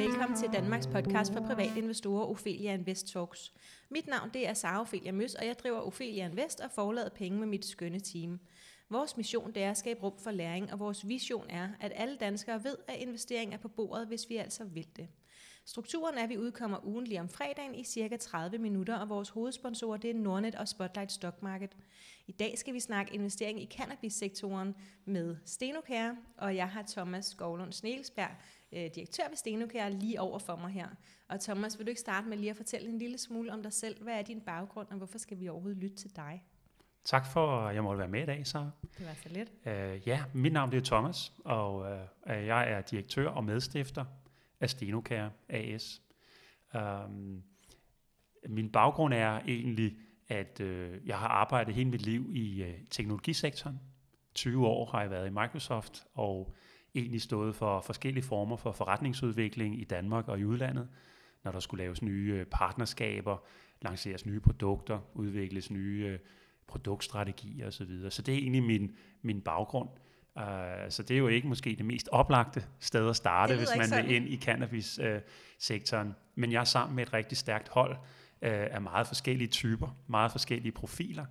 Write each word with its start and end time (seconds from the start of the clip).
Velkommen 0.00 0.38
til 0.38 0.52
Danmarks 0.52 0.86
podcast 0.86 1.32
for 1.32 1.40
private 1.40 1.78
investorer, 1.78 2.26
Ophelia 2.26 2.74
Invest 2.74 3.08
Talks. 3.08 3.52
Mit 3.88 4.06
navn 4.06 4.30
det 4.34 4.48
er 4.48 4.54
Sara 4.54 4.80
Ophelia 4.80 5.12
Møs, 5.12 5.34
og 5.34 5.46
jeg 5.46 5.58
driver 5.58 5.80
Ophelia 5.80 6.28
Invest 6.28 6.60
og 6.60 6.70
forlader 6.70 7.08
penge 7.08 7.38
med 7.38 7.46
mit 7.46 7.64
skønne 7.64 8.00
team. 8.00 8.40
Vores 8.90 9.16
mission 9.16 9.52
det 9.52 9.62
er 9.62 9.70
at 9.70 9.78
skabe 9.78 10.02
rum 10.02 10.18
for 10.18 10.30
læring, 10.30 10.72
og 10.72 10.78
vores 10.78 11.08
vision 11.08 11.46
er, 11.48 11.68
at 11.80 11.92
alle 11.94 12.16
danskere 12.16 12.64
ved, 12.64 12.76
at 12.88 12.98
investering 12.98 13.54
er 13.54 13.58
på 13.58 13.68
bordet, 13.68 14.06
hvis 14.06 14.28
vi 14.28 14.36
altså 14.36 14.64
vil 14.64 14.86
det. 14.96 15.08
Strukturen 15.64 16.18
er, 16.18 16.22
at 16.22 16.28
vi 16.28 16.38
udkommer 16.38 16.86
ugentlig 16.86 17.20
om 17.20 17.28
fredagen 17.28 17.74
i 17.74 17.84
cirka 17.84 18.16
30 18.16 18.58
minutter, 18.58 18.96
og 18.96 19.08
vores 19.08 19.28
hovedsponsorer 19.28 19.96
det 19.96 20.10
er 20.10 20.14
Nordnet 20.14 20.54
og 20.54 20.68
Spotlight 20.68 21.12
Stock 21.12 21.42
Market. 21.42 21.76
I 22.26 22.32
dag 22.32 22.58
skal 22.58 22.74
vi 22.74 22.80
snakke 22.80 23.14
investering 23.14 23.62
i 23.62 23.70
cannabissektoren 23.76 24.74
med 25.04 25.36
Stenokær, 25.44 26.14
og 26.36 26.56
jeg 26.56 26.68
har 26.68 26.84
Thomas 26.88 27.26
Skovlund 27.26 27.72
Snelsberg, 27.72 28.30
øh, 28.72 28.90
direktør 28.94 29.28
ved 29.28 29.36
Stenokær, 29.36 29.88
lige 29.88 30.20
over 30.20 30.38
for 30.38 30.56
mig 30.56 30.70
her. 30.70 30.88
Og 31.28 31.40
Thomas, 31.40 31.78
vil 31.78 31.86
du 31.86 31.88
ikke 31.88 32.00
starte 32.00 32.28
med 32.28 32.36
lige 32.36 32.50
at 32.50 32.56
fortælle 32.56 32.88
en 32.88 32.98
lille 32.98 33.18
smule 33.18 33.52
om 33.52 33.62
dig 33.62 33.72
selv? 33.72 34.02
Hvad 34.02 34.18
er 34.18 34.22
din 34.22 34.40
baggrund, 34.40 34.88
og 34.90 34.96
hvorfor 34.96 35.18
skal 35.18 35.40
vi 35.40 35.48
overhovedet 35.48 35.82
lytte 35.82 35.96
til 35.96 36.16
dig? 36.16 36.44
Tak 37.04 37.26
for, 37.26 37.60
at 37.60 37.74
jeg 37.74 37.82
måtte 37.82 37.98
være 37.98 38.08
med 38.08 38.22
i 38.22 38.26
dag, 38.26 38.46
så. 38.46 38.70
Det 38.98 39.06
var 39.06 39.14
så 39.14 39.28
lidt. 39.28 39.52
Uh, 39.66 40.08
ja, 40.08 40.24
mit 40.32 40.52
navn 40.52 40.74
er 40.74 40.80
Thomas, 40.80 41.32
og 41.44 41.78
uh, 41.78 41.86
jeg 42.26 42.70
er 42.72 42.80
direktør 42.80 43.28
og 43.28 43.44
medstifter 43.44 44.04
af 44.60 44.70
Stenokær 44.70 45.28
AS. 45.48 46.02
Um, 46.74 46.80
øhm, 46.80 47.42
min 48.48 48.72
baggrund 48.72 49.14
er 49.14 49.40
egentlig, 49.48 49.96
at 50.28 50.60
uh, 50.60 51.08
jeg 51.08 51.18
har 51.18 51.28
arbejdet 51.28 51.74
hele 51.74 51.90
mit 51.90 52.02
liv 52.02 52.30
i 52.32 52.62
uh, 52.62 52.68
teknologisektoren. 52.90 53.80
20 54.34 54.66
år 54.66 54.84
har 54.90 55.00
jeg 55.00 55.10
været 55.10 55.26
i 55.26 55.30
Microsoft, 55.30 56.04
og 56.14 56.54
egentlig 56.94 57.22
stået 57.22 57.56
for 57.56 57.80
forskellige 57.80 58.24
former 58.24 58.56
for 58.56 58.72
forretningsudvikling 58.72 59.80
i 59.80 59.84
Danmark 59.84 60.28
og 60.28 60.38
i 60.38 60.44
udlandet, 60.44 60.88
når 61.44 61.52
der 61.52 61.60
skulle 61.60 61.84
laves 61.84 62.02
nye 62.02 62.44
partnerskaber, 62.50 63.44
lanceres 63.82 64.26
nye 64.26 64.40
produkter, 64.40 64.98
udvikles 65.14 65.70
nye 65.70 66.18
produktstrategier 66.66 67.66
osv. 67.66 68.10
Så 68.10 68.22
det 68.22 68.34
er 68.34 68.38
egentlig 68.38 68.62
min, 68.62 68.96
min 69.22 69.40
baggrund. 69.40 69.88
Uh, 70.36 70.42
så 70.88 71.02
det 71.02 71.14
er 71.14 71.18
jo 71.18 71.28
ikke 71.28 71.48
måske 71.48 71.74
det 71.78 71.84
mest 71.84 72.08
oplagte 72.12 72.64
sted 72.80 73.08
at 73.08 73.16
starte, 73.16 73.56
hvis 73.56 73.68
man 73.76 73.88
sådan. 73.88 74.06
vil 74.06 74.14
ind 74.14 74.28
i 74.28 74.36
cannabis-sektoren. 74.36 76.08
Uh, 76.08 76.14
Men 76.34 76.52
jeg 76.52 76.60
er 76.60 76.64
sammen 76.64 76.96
med 76.96 77.06
et 77.06 77.12
rigtig 77.12 77.38
stærkt 77.38 77.68
hold 77.68 77.92
uh, 77.92 77.96
af 78.40 78.80
meget 78.80 79.06
forskellige 79.06 79.48
typer, 79.48 79.96
meget 80.06 80.30
forskellige 80.30 80.72
profiler. 80.72 81.26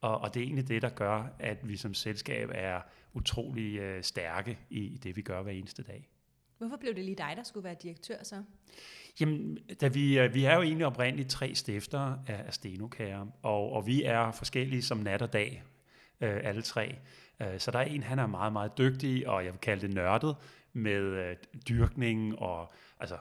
Og, 0.00 0.18
og 0.18 0.34
det 0.34 0.40
er 0.40 0.44
egentlig 0.44 0.68
det, 0.68 0.82
der 0.82 0.88
gør, 0.88 1.24
at 1.38 1.68
vi 1.68 1.76
som 1.76 1.94
selskab 1.94 2.50
er 2.54 2.80
utrolig 3.14 3.96
uh, 3.96 4.02
stærke 4.02 4.58
i, 4.70 4.80
i 4.80 4.96
det, 4.96 5.16
vi 5.16 5.22
gør 5.22 5.42
hver 5.42 5.52
eneste 5.52 5.82
dag. 5.82 6.08
Hvorfor 6.58 6.76
blev 6.76 6.94
det 6.94 7.04
lige 7.04 7.16
dig, 7.16 7.32
der 7.36 7.42
skulle 7.42 7.64
være 7.64 7.76
direktør 7.82 8.22
så? 8.22 8.42
Jamen, 9.20 9.58
da 9.80 9.88
vi, 9.88 10.18
øh, 10.18 10.34
vi 10.34 10.44
er 10.44 10.54
jo 10.54 10.62
egentlig 10.62 10.86
oprindeligt 10.86 11.30
tre 11.30 11.54
stiftere 11.54 12.22
af, 12.26 12.42
af 12.46 12.54
Stenokære, 12.54 13.30
og, 13.42 13.72
og 13.72 13.86
vi 13.86 14.02
er 14.04 14.32
forskellige 14.32 14.82
som 14.82 14.98
nat 14.98 15.22
og 15.22 15.32
dag, 15.32 15.62
øh, 16.20 16.40
alle 16.42 16.62
tre. 16.62 16.96
Øh, 17.40 17.58
så 17.58 17.70
der 17.70 17.78
er 17.78 17.84
en, 17.84 18.02
han 18.02 18.18
er 18.18 18.26
meget, 18.26 18.52
meget 18.52 18.78
dygtig, 18.78 19.28
og 19.28 19.44
jeg 19.44 19.52
vil 19.52 19.60
kalde 19.60 19.86
det 19.86 19.94
nørdet, 19.94 20.36
med 20.72 21.00
øh, 21.00 21.36
dyrkning, 21.68 22.38
og 22.38 22.72
altså, 23.00 23.16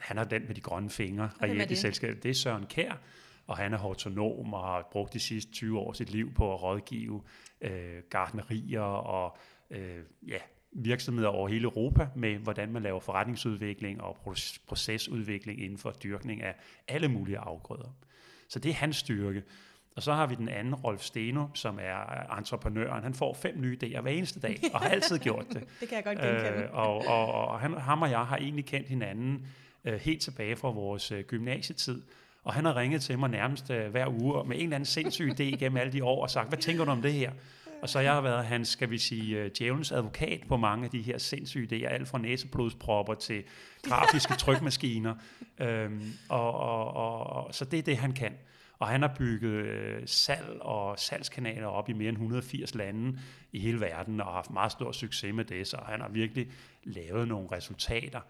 han 0.00 0.18
er 0.18 0.24
den 0.24 0.46
med 0.46 0.54
de 0.54 0.60
grønne 0.60 0.90
fingre, 0.90 1.30
reelt 1.42 1.70
i 1.70 1.76
selskabet. 1.76 2.22
Det 2.22 2.30
er 2.30 2.34
Søren 2.34 2.66
Kær, 2.66 3.00
og 3.46 3.56
han 3.56 3.72
er 3.72 3.78
autonom 3.78 4.54
og 4.54 4.60
har 4.60 4.88
brugt 4.92 5.12
de 5.12 5.20
sidste 5.20 5.52
20 5.52 5.78
år 5.78 5.92
sit 5.92 6.10
liv 6.10 6.34
på 6.34 6.54
at 6.54 6.62
rådgive 6.62 7.22
øh, 7.64 8.02
gardnerier 8.10 8.80
og 8.80 9.36
øh, 9.70 9.98
ja, 10.28 10.38
virksomheder 10.72 11.28
over 11.28 11.48
hele 11.48 11.64
Europa 11.64 12.08
med, 12.14 12.36
hvordan 12.36 12.72
man 12.72 12.82
laver 12.82 13.00
forretningsudvikling 13.00 14.02
og 14.02 14.16
procesudvikling 14.66 15.62
inden 15.62 15.78
for 15.78 15.90
dyrkning 15.90 16.42
af 16.42 16.54
alle 16.88 17.08
mulige 17.08 17.38
afgrøder. 17.38 17.96
Så 18.48 18.58
det 18.58 18.70
er 18.70 18.74
hans 18.74 18.96
styrke. 18.96 19.42
Og 19.96 20.02
så 20.02 20.12
har 20.12 20.26
vi 20.26 20.34
den 20.34 20.48
anden, 20.48 20.74
Rolf 20.74 21.02
Steno, 21.02 21.46
som 21.54 21.78
er 21.82 22.36
entreprenøren. 22.38 23.02
Han 23.02 23.14
får 23.14 23.34
fem 23.34 23.60
nye 23.60 23.78
idéer 23.82 24.00
hver 24.00 24.10
eneste 24.10 24.40
dag, 24.40 24.60
og 24.72 24.80
har 24.80 24.88
altid 24.88 25.18
gjort 25.18 25.46
det. 25.48 25.64
det 25.80 25.88
kan 25.88 25.96
jeg 25.96 26.04
godt 26.04 26.18
genkende. 26.18 26.62
Øh, 26.62 26.74
og 26.74 27.06
og, 27.06 27.32
og 27.32 27.60
han, 27.60 27.72
ham 27.72 28.02
og 28.02 28.10
jeg 28.10 28.26
har 28.26 28.36
egentlig 28.36 28.64
kendt 28.64 28.88
hinanden 28.88 29.46
øh, 29.84 29.94
helt 29.94 30.22
tilbage 30.22 30.56
fra 30.56 30.70
vores 30.70 31.12
øh, 31.12 31.24
gymnasietid. 31.24 32.02
Og 32.44 32.54
han 32.54 32.64
har 32.64 32.76
ringet 32.76 33.02
til 33.02 33.18
mig 33.18 33.30
nærmest 33.30 33.70
øh, 33.70 33.90
hver 33.90 34.08
uge 34.08 34.44
med 34.44 34.56
en 34.56 34.62
eller 34.62 34.76
anden 34.76 34.86
sindssyg 34.86 35.30
idé 35.30 35.42
gennem 35.42 35.76
alle 35.76 35.92
de 35.92 36.04
år 36.04 36.22
og 36.22 36.30
sagt, 36.30 36.48
hvad 36.48 36.58
tænker 36.58 36.84
du 36.84 36.90
om 36.90 37.02
det 37.02 37.12
her? 37.12 37.32
Og 37.82 37.88
så 37.88 38.00
jeg 38.00 38.12
har 38.12 38.20
været 38.20 38.44
hans, 38.44 38.68
skal 38.68 38.90
vi 38.90 38.98
sige, 38.98 39.38
øh, 39.38 39.50
djævelens 39.58 39.92
advokat 39.92 40.40
på 40.48 40.56
mange 40.56 40.84
af 40.84 40.90
de 40.90 41.02
her 41.02 41.18
sindssyge 41.18 41.68
idéer, 41.72 41.88
alt 41.88 42.08
fra 42.08 42.18
næseblodspropper 42.18 43.14
til 43.14 43.44
grafiske 43.82 44.34
trykmaskiner. 44.34 45.14
Øhm, 45.60 46.12
og, 46.28 46.52
og, 46.52 46.94
og, 46.94 47.26
og, 47.26 47.54
så 47.54 47.64
det 47.64 47.78
er 47.78 47.82
det, 47.82 47.96
han 47.96 48.12
kan. 48.12 48.32
Og 48.78 48.88
han 48.88 49.02
har 49.02 49.14
bygget 49.18 49.52
øh, 49.52 50.02
salg 50.06 50.60
og 50.60 50.98
salgskanaler 50.98 51.66
op 51.66 51.88
i 51.88 51.92
mere 51.92 52.08
end 52.08 52.16
180 52.16 52.74
lande 52.74 53.18
i 53.52 53.58
hele 53.58 53.80
verden, 53.80 54.20
og 54.20 54.26
har 54.26 54.32
haft 54.32 54.50
meget 54.50 54.72
stor 54.72 54.92
succes 54.92 55.34
med 55.34 55.44
det, 55.44 55.66
så 55.66 55.78
han 55.86 56.00
har 56.00 56.08
virkelig 56.08 56.50
lavet 56.84 57.28
nogle 57.28 57.48
resultater. 57.52 58.20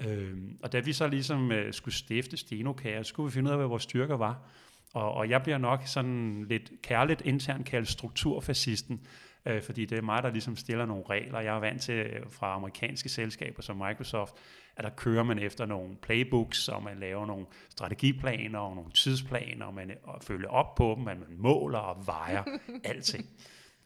Øhm, 0.00 0.58
og 0.62 0.72
da 0.72 0.80
vi 0.80 0.92
så 0.92 1.08
ligesom 1.08 1.52
øh, 1.52 1.72
skulle 1.72 1.94
stifte 1.94 2.36
Stenokære, 2.36 3.04
skulle 3.04 3.24
vi 3.30 3.34
finde 3.34 3.48
ud 3.48 3.52
af, 3.52 3.58
hvad 3.58 3.66
vores 3.66 3.82
styrker 3.82 4.16
var. 4.16 4.48
Og, 4.94 5.12
og 5.14 5.30
jeg 5.30 5.42
bliver 5.42 5.58
nok 5.58 5.82
sådan 5.86 6.46
lidt 6.48 6.72
kærligt 6.82 7.20
internt 7.20 7.66
kaldt 7.66 7.88
strukturfascisten, 7.88 9.06
øh, 9.46 9.62
fordi 9.62 9.84
det 9.84 9.98
er 9.98 10.02
mig, 10.02 10.22
der 10.22 10.30
ligesom 10.30 10.56
stiller 10.56 10.86
nogle 10.86 11.04
regler. 11.10 11.40
Jeg 11.40 11.56
er 11.56 11.60
vant 11.60 11.82
til 11.82 11.94
øh, 11.94 12.22
fra 12.30 12.54
amerikanske 12.54 13.08
selskaber 13.08 13.62
som 13.62 13.76
Microsoft, 13.76 14.34
at 14.76 14.84
der 14.84 14.90
kører 14.90 15.22
man 15.22 15.38
efter 15.38 15.66
nogle 15.66 15.96
playbooks, 15.96 16.68
og 16.68 16.82
man 16.82 16.98
laver 16.98 17.26
nogle 17.26 17.46
strategiplaner 17.70 18.58
og 18.58 18.76
nogle 18.76 18.90
tidsplaner, 18.90 19.66
og 19.66 19.74
man 19.74 19.90
og 20.02 20.22
følger 20.22 20.48
op 20.48 20.74
på 20.74 20.94
dem, 20.98 21.08
at 21.08 21.18
man 21.18 21.38
måler 21.38 21.78
og 21.78 22.06
vejer 22.06 22.42
alting. 22.84 23.26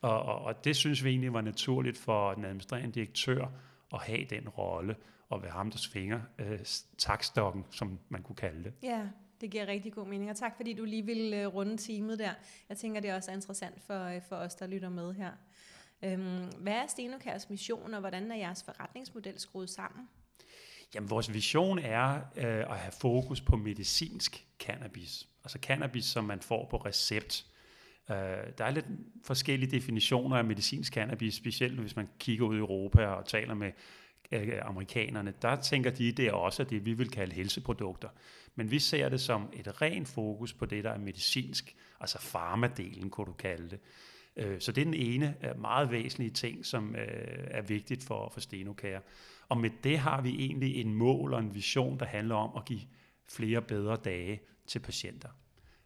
Og, 0.03 0.23
og, 0.23 0.43
og 0.43 0.65
det 0.65 0.77
synes 0.77 1.05
vi 1.05 1.11
egentlig 1.11 1.33
var 1.33 1.41
naturligt 1.41 1.99
for 1.99 2.35
den 2.35 2.45
administrerende 2.45 2.93
direktør 2.93 3.47
at 3.95 4.01
have 4.03 4.25
den 4.31 4.49
rolle, 4.49 4.97
og 5.29 5.43
være 5.43 5.53
ham, 5.53 5.71
der 5.71 5.79
svinger 5.79 6.21
øh, 6.39 6.59
takstokken, 6.99 7.65
som 7.71 7.99
man 8.09 8.23
kunne 8.23 8.37
kalde 8.37 8.65
det. 8.65 8.73
Ja, 8.83 9.09
det 9.41 9.51
giver 9.51 9.67
rigtig 9.67 9.93
god 9.93 10.07
mening, 10.07 10.31
og 10.31 10.37
tak 10.37 10.57
fordi 10.57 10.75
du 10.75 10.85
lige 10.85 11.07
ville 11.07 11.49
uh, 11.49 11.55
runde 11.55 11.77
teamet 11.77 12.19
der. 12.19 12.31
Jeg 12.69 12.77
tænker, 12.77 13.01
det 13.01 13.11
er 13.11 13.17
også 13.17 13.33
interessant 13.33 13.83
for, 13.83 14.07
uh, 14.07 14.23
for 14.29 14.37
os, 14.37 14.55
der 14.55 14.67
lytter 14.67 14.89
med 14.89 15.15
her. 15.15 15.31
Um, 16.03 16.51
hvad 16.59 16.73
er 16.73 16.87
Stenokærs 16.87 17.51
mission, 17.51 17.95
og 17.95 18.01
hvordan 18.01 18.31
er 18.31 18.37
jeres 18.37 18.63
forretningsmodel 18.63 19.41
skruet 19.41 19.71
sammen? 19.71 20.09
Jamen, 20.95 21.11
vores 21.11 21.35
vision 21.35 21.79
er 21.79 22.15
uh, 22.37 22.45
at 22.45 22.79
have 22.79 22.93
fokus 22.93 23.41
på 23.41 23.57
medicinsk 23.57 24.47
cannabis. 24.59 25.29
Altså 25.45 25.59
cannabis, 25.63 26.05
som 26.05 26.25
man 26.25 26.41
får 26.41 26.67
på 26.71 26.77
recept. 26.77 27.47
Uh, 28.09 28.15
der 28.59 28.65
er 28.65 28.71
lidt 28.71 28.87
forskellige 29.25 29.71
definitioner 29.71 30.37
af 30.37 30.45
medicinsk 30.45 30.93
cannabis, 30.93 31.35
specielt 31.35 31.81
hvis 31.81 31.97
man 31.97 32.09
kigger 32.19 32.47
ud 32.47 32.57
i 32.57 32.59
Europa 32.59 33.07
og 33.07 33.27
taler 33.27 33.55
med 33.55 33.73
amerikanerne, 34.63 35.35
der 35.43 35.57
tænker 35.57 35.91
de, 35.91 36.13
det 36.13 36.27
er 36.27 36.33
også 36.33 36.65
det, 36.65 36.87
vi 36.87 36.93
vil 36.93 37.11
kalde 37.11 37.35
helseprodukter. 37.35 38.09
Men 38.55 38.71
vi 38.71 38.79
ser 38.79 39.09
det 39.09 39.21
som 39.21 39.51
et 39.53 39.83
rent 39.83 40.09
fokus 40.09 40.53
på 40.53 40.67
det, 40.67 40.85
der 40.85 40.91
er 40.91 40.99
medicinsk, 40.99 41.77
altså 42.01 42.19
farmadelen, 42.19 43.11
kunne 43.11 43.27
du 43.27 43.33
kalde 43.33 43.71
det. 43.71 43.81
Øh, 44.37 44.61
så 44.61 44.73
det 44.73 44.81
er 44.81 44.85
den 44.85 44.95
ene 44.95 45.37
øh, 45.45 45.61
meget 45.61 45.91
væsentlige 45.91 46.31
ting, 46.31 46.67
som 46.67 46.97
øh, 46.97 47.47
er 47.51 47.63
vigtigt 47.63 48.05
for, 48.05 48.29
for 48.33 48.41
Stenokær. 48.41 49.01
Og 49.49 49.59
med 49.59 49.71
det 49.85 49.99
har 49.99 50.21
vi 50.21 50.31
egentlig 50.31 50.77
en 50.77 50.95
mål 50.95 51.35
og 51.35 51.41
en 51.41 51.55
vision, 51.55 51.99
der 51.99 52.07
handler 52.07 52.35
om 52.35 52.51
at 52.57 52.65
give 52.65 52.81
flere 53.29 53.63
bedre 53.63 53.97
dage 53.97 54.41
til 54.67 54.79
patienter. 54.79 55.29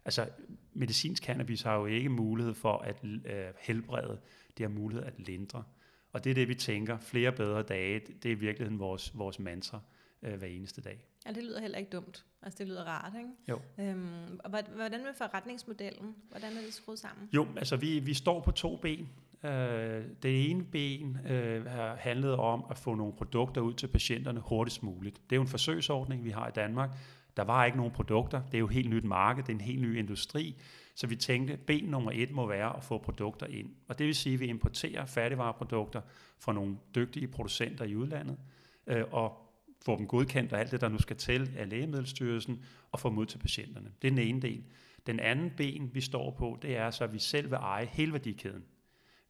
Altså, 0.04 0.28
medicinsk 0.72 1.24
cannabis 1.24 1.62
har 1.62 1.74
jo 1.74 1.86
ikke 1.86 2.08
mulighed 2.08 2.54
for 2.54 2.78
at 2.78 3.04
øh, 3.04 3.44
helbrede, 3.60 4.20
det 4.58 4.64
har 4.64 4.68
mulighed 4.68 5.04
at 5.04 5.14
lindre. 5.16 5.64
Og 6.12 6.24
det 6.24 6.30
er 6.30 6.34
det, 6.34 6.48
vi 6.48 6.54
tænker. 6.54 6.98
Flere 6.98 7.32
bedre 7.32 7.62
dage, 7.62 8.00
det 8.00 8.24
er 8.24 8.32
i 8.32 8.38
virkeligheden 8.38 8.78
vores, 8.78 9.18
vores 9.18 9.38
mantra 9.38 9.80
øh, 10.22 10.34
hver 10.34 10.48
eneste 10.48 10.80
dag. 10.80 11.06
Ja, 11.26 11.32
det 11.32 11.42
lyder 11.42 11.60
heller 11.60 11.78
ikke 11.78 11.90
dumt. 11.90 12.24
Altså, 12.42 12.58
det 12.58 12.66
lyder 12.66 12.84
rart, 12.84 13.12
ikke? 13.18 13.30
Jo. 13.48 13.60
Øhm, 13.78 14.40
og 14.44 14.50
hvordan 14.50 15.02
med 15.02 15.14
forretningsmodellen? 15.18 16.14
Hvordan 16.30 16.56
er 16.56 16.60
det 16.60 16.74
skruet 16.74 16.98
sammen? 16.98 17.28
Jo, 17.32 17.46
altså 17.56 17.76
vi, 17.76 17.98
vi 17.98 18.14
står 18.14 18.40
på 18.40 18.50
to 18.50 18.76
ben. 18.76 19.08
Øh, 19.44 20.04
det 20.22 20.50
ene 20.50 20.64
ben 20.64 21.18
øh, 21.28 21.66
har 21.66 21.96
handlet 21.96 22.36
om 22.36 22.64
at 22.70 22.78
få 22.78 22.94
nogle 22.94 23.12
produkter 23.12 23.60
ud 23.60 23.74
til 23.74 23.86
patienterne 23.86 24.40
hurtigst 24.40 24.82
muligt. 24.82 25.16
Det 25.30 25.32
er 25.32 25.36
jo 25.36 25.42
en 25.42 25.48
forsøgsordning, 25.48 26.24
vi 26.24 26.30
har 26.30 26.48
i 26.48 26.52
Danmark. 26.54 26.90
Der 27.36 27.42
var 27.42 27.64
ikke 27.64 27.76
nogen 27.76 27.92
produkter. 27.92 28.42
Det 28.46 28.54
er 28.54 28.58
jo 28.58 28.66
et 28.66 28.72
helt 28.72 28.90
nyt 28.90 29.04
marked. 29.04 29.42
Det 29.42 29.48
er 29.48 29.54
en 29.54 29.60
helt 29.60 29.82
ny 29.82 29.98
industri. 29.98 30.56
Så 30.94 31.06
vi 31.06 31.16
tænkte, 31.16 31.56
ben 31.56 31.84
nummer 31.84 32.10
et 32.14 32.30
må 32.30 32.46
være 32.46 32.76
at 32.76 32.84
få 32.84 32.98
produkter 32.98 33.46
ind. 33.46 33.70
Og 33.88 33.98
det 33.98 34.06
vil 34.06 34.14
sige, 34.14 34.34
at 34.34 34.40
vi 34.40 34.46
importerer 34.46 35.06
færdigvareprodukter 35.06 36.00
fra 36.38 36.52
nogle 36.52 36.76
dygtige 36.94 37.28
producenter 37.28 37.84
i 37.84 37.96
udlandet, 37.96 38.38
øh, 38.86 39.04
og 39.10 39.38
få 39.84 39.98
dem 39.98 40.06
godkendt 40.06 40.52
og 40.52 40.60
alt 40.60 40.70
det, 40.70 40.80
der 40.80 40.88
nu 40.88 40.98
skal 40.98 41.16
til 41.16 41.50
af 41.56 41.68
Lægemiddelstyrelsen, 41.68 42.64
og 42.92 43.00
få 43.00 43.08
dem 43.08 43.18
ud 43.18 43.26
til 43.26 43.38
patienterne. 43.38 43.92
Det 44.02 44.08
er 44.08 44.12
den 44.12 44.18
ene 44.18 44.42
del. 44.42 44.64
Den 45.06 45.20
anden 45.20 45.52
ben, 45.56 45.94
vi 45.94 46.00
står 46.00 46.30
på, 46.30 46.58
det 46.62 46.76
er 46.76 46.90
så, 46.90 47.04
at 47.04 47.12
vi 47.12 47.18
selv 47.18 47.50
vil 47.50 47.56
eje 47.56 47.86
hele 47.86 48.12
værdikæden. 48.12 48.64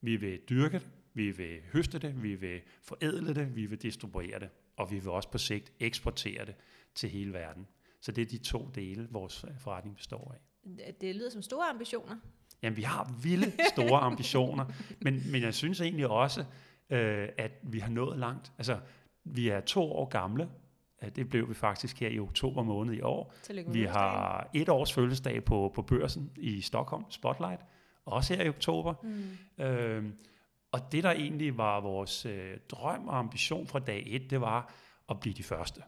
Vi 0.01 0.17
vil 0.17 0.41
dyrke 0.49 0.79
det, 0.79 0.89
vi 1.15 1.31
vil 1.31 1.61
høste 1.73 1.99
det, 1.99 2.23
vi 2.23 2.35
vil 2.35 2.61
forædle 2.83 3.35
det, 3.35 3.57
vi 3.57 3.67
vil 3.67 3.83
distribuere 3.83 4.39
det, 4.39 4.49
og 4.77 4.91
vi 4.91 4.99
vil 4.99 5.09
også 5.09 5.31
på 5.31 5.39
sigt 5.39 5.73
eksportere 5.81 6.47
det 6.47 6.55
til 6.95 7.09
hele 7.09 7.33
verden. 7.33 7.67
Så 8.01 8.13
det 8.13 8.23
er 8.23 8.27
de 8.27 8.39
to 8.39 8.71
dele, 8.75 9.09
vores 9.11 9.45
forretning 9.59 9.97
består 9.97 10.33
af. 10.35 10.52
Det 11.01 11.17
lyder 11.17 11.31
som 11.31 11.43
store 11.43 11.67
ambitioner. 11.67 12.17
Jamen, 12.63 12.77
vi 12.77 12.83
har 12.83 13.15
vilde 13.23 13.53
store 13.69 14.01
ambitioner, 14.11 14.65
men, 15.01 15.23
men 15.33 15.43
jeg 15.43 15.55
synes 15.55 15.81
egentlig 15.81 16.09
også, 16.09 16.45
øh, 16.91 17.29
at 17.39 17.53
vi 17.63 17.79
har 17.79 17.91
nået 17.91 18.19
langt. 18.19 18.53
Altså, 18.59 18.79
vi 19.25 19.49
er 19.49 19.61
to 19.61 19.93
år 19.93 20.05
gamle. 20.05 20.49
Det 21.17 21.29
blev 21.29 21.49
vi 21.49 21.55
faktisk 21.55 22.01
her 22.01 22.09
i 22.09 22.19
oktober 22.19 22.63
måned 22.63 22.95
i 22.95 23.01
år. 23.01 23.35
Tillykke 23.43 23.73
vi 23.73 23.85
har 23.85 24.51
et 24.55 24.69
års 24.69 24.93
fødselsdag 24.93 25.45
på, 25.45 25.73
på 25.75 25.83
børsen 25.83 26.33
i 26.37 26.61
Stockholm, 26.61 27.05
Spotlight, 27.11 27.61
også 28.05 28.35
her 28.35 28.45
i 28.45 28.49
oktober. 28.49 28.95
Mm. 29.03 29.65
Øh, 29.65 30.05
og 30.73 30.93
det, 30.93 31.05
der 31.05 31.11
egentlig 31.11 31.59
var 31.59 31.81
vores 31.81 32.27
øh, 32.27 32.59
drøm 32.69 33.09
og 33.09 33.19
ambition 33.19 33.67
fra 33.67 33.79
dag 33.79 34.05
et, 34.07 34.31
det 34.31 34.41
var 34.41 34.75
at 35.09 35.21
blive 35.21 35.35
de 35.35 35.43
første. 35.43 35.83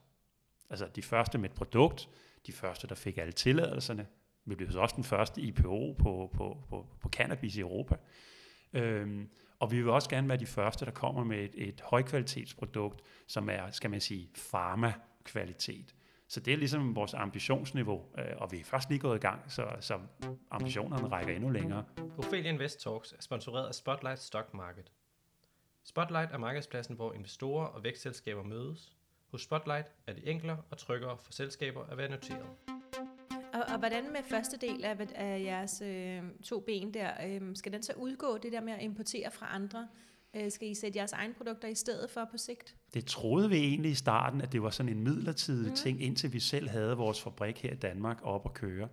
Altså 0.70 0.86
de 0.96 1.02
første 1.02 1.38
med 1.38 1.50
et 1.50 1.56
produkt, 1.56 2.08
de 2.46 2.52
første, 2.52 2.86
der 2.86 2.94
fik 2.94 3.18
alle 3.18 3.32
tilladelserne. 3.32 4.06
Vi 4.44 4.54
blev 4.54 4.70
så 4.70 4.80
også 4.80 4.96
den 4.96 5.04
første 5.04 5.40
IPO 5.40 5.92
på, 5.92 6.30
på, 6.34 6.58
på, 6.68 6.86
på 7.00 7.08
cannabis 7.08 7.56
i 7.56 7.60
Europa. 7.60 7.96
Øhm, 8.72 9.30
og 9.58 9.70
vi 9.70 9.76
vil 9.76 9.90
også 9.90 10.10
gerne 10.10 10.28
være 10.28 10.38
de 10.38 10.46
første, 10.46 10.84
der 10.84 10.90
kommer 10.90 11.24
med 11.24 11.44
et, 11.44 11.68
et 11.68 11.80
højkvalitetsprodukt, 11.80 13.00
som 13.26 13.48
er, 13.48 13.70
skal 13.70 13.90
man 13.90 14.00
sige, 14.00 14.30
farmakvalitet. 14.34 15.94
Så 16.28 16.40
det 16.40 16.52
er 16.52 16.56
ligesom 16.56 16.96
vores 16.96 17.14
ambitionsniveau, 17.14 18.02
øh, 18.18 18.24
og 18.36 18.52
vi 18.52 18.60
er 18.60 18.64
først 18.64 18.88
lige 18.90 18.98
gået 18.98 19.16
i 19.16 19.20
gang, 19.20 19.52
så, 19.52 19.68
så 19.80 20.00
ambitionerne 20.50 21.08
rækker 21.08 21.34
endnu 21.34 21.50
længere. 21.50 21.84
Ophelia 22.18 22.50
Invest 22.50 22.80
Talks 22.80 23.12
er 23.12 23.22
sponsoreret 23.22 23.66
af 23.66 23.74
Spotlight 23.74 24.20
Stock 24.20 24.54
Market. 24.54 24.92
Spotlight 25.84 26.32
er 26.32 26.38
markedspladsen, 26.38 26.96
hvor 26.96 27.12
investorer 27.12 27.66
og 27.66 27.84
vækstselskaber 27.84 28.42
mødes. 28.42 28.92
Hos 29.30 29.42
Spotlight 29.42 29.92
er 30.06 30.12
det 30.12 30.30
enklere 30.30 30.62
og 30.70 30.78
tryggere 30.78 31.18
for 31.18 31.32
selskaber 31.32 31.84
at 31.84 31.98
være 31.98 32.08
noteret. 32.08 32.46
Og, 33.54 33.64
og 33.68 33.78
hvordan 33.78 34.12
med 34.12 34.20
første 34.30 34.56
del 34.56 34.84
af, 34.84 34.96
af 35.14 35.42
jeres 35.44 35.82
øh, 35.84 36.22
to 36.42 36.60
ben 36.60 36.94
der, 36.94 37.10
øh, 37.26 37.40
skal 37.54 37.72
den 37.72 37.82
så 37.82 37.92
udgå, 37.96 38.38
det 38.38 38.52
der 38.52 38.60
med 38.60 38.72
at 38.72 38.82
importere 38.82 39.30
fra 39.30 39.46
andre? 39.50 39.88
Øh, 40.36 40.50
skal 40.50 40.68
I 40.68 40.74
sætte 40.74 40.98
jeres 40.98 41.12
egne 41.12 41.34
produkter 41.34 41.68
i 41.68 41.74
stedet 41.74 42.10
for 42.10 42.28
på 42.30 42.38
sigt? 42.38 42.76
Det 42.94 43.06
troede 43.06 43.48
vi 43.48 43.56
egentlig 43.56 43.90
i 43.90 43.94
starten, 43.94 44.40
at 44.40 44.52
det 44.52 44.62
var 44.62 44.70
sådan 44.70 44.92
en 44.92 45.04
midlertidig 45.04 45.68
mm. 45.68 45.76
ting, 45.76 46.02
indtil 46.02 46.32
vi 46.32 46.40
selv 46.40 46.68
havde 46.68 46.96
vores 46.96 47.20
fabrik 47.20 47.58
her 47.62 47.72
i 47.72 47.76
Danmark 47.76 48.18
op 48.22 48.46
at 48.46 48.54
køre. 48.54 48.88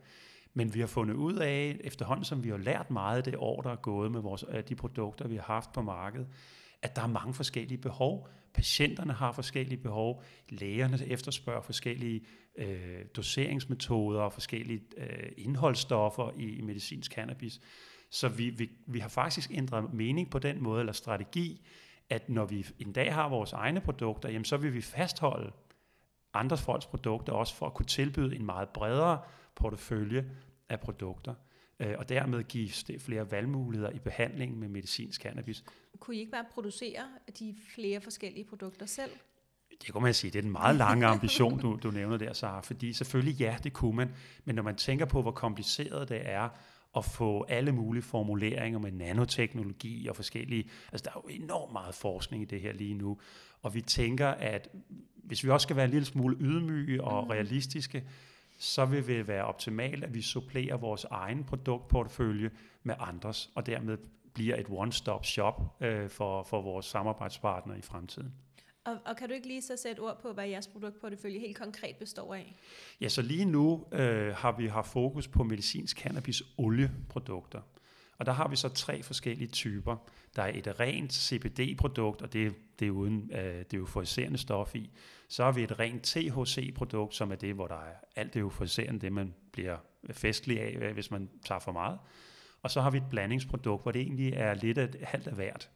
Men 0.54 0.74
vi 0.74 0.80
har 0.80 0.88
fundet 0.88 1.16
ud 1.16 1.36
af, 1.36 1.78
efterhånden 1.84 2.26
som 2.26 2.44
vi 2.44 2.50
har 2.50 2.58
lært 2.58 2.92
meget 2.92 3.26
det 3.26 3.36
år, 3.38 3.62
der 3.62 3.70
er 3.70 3.76
gået 3.76 4.12
med 4.12 4.22
vores, 4.22 4.46
de 4.70 4.76
produkter, 4.76 5.28
vi 5.28 5.36
har 5.36 5.44
haft 5.44 5.74
på 5.74 5.82
markedet, 5.82 6.28
at 6.82 6.96
der 6.96 7.02
er 7.02 7.08
mange 7.08 7.34
forskellige 7.34 7.78
behov. 7.78 8.30
Patienterne 8.54 9.14
har 9.14 9.32
forskellige 9.32 9.78
behov, 9.78 10.24
lægerne 10.50 11.08
efterspørger 11.08 11.62
forskellige 11.62 12.26
øh, 12.56 13.06
doseringsmetoder 13.16 14.22
og 14.22 14.34
forskellige 14.34 14.82
øh, 14.98 15.32
indholdsstoffer 15.38 16.32
i, 16.38 16.44
i 16.44 16.62
medicinsk 16.62 17.12
cannabis. 17.12 17.62
Så 18.12 18.28
vi, 18.28 18.50
vi, 18.50 18.70
vi 18.88 19.00
har 19.00 19.10
faktisk 19.10 19.52
ændret 19.54 19.94
mening 19.94 20.30
på 20.30 20.40
den 20.40 20.64
måde, 20.64 20.80
eller 20.80 20.94
strategi, 20.94 21.66
at 22.10 22.30
når 22.30 22.46
vi 22.46 22.66
en 22.80 22.92
dag 22.92 23.14
har 23.14 23.30
vores 23.30 23.54
egne 23.54 23.82
produkter, 23.82 24.30
jamen 24.30 24.46
så 24.46 24.58
vil 24.58 24.74
vi 24.74 24.82
fastholde 24.82 25.52
andres 26.34 26.62
folks 26.62 26.86
produkter, 26.86 27.34
også 27.34 27.56
for 27.56 27.66
at 27.66 27.74
kunne 27.74 27.86
tilbyde 27.86 28.36
en 28.36 28.46
meget 28.46 28.70
bredere 28.70 29.20
portefølje 29.56 30.32
af 30.70 30.80
produkter, 30.80 31.34
øh, 31.82 31.96
og 31.98 32.10
dermed 32.10 32.44
give 32.44 32.70
flere 33.00 33.32
valgmuligheder 33.32 33.92
i 33.92 34.00
behandlingen 34.00 34.60
med 34.60 34.68
medicinsk 34.68 35.22
cannabis. 35.22 35.64
Kunne 36.00 36.16
I 36.16 36.20
ikke 36.20 36.32
bare 36.32 36.46
producere 36.54 37.02
de 37.40 37.56
flere 37.76 38.02
forskellige 38.02 38.46
produkter 38.46 38.86
selv? 38.86 39.12
Det 39.86 39.94
kunne 39.94 40.04
man 40.04 40.14
sige, 40.14 40.32
det 40.32 40.40
er 40.40 40.44
en 40.44 40.52
meget 40.52 40.76
lang 40.76 41.04
ambition, 41.04 41.60
du, 41.60 41.80
du 41.84 41.92
nævner 41.92 42.18
der, 42.18 42.34
Sara, 42.34 42.62
fordi 42.62 42.94
selvfølgelig 42.94 43.40
ja, 43.40 43.58
det 43.64 43.74
kunne 43.74 43.96
man, 43.96 44.10
men 44.46 44.56
når 44.56 44.64
man 44.64 44.76
tænker 44.76 45.06
på, 45.06 45.22
hvor 45.22 45.32
kompliceret 45.32 46.10
det 46.10 46.22
er 46.24 46.50
at 46.98 47.06
få 47.06 47.46
alle 47.50 47.72
mulige 47.72 48.04
formuleringer 48.04 48.80
med 48.80 48.92
nanoteknologi 48.92 50.08
og 50.08 50.16
forskellige, 50.16 50.70
altså 50.92 51.04
der 51.04 51.10
er 51.10 51.22
jo 51.26 51.44
enormt 51.44 51.72
meget 51.72 51.96
forskning 51.96 52.44
i 52.44 52.46
det 52.46 52.62
her 52.62 52.74
lige 52.74 52.94
nu, 52.94 53.18
og 53.62 53.74
vi 53.74 53.82
tænker, 53.82 54.28
at 54.28 54.70
hvis 55.24 55.44
vi 55.44 55.50
også 55.50 55.64
skal 55.66 55.76
være 55.76 55.86
en 55.86 55.92
lille 55.92 56.06
smule 56.06 56.38
ydmyge 56.40 57.04
og 57.04 57.24
mm. 57.24 57.30
realistiske, 57.30 58.04
så 58.62 58.86
vil 58.86 59.08
det 59.08 59.28
være 59.28 59.46
optimalt, 59.46 60.04
at 60.04 60.14
vi 60.14 60.22
supplerer 60.22 60.78
vores 60.78 61.04
egen 61.04 61.44
produktportefølje 61.44 62.52
med 62.84 62.96
andres, 63.00 63.50
og 63.56 63.66
dermed 63.66 63.98
bliver 64.34 64.56
et 64.56 64.66
one-stop 64.70 65.26
shop 65.26 65.84
øh, 65.84 66.10
for, 66.10 66.44
for 66.44 66.62
vores 66.62 66.86
samarbejdspartnere 66.86 67.78
i 67.78 67.82
fremtiden. 67.82 68.34
Og, 68.86 68.98
og 69.06 69.18
kan 69.18 69.28
du 69.28 69.34
ikke 69.34 69.48
lige 69.48 69.62
så 69.62 69.78
sætte 69.78 70.00
ord 70.00 70.22
på, 70.22 70.34
hvad 70.34 70.48
jeres 70.48 70.68
produktportefølje 70.68 71.40
helt 71.40 71.58
konkret 71.58 71.96
består 71.96 72.36
af? 72.36 72.56
Ja, 73.02 73.10
så 73.10 73.22
lige 73.22 73.46
nu 73.46 73.86
øh, 73.92 74.36
har 74.36 74.52
vi 74.52 74.68
haft 74.68 74.92
fokus 74.92 75.28
på 75.28 75.44
medicinsk 75.44 76.00
cannabis 76.00 76.44
olieprodukter. 76.58 77.62
Og 78.18 78.26
der 78.26 78.32
har 78.32 78.48
vi 78.48 78.56
så 78.56 78.70
tre 78.70 79.04
forskellige 79.04 79.48
typer. 79.48 79.96
Der 80.36 80.44
er 80.44 80.52
et 80.54 80.80
rent 80.80 81.14
CBD-produkt, 81.14 82.22
og 82.22 82.34
det, 82.34 82.56
det 82.82 82.88
er 82.88 82.92
uden 82.92 83.32
øh, 83.34 83.66
det 83.72 83.74
euforiserende 83.74 84.38
stof 84.38 84.76
i. 84.76 84.90
Så 85.28 85.44
har 85.44 85.52
vi 85.52 85.64
et 85.64 85.80
rent 85.80 86.04
THC-produkt, 86.04 87.16
som 87.16 87.32
er 87.32 87.36
det, 87.36 87.56
hvor 87.56 87.68
der 87.68 87.76
er 87.76 87.94
alt 88.16 88.34
det 88.34 88.40
euforiserende, 88.40 89.00
det 89.00 89.14
man 89.14 89.34
bliver 89.52 89.78
festlig 90.12 90.62
af, 90.62 90.78
øh, 90.82 90.94
hvis 90.94 91.12
man 91.12 91.30
tager 91.46 91.60
for 91.60 91.72
meget. 91.72 92.00
Og 92.62 92.72
så 92.72 92.82
har 92.82 92.92
vi 92.92 92.98
et 92.98 93.10
blandingsprodukt, 93.10 93.84
hvor 93.84 93.92
det 93.92 94.02
egentlig 94.02 94.34
er 94.34 94.54
lidt 94.54 94.78
af, 94.78 94.90
halvt 95.04 95.28
af 95.28 95.34
hvert. 95.34 95.70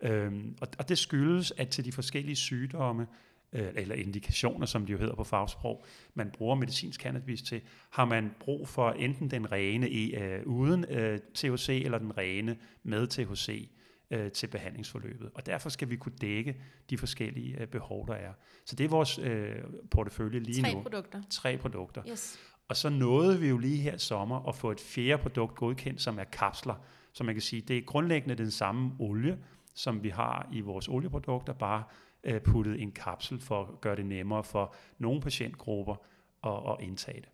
Øhm, 0.00 0.56
og, 0.60 0.68
og 0.78 0.88
det 0.88 0.98
skyldes, 0.98 1.52
at 1.56 1.68
til 1.68 1.84
de 1.84 1.92
forskellige 1.92 2.36
sygdomme, 2.36 3.06
øh, 3.52 3.72
eller 3.76 3.94
indikationer, 3.94 4.66
som 4.66 4.86
de 4.86 4.92
jo 4.92 4.98
hedder 4.98 5.14
på 5.14 5.24
fagsprog, 5.24 5.84
man 6.14 6.30
bruger 6.30 6.54
medicinsk 6.54 7.00
cannabis 7.00 7.42
til, 7.42 7.60
har 7.90 8.04
man 8.04 8.34
brug 8.40 8.68
for 8.68 8.90
enten 8.90 9.30
den 9.30 9.52
rene 9.52 9.90
e, 9.90 10.22
øh, 10.22 10.46
uden 10.46 10.84
øh, 10.88 11.18
THC, 11.34 11.82
eller 11.84 11.98
den 11.98 12.18
rene 12.18 12.56
med 12.82 13.06
THC 13.06 13.68
øh, 14.10 14.32
til 14.32 14.46
behandlingsforløbet. 14.46 15.30
Og 15.34 15.46
derfor 15.46 15.68
skal 15.68 15.90
vi 15.90 15.96
kunne 15.96 16.16
dække 16.20 16.62
de 16.90 16.98
forskellige 16.98 17.60
øh, 17.60 17.66
behov, 17.66 18.06
der 18.06 18.14
er. 18.14 18.32
Så 18.64 18.76
det 18.76 18.84
er 18.84 18.88
vores 18.88 19.18
øh, 19.18 19.56
portefølje 19.90 20.40
lige 20.40 20.62
Tre 20.62 20.68
nu. 20.68 20.78
Tre 20.78 20.82
produkter. 20.82 21.22
Tre 21.30 21.56
produkter. 21.56 22.02
Yes. 22.08 22.38
Og 22.68 22.76
så 22.76 22.88
nåede 22.88 23.40
vi 23.40 23.48
jo 23.48 23.58
lige 23.58 23.76
her 23.76 23.96
sommer 23.96 24.48
at 24.48 24.54
få 24.54 24.70
et 24.70 24.80
fjerde 24.80 25.22
produkt 25.22 25.54
godkendt, 25.54 26.02
som 26.02 26.18
er 26.18 26.24
kapsler. 26.24 26.74
Så 27.12 27.24
man 27.24 27.34
kan 27.34 27.42
sige, 27.42 27.62
det 27.62 27.78
er 27.78 27.82
grundlæggende 27.82 28.34
den 28.34 28.50
samme 28.50 28.92
olie, 28.98 29.38
som 29.74 30.02
vi 30.02 30.08
har 30.08 30.48
i 30.52 30.60
vores 30.60 30.88
olieprodukter, 30.88 31.52
bare 31.52 31.84
øh, 32.24 32.40
puttet 32.40 32.82
en 32.82 32.92
kapsel 32.92 33.40
for 33.40 33.62
at 33.62 33.80
gøre 33.80 33.96
det 33.96 34.06
nemmere 34.06 34.44
for 34.44 34.74
nogle 34.98 35.20
patientgrupper 35.20 35.96
at, 36.44 36.72
at 36.72 36.86
indtage 36.86 37.20
det. 37.20 37.28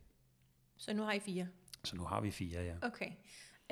Så 0.77 0.95
nu 0.95 1.03
har 1.03 1.13
I 1.13 1.21
fire? 1.21 1.47
Så 1.85 1.97
nu 1.97 2.05
har 2.05 2.21
vi 2.21 2.31
fire, 2.31 2.63
ja. 2.63 2.75
Okay. 2.83 3.11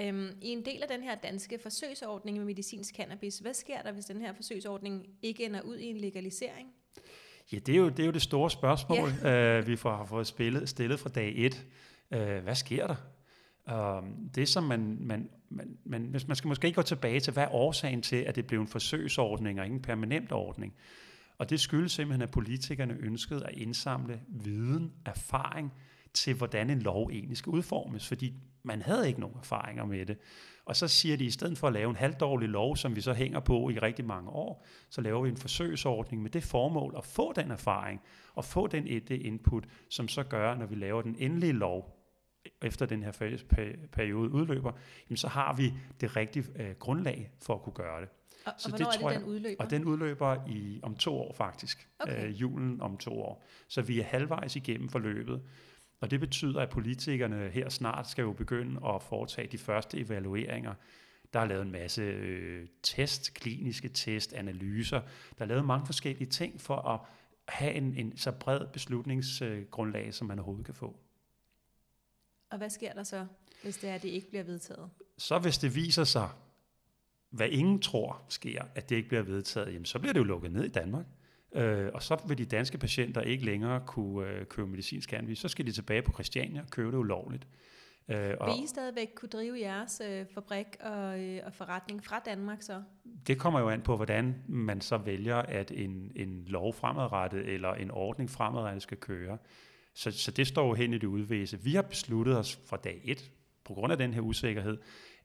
Øhm, 0.01 0.31
I 0.43 0.49
en 0.49 0.65
del 0.65 0.83
af 0.83 0.89
den 0.89 1.03
her 1.03 1.15
danske 1.15 1.59
forsøgsordning 1.63 2.37
med 2.37 2.47
medicinsk 2.47 2.95
cannabis, 2.95 3.39
hvad 3.39 3.55
sker 3.55 3.83
der, 3.83 3.93
hvis 3.93 4.05
den 4.05 4.21
her 4.21 4.33
forsøgsordning 4.33 5.07
ikke 5.23 5.45
ender 5.45 5.61
ud 5.61 5.77
i 5.77 5.87
en 5.87 5.97
legalisering? 5.97 6.69
Ja, 7.53 7.59
det 7.59 7.75
er 7.75 7.79
jo 7.79 7.89
det, 7.89 7.99
er 7.99 8.07
jo 8.07 8.13
det 8.13 8.23
store 8.23 8.51
spørgsmål, 8.51 9.09
yeah. 9.25 9.59
øh, 9.59 9.67
vi 9.67 9.77
får, 9.77 9.97
har 9.97 10.05
fået 10.05 10.27
spillet, 10.27 10.69
stillet 10.69 11.01
fra 11.01 11.09
dag 11.09 11.33
et. 11.37 11.67
Øh, 12.11 12.43
hvad 12.43 12.55
sker 12.55 12.87
der? 12.87 12.97
Uh, 13.73 14.09
det 14.35 14.49
som 14.49 14.65
man, 14.65 14.97
man, 15.01 15.31
man, 15.49 15.79
man, 15.85 16.03
hvis 16.03 16.27
man 16.27 16.37
skal 16.37 16.49
måske 16.49 16.67
ikke 16.67 16.77
gå 16.77 16.83
tilbage 16.83 17.21
til, 17.21 17.33
hvad 17.33 17.43
er 17.43 17.55
årsagen 17.55 18.03
til, 18.03 18.17
at 18.17 18.37
det 18.37 18.47
blev 18.47 18.61
en 18.61 18.69
forsøgsordning 18.69 19.59
og 19.59 19.67
ikke 19.67 19.75
en 19.75 19.83
permanent 19.83 20.33
ordning? 20.33 20.75
Og 21.39 21.51
det 21.51 21.61
skyldes 21.61 21.93
simpelthen, 21.93 22.23
at 22.23 22.31
politikerne 22.31 22.97
ønskede 23.01 23.47
at 23.47 23.55
indsamle 23.55 24.21
viden, 24.29 24.93
erfaring 25.07 25.73
til, 26.15 26.35
hvordan 26.35 26.71
en 26.71 26.83
lov 26.83 27.11
egentlig 27.13 27.37
skal 27.37 27.51
udformes, 27.51 28.09
fordi 28.09 28.35
man 28.63 28.83
havde 28.83 29.09
ikke 29.09 29.21
nogen 29.21 29.37
erfaringer 29.39 29.85
med 29.85 30.07
det. 30.07 30.19
Og 30.65 30.77
så 30.77 30.89
siger 30.89 31.17
de, 31.17 31.25
at 31.25 31.29
i 31.29 31.31
stedet 31.31 31.59
for 31.59 31.67
at 31.67 31.73
lave 31.73 31.91
en 31.91 31.97
halvdårlig 31.97 32.49
lov, 32.49 32.77
som 32.77 32.97
vi 32.97 33.01
så 33.01 33.13
hænger 33.13 33.41
på 33.41 33.71
i 33.71 33.79
rigtig 33.79 34.05
mange 34.05 34.31
år, 34.31 34.67
så 34.91 35.01
laver 35.01 35.23
vi 35.23 35.29
en 35.29 35.37
forsøgsordning 35.37 36.23
med 36.23 36.31
det 36.31 36.45
formål 36.45 36.95
at 36.97 37.05
få 37.05 37.33
den 37.33 37.51
erfaring, 37.51 38.01
og 38.35 38.45
få 38.45 38.67
den 38.67 38.85
det 38.85 39.11
input, 39.11 39.65
som 39.91 40.09
så 40.09 40.23
gør, 40.23 40.55
når 40.55 40.67
vi 40.67 40.75
laver 40.75 41.03
den 41.03 41.17
endelige 41.19 41.53
lov, 41.53 42.01
efter 42.63 42.87
den 42.87 43.03
her 43.03 43.13
periode 43.93 44.31
udløber, 44.31 44.73
jamen 45.09 45.17
så 45.17 45.29
har 45.29 45.55
vi 45.57 45.73
det 46.01 46.17
rigtige 46.17 46.45
øh, 46.57 46.75
grundlag 46.79 47.31
for 47.43 47.55
at 47.55 47.63
kunne 47.63 47.73
gøre 47.73 48.01
det. 48.01 48.09
Og, 48.47 48.53
så 48.59 48.71
og 48.73 48.79
det, 48.79 48.87
tror 48.87 49.11
er 49.11 49.13
det, 49.13 49.21
den 49.21 49.29
udløber? 49.29 49.65
Og 49.65 49.71
den 49.71 49.85
udløber 49.85 50.49
i, 50.49 50.81
om 50.83 50.97
to 50.97 51.19
år 51.19 51.33
faktisk. 51.33 51.89
Okay. 51.99 52.27
Øh, 52.27 52.41
julen 52.41 52.81
om 52.81 52.97
to 52.97 53.23
år. 53.23 53.45
Så 53.69 53.83
vi 53.83 54.01
er 54.01 54.05
halvvejs 54.05 54.57
igennem 54.57 54.89
forløbet. 54.89 55.43
Og 56.01 56.11
det 56.11 56.21
betyder, 56.21 56.61
at 56.61 56.71
politikerne 56.71 57.51
her 57.51 57.69
snart 57.69 58.11
skal 58.11 58.23
jo 58.23 58.33
begynde 58.33 58.81
at 58.89 59.03
foretage 59.03 59.49
de 59.49 59.59
første 59.59 59.99
evalueringer. 59.99 60.75
Der 61.33 61.41
er 61.41 61.45
lavet 61.45 61.63
en 61.63 61.73
masse 61.73 62.03
øh, 62.03 62.69
test, 62.83 63.35
kliniske 63.35 63.89
test, 63.89 64.33
analyser. 64.33 65.01
Der 65.39 65.45
er 65.45 65.49
lavet 65.49 65.65
mange 65.65 65.87
forskellige 65.87 66.31
ting 66.31 66.61
for 66.61 66.77
at 66.77 67.01
have 67.49 67.73
en, 67.73 67.95
en 67.97 68.17
så 68.17 68.33
bred 68.33 68.67
beslutningsgrundlag, 68.73 70.15
som 70.15 70.27
man 70.27 70.39
overhovedet 70.39 70.67
kan 70.67 70.75
få. 70.75 70.97
Og 72.51 72.59
hvad 72.59 72.71
sker 72.71 72.93
der 72.93 73.03
så, 73.03 73.27
hvis 73.63 73.77
det 73.77 73.91
er, 73.91 73.99
det 73.99 74.09
ikke 74.09 74.29
bliver 74.29 74.45
vedtaget? 74.45 74.91
Så 75.19 75.39
hvis 75.39 75.59
det 75.59 75.75
viser 75.75 76.05
sig, 76.05 76.29
hvad 77.31 77.49
ingen 77.49 77.81
tror 77.83 78.23
sker, 78.29 78.65
at 78.75 78.89
det 78.89 78.97
ikke 78.97 79.09
bliver 79.09 79.23
vedtaget, 79.23 79.73
jamen 79.73 79.85
så 79.85 79.99
bliver 79.99 80.13
det 80.13 80.21
jo 80.21 80.25
lukket 80.25 80.53
ned 80.53 80.65
i 80.65 80.69
Danmark. 80.69 81.07
Øh, 81.55 81.91
og 81.95 82.03
så 82.03 82.17
vil 82.29 82.39
de 82.39 82.45
danske 82.45 82.79
patienter 82.79 83.21
ikke 83.21 83.45
længere 83.45 83.83
kunne 83.87 84.29
øh, 84.29 84.47
købe 84.47 84.69
medicinsk 84.69 85.11
cannabis. 85.11 85.39
Så 85.39 85.49
skal 85.49 85.67
de 85.67 85.73
tilbage 85.73 86.03
på 86.03 86.13
Christiania 86.13 86.61
og 86.61 86.71
købe 86.71 86.91
det 86.91 86.97
ulovligt. 86.97 87.47
Øh, 88.09 88.35
og 88.41 88.49
vil 88.49 88.65
I 88.65 88.67
stadigvæk 88.67 89.09
kunne 89.17 89.29
drive 89.29 89.61
jeres 89.61 90.03
øh, 90.09 90.27
fabrik 90.35 90.67
og, 90.81 91.21
øh, 91.21 91.41
og 91.47 91.53
forretning 91.53 92.05
fra 92.05 92.19
Danmark 92.19 92.63
så? 92.63 92.83
Det 93.27 93.39
kommer 93.39 93.61
jo 93.61 93.69
an 93.69 93.83
på, 93.83 93.97
hvordan 93.97 94.43
man 94.49 94.81
så 94.81 94.97
vælger, 94.97 95.37
at 95.37 95.71
en, 95.71 96.13
en 96.17 96.45
lov 96.47 96.75
fremadrettet 96.75 97.49
eller 97.49 97.75
en 97.75 97.91
ordning 97.91 98.31
fremadrettet 98.31 98.83
skal 98.83 98.97
køre. 98.97 99.39
Så, 99.95 100.11
så 100.11 100.31
det 100.31 100.47
står 100.47 100.67
jo 100.67 100.75
hen 100.75 100.95
i 100.95 100.99
det 100.99 101.07
udvæse. 101.07 101.61
Vi 101.63 101.75
har 101.75 101.83
besluttet 101.83 102.37
os 102.37 102.61
fra 102.67 102.77
dag 102.77 103.01
et, 103.05 103.31
på 103.65 103.75
grund 103.75 103.93
af 103.93 103.99
den 103.99 104.15
her 104.15 104.21
usikkerhed, 104.21 104.79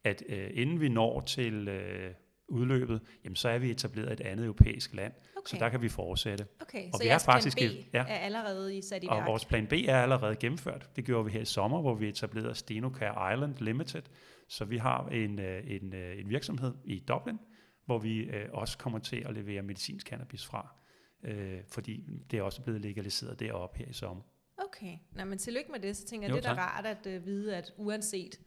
at 0.04 0.24
øh, 0.30 0.50
inden 0.54 0.82
vi 0.82 0.90
når 0.90 1.22
til 1.22 1.68
øh, 1.68 2.14
udløbet, 2.48 3.02
jamen 3.24 3.36
så 3.36 3.50
er 3.50 3.58
vi 3.58 3.72
etableret 3.72 4.12
et 4.12 4.22
andet 4.22 4.46
europæisk 4.46 4.94
land, 4.94 5.14
okay. 5.38 5.46
så 5.46 5.58
der 5.60 5.70
kan 5.70 5.82
vi 5.82 5.90
fortsætte. 5.90 6.48
Okay, 6.62 6.88
og 6.94 6.98
så 6.98 7.04
vi 7.04 7.10
er 7.10 7.18
faktisk 7.18 7.58
plan 7.58 7.72
B 7.72 7.94
ja, 7.94 8.00
er 8.00 8.18
allerede 8.18 8.82
sat 8.82 9.04
i 9.04 9.08
værk? 9.08 9.22
Og 9.22 9.26
vores 9.28 9.46
plan 9.46 9.68
B 9.68 9.74
er 9.74 10.02
allerede 10.02 10.36
gennemført. 10.36 10.90
Det 10.96 11.06
gjorde 11.06 11.26
vi 11.26 11.32
her 11.32 11.42
i 11.42 11.46
sommer, 11.46 11.82
hvor 11.82 11.96
vi 11.96 12.10
etablerede 12.10 12.56
Stenocare 12.56 13.34
Island 13.34 13.56
Limited. 13.60 14.04
Så 14.50 14.66
vi 14.66 14.78
har 14.78 15.08
en, 15.08 15.40
øh, 15.40 15.64
en, 15.68 15.94
øh, 15.94 16.20
en 16.20 16.30
virksomhed 16.30 16.74
i 16.86 17.00
Dublin, 17.08 17.40
hvor 17.86 18.00
vi 18.00 18.20
øh, 18.20 18.50
også 18.54 18.78
kommer 18.78 19.00
til 19.00 19.24
at 19.26 19.34
levere 19.34 19.62
medicinsk 19.62 20.08
cannabis 20.08 20.46
fra, 20.46 20.76
øh, 21.24 21.60
fordi 21.68 22.04
det 22.32 22.40
er 22.40 22.44
også 22.44 22.62
blevet 22.62 22.82
legaliseret 22.82 23.40
deroppe 23.40 23.80
her 23.80 23.88
i 23.88 23.94
sommer. 23.94 24.24
Okay, 24.58 24.98
Nå, 25.12 25.26
men 25.26 25.38
tillykke 25.38 25.72
med 25.72 25.80
det. 25.80 25.98
Så 25.98 26.06
tænker 26.06 26.28
jeg, 26.28 26.32
jo, 26.32 26.38
det 26.38 26.46
er 26.46 26.54
da 26.54 26.62
rart 26.62 26.86
at 26.86 27.26
vide, 27.26 27.56
at 27.56 27.72
uanset 27.78 28.40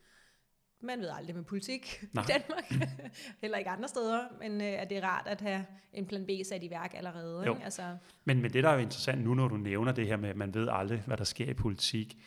man 0.81 1.01
ved 1.01 1.09
aldrig 1.09 1.37
med 1.37 1.45
politik 1.45 2.05
Nej. 2.13 2.25
i 2.25 2.27
Danmark, 2.27 2.91
heller 3.43 3.59
ikke 3.59 3.71
andre 3.71 3.89
steder, 3.89 4.21
men 4.41 4.61
øh, 4.61 4.83
at 4.83 4.91
det 4.91 4.99
er 4.99 5.05
rart 5.05 5.27
at 5.27 5.41
have 5.41 5.67
en 5.93 6.07
plan 6.07 6.27
B 6.27 6.31
sat 6.49 6.63
i 6.63 6.71
værk 6.71 6.95
allerede. 6.95 7.47
Jo. 7.47 7.55
Ikke? 7.55 7.65
Altså. 7.65 7.97
Men, 8.25 8.43
men 8.43 8.53
det, 8.53 8.65
der 8.65 8.71
er 8.71 8.75
jo 8.75 8.81
interessant 8.81 9.25
nu, 9.25 9.35
når 9.35 9.49
du 9.49 9.57
nævner 9.57 9.93
det 9.93 10.07
her 10.07 10.17
med, 10.17 10.29
at 10.29 10.37
man 10.37 10.55
ved 10.55 10.69
aldrig, 10.73 11.03
hvad 11.07 11.17
der 11.17 11.25
sker 11.25 11.51
i 11.51 11.55
politik, 11.55 12.19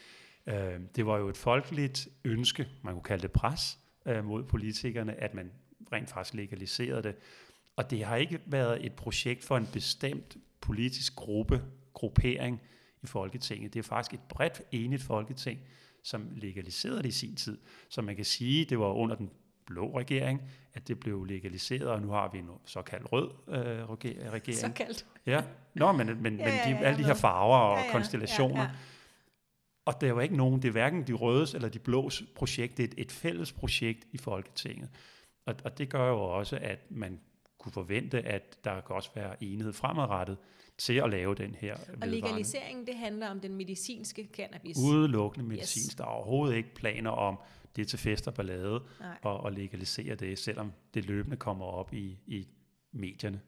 øh, 0.47 0.79
det 0.95 1.05
var 1.05 1.17
jo 1.17 1.29
et 1.29 1.37
folkeligt 1.37 2.07
ønske, 2.23 2.67
man 2.81 2.93
kunne 2.93 3.03
kalde 3.03 3.21
det 3.21 3.31
pres, 3.31 3.79
øh, 4.05 4.25
mod 4.25 4.43
politikerne, 4.43 5.13
at 5.13 5.33
man 5.33 5.51
rent 5.93 6.09
faktisk 6.09 6.33
legaliserede 6.33 7.03
det. 7.03 7.15
Og 7.75 7.91
det 7.91 8.05
har 8.05 8.15
ikke 8.15 8.39
været 8.45 8.85
et 8.85 8.93
projekt 8.93 9.43
for 9.43 9.57
en 9.57 9.67
bestemt 9.73 10.37
politisk 10.61 11.15
gruppe, 11.15 11.61
gruppering 11.93 12.61
i 13.01 13.07
Folketinget. 13.07 13.73
Det 13.73 13.79
er 13.79 13.83
faktisk 13.83 14.13
et 14.13 14.27
bredt 14.29 14.61
enigt 14.71 15.03
Folketing, 15.03 15.59
som 16.03 16.29
legaliserede 16.31 16.97
det 16.97 17.09
i 17.09 17.11
sin 17.11 17.35
tid. 17.35 17.57
Så 17.89 18.01
man 18.01 18.15
kan 18.15 18.25
sige, 18.25 18.65
det 18.65 18.79
var 18.79 18.93
under 18.93 19.15
den 19.15 19.29
blå 19.65 19.97
regering, 19.97 20.41
at 20.73 20.87
det 20.87 20.99
blev 20.99 21.23
legaliseret, 21.23 21.87
og 21.87 22.01
nu 22.01 22.09
har 22.09 22.29
vi 22.33 22.39
en 22.39 22.49
såkaldt 22.65 23.11
rød 23.11 23.29
øh, 23.47 23.89
regering. 23.89 24.57
Såkaldt. 24.57 25.05
Ja, 25.25 25.43
Nå, 25.73 25.91
men, 25.91 26.23
men, 26.23 26.39
ja, 26.39 26.49
ja, 26.49 26.55
ja, 26.55 26.65
men 26.65 26.77
de, 26.77 26.85
alle 26.85 26.99
de 26.99 27.05
her 27.05 27.13
farver 27.13 27.57
og 27.57 27.77
ja, 27.77 27.85
ja, 27.85 27.91
konstellationer. 27.91 28.61
Ja, 28.61 28.69
ja. 28.69 28.75
Og 29.85 30.01
der 30.01 30.11
var 30.11 30.21
ikke 30.21 30.37
nogen, 30.37 30.61
det 30.61 30.67
er 30.67 30.71
hverken 30.71 31.07
de 31.07 31.13
rødes 31.13 31.53
eller 31.53 31.69
de 31.69 31.79
blås 31.79 32.23
projekt, 32.35 32.77
det 32.77 32.83
er 32.83 32.87
et, 32.87 32.93
et 32.97 33.11
fælles 33.11 33.53
projekt 33.53 34.07
i 34.11 34.17
Folketinget. 34.17 34.89
Og, 35.45 35.55
og 35.63 35.77
det 35.77 35.89
gør 35.89 36.07
jo 36.09 36.21
også, 36.21 36.59
at 36.61 36.79
man 36.89 37.19
kunne 37.61 37.71
forvente, 37.71 38.21
at 38.21 38.57
der 38.63 38.81
kan 38.81 38.95
også 38.95 39.09
være 39.15 39.43
enighed 39.43 39.73
fremadrettet 39.73 40.37
til 40.77 40.93
at 40.93 41.09
lave 41.09 41.35
den 41.35 41.55
her 41.55 41.77
Og 42.01 42.07
legaliseringen, 42.07 42.87
det 42.87 42.95
handler 42.95 43.27
om 43.29 43.39
den 43.39 43.55
medicinske 43.55 44.29
cannabis? 44.33 44.77
Udelukkende 44.77 45.47
medicinsk. 45.47 45.87
Yes. 45.87 45.95
Der 45.95 46.03
er 46.03 46.07
overhovedet 46.07 46.55
ikke 46.55 46.75
planer 46.75 47.11
om 47.11 47.39
det 47.75 47.87
til 47.87 47.99
fest 47.99 48.27
og 48.27 48.33
ballade 48.33 48.83
og, 49.21 49.37
og 49.37 49.51
legalisere 49.51 50.15
det, 50.15 50.39
selvom 50.39 50.71
det 50.93 51.05
løbende 51.05 51.37
kommer 51.37 51.65
op 51.65 51.93
i, 51.93 52.17
i 52.27 52.47
medierne. 52.91 53.41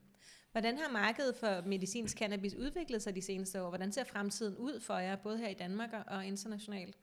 Hvordan 0.51 0.77
har 0.77 0.91
markedet 0.91 1.35
for 1.39 1.67
medicinsk 1.67 2.17
cannabis 2.17 2.55
udviklet 2.55 3.01
sig 3.01 3.15
de 3.15 3.21
seneste 3.21 3.61
år? 3.61 3.69
Hvordan 3.69 3.91
ser 3.91 4.03
fremtiden 4.03 4.57
ud 4.57 4.79
for 4.79 4.97
jer, 4.97 5.15
både 5.15 5.37
her 5.37 5.49
i 5.49 5.53
Danmark 5.53 5.89
og 6.07 6.25
internationalt? 6.25 6.97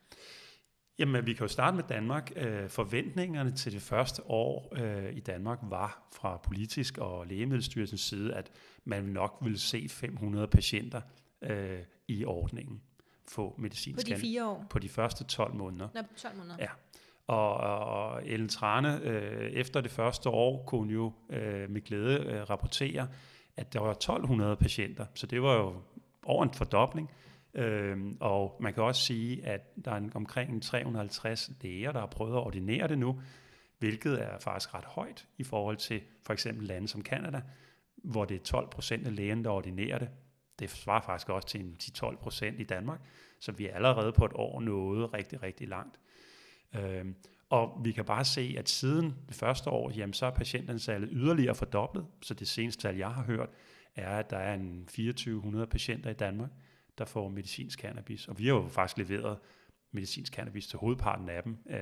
Jamen, 1.00 1.26
vi 1.26 1.32
kan 1.32 1.44
jo 1.44 1.48
starte 1.48 1.76
med 1.76 1.84
Danmark. 1.88 2.32
Øh, 2.36 2.68
forventningerne 2.68 3.50
til 3.50 3.72
det 3.72 3.82
første 3.82 4.22
år 4.26 4.72
øh, 4.76 5.16
i 5.16 5.20
Danmark 5.20 5.58
var 5.62 6.08
fra 6.12 6.36
politisk 6.36 6.98
og 6.98 7.26
lægemiddelstyrelsens 7.26 8.00
side, 8.00 8.34
at 8.34 8.50
man 8.84 9.04
nok 9.04 9.38
ville 9.42 9.58
se 9.58 9.88
500 9.88 10.46
patienter 10.46 11.00
øh, 11.42 11.78
i 12.08 12.24
ordningen 12.24 12.82
få 13.30 13.54
medicinsk 13.58 14.06
På 14.06 14.14
de 14.14 14.20
fire 14.20 14.46
år? 14.46 14.66
På 14.70 14.78
de 14.78 14.88
første 14.88 15.24
12 15.24 15.54
måneder. 15.54 15.88
Nå, 15.94 16.00
12 16.16 16.36
måneder. 16.36 16.56
Ja. 16.58 16.68
Og, 17.26 17.54
og 17.56 18.26
Ellen 18.26 18.48
Trane, 18.48 19.00
øh, 19.02 19.50
efter 19.50 19.80
det 19.80 19.90
første 19.90 20.28
år, 20.28 20.64
kunne 20.66 20.92
jo 20.92 21.12
øh, 21.30 21.70
med 21.70 21.80
glæde 21.80 22.20
øh, 22.20 22.50
rapportere, 22.50 23.08
at 23.56 23.72
der 23.72 23.80
var 23.80 23.90
1200 23.90 24.56
patienter. 24.56 25.06
Så 25.14 25.26
det 25.26 25.42
var 25.42 25.54
jo 25.54 25.74
over 26.24 26.44
en 26.44 26.54
fordobling. 26.54 27.10
Øhm, 27.54 28.16
og 28.20 28.56
man 28.60 28.74
kan 28.74 28.82
også 28.82 29.02
sige, 29.02 29.46
at 29.46 29.84
der 29.84 29.90
er 29.90 29.96
en, 29.96 30.12
omkring 30.14 30.62
350 30.62 31.50
læger, 31.62 31.92
der 31.92 32.00
har 32.00 32.06
prøvet 32.06 32.32
at 32.32 32.38
ordinere 32.38 32.88
det 32.88 32.98
nu, 32.98 33.20
hvilket 33.78 34.22
er 34.22 34.38
faktisk 34.38 34.74
ret 34.74 34.84
højt 34.84 35.26
i 35.38 35.44
forhold 35.44 35.76
til 35.76 36.00
for 36.22 36.32
eksempel 36.32 36.66
lande 36.66 36.88
som 36.88 37.02
Kanada, 37.02 37.42
hvor 37.96 38.24
det 38.24 38.34
er 38.34 38.44
12 38.44 38.70
procent 38.70 39.06
af 39.06 39.16
lægerne, 39.16 39.44
der 39.44 39.50
ordinerer 39.50 39.98
det. 39.98 40.08
Det 40.58 40.70
svarer 40.70 41.00
faktisk 41.00 41.28
også 41.28 41.48
til 41.48 41.60
en 41.60 41.76
10-12 41.82 42.16
procent 42.16 42.60
i 42.60 42.64
Danmark, 42.64 43.00
så 43.40 43.52
vi 43.52 43.66
er 43.66 43.74
allerede 43.74 44.12
på 44.12 44.24
et 44.24 44.32
år 44.34 44.60
nået 44.60 45.14
rigtig, 45.14 45.42
rigtig 45.42 45.68
langt. 45.68 46.00
Øhm, 46.76 47.14
og 47.50 47.80
vi 47.84 47.92
kan 47.92 48.04
bare 48.04 48.24
se, 48.24 48.54
at 48.58 48.68
siden 48.68 49.14
det 49.28 49.36
første 49.36 49.70
år, 49.70 49.90
jamen, 49.90 50.12
så 50.12 50.26
er 50.26 50.30
patientantallet 50.30 51.10
yderligere 51.12 51.54
fordoblet. 51.54 52.06
Så 52.22 52.34
det 52.34 52.48
seneste 52.48 52.82
tal, 52.82 52.96
jeg 52.96 53.10
har 53.10 53.22
hørt, 53.22 53.48
er, 53.96 54.18
at 54.18 54.30
der 54.30 54.36
er 54.36 54.54
en 54.54 54.86
2400 54.86 55.66
patienter 55.66 56.10
i 56.10 56.14
Danmark, 56.14 56.50
der 57.00 57.06
får 57.06 57.28
medicinsk 57.28 57.78
cannabis. 57.78 58.28
Og 58.28 58.38
vi 58.38 58.46
har 58.46 58.54
jo 58.54 58.68
faktisk 58.68 58.98
leveret 58.98 59.38
medicinsk 59.92 60.32
cannabis 60.32 60.66
til 60.66 60.78
hovedparten 60.78 61.28
af 61.28 61.42
dem 61.42 61.56
øh, 61.70 61.78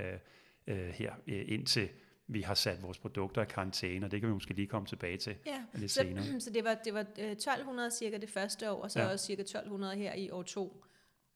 øh, 0.67 0.89
her, 0.89 1.13
øh, 1.27 1.45
indtil 1.49 1.89
vi 2.27 2.43
har 2.43 2.55
sat 2.55 2.83
vores 2.83 2.99
produkter 2.99 3.43
i 3.43 3.45
karantæne, 3.45 4.07
og 4.07 4.11
det 4.11 4.21
kan 4.21 4.29
vi 4.29 4.35
måske 4.35 4.55
lige 4.55 4.67
komme 4.67 4.87
tilbage 4.87 5.17
til 5.17 5.35
ja. 5.47 5.63
lidt 5.75 5.91
så, 5.91 6.01
senere. 6.01 6.41
Så 6.41 6.51
det 6.51 6.65
var, 6.65 6.75
det 6.85 6.95
var 6.95 7.01
1200 7.01 7.87
øh, 7.87 7.93
cirka 7.93 8.17
det 8.17 8.31
første 8.31 8.71
år, 8.71 8.83
og 8.83 8.91
så 8.91 9.01
ja. 9.01 9.13
også 9.13 9.27
cirka 9.27 9.43
1200 9.43 9.97
her 9.97 10.15
i 10.15 10.31
år 10.31 10.43
to. 10.43 10.85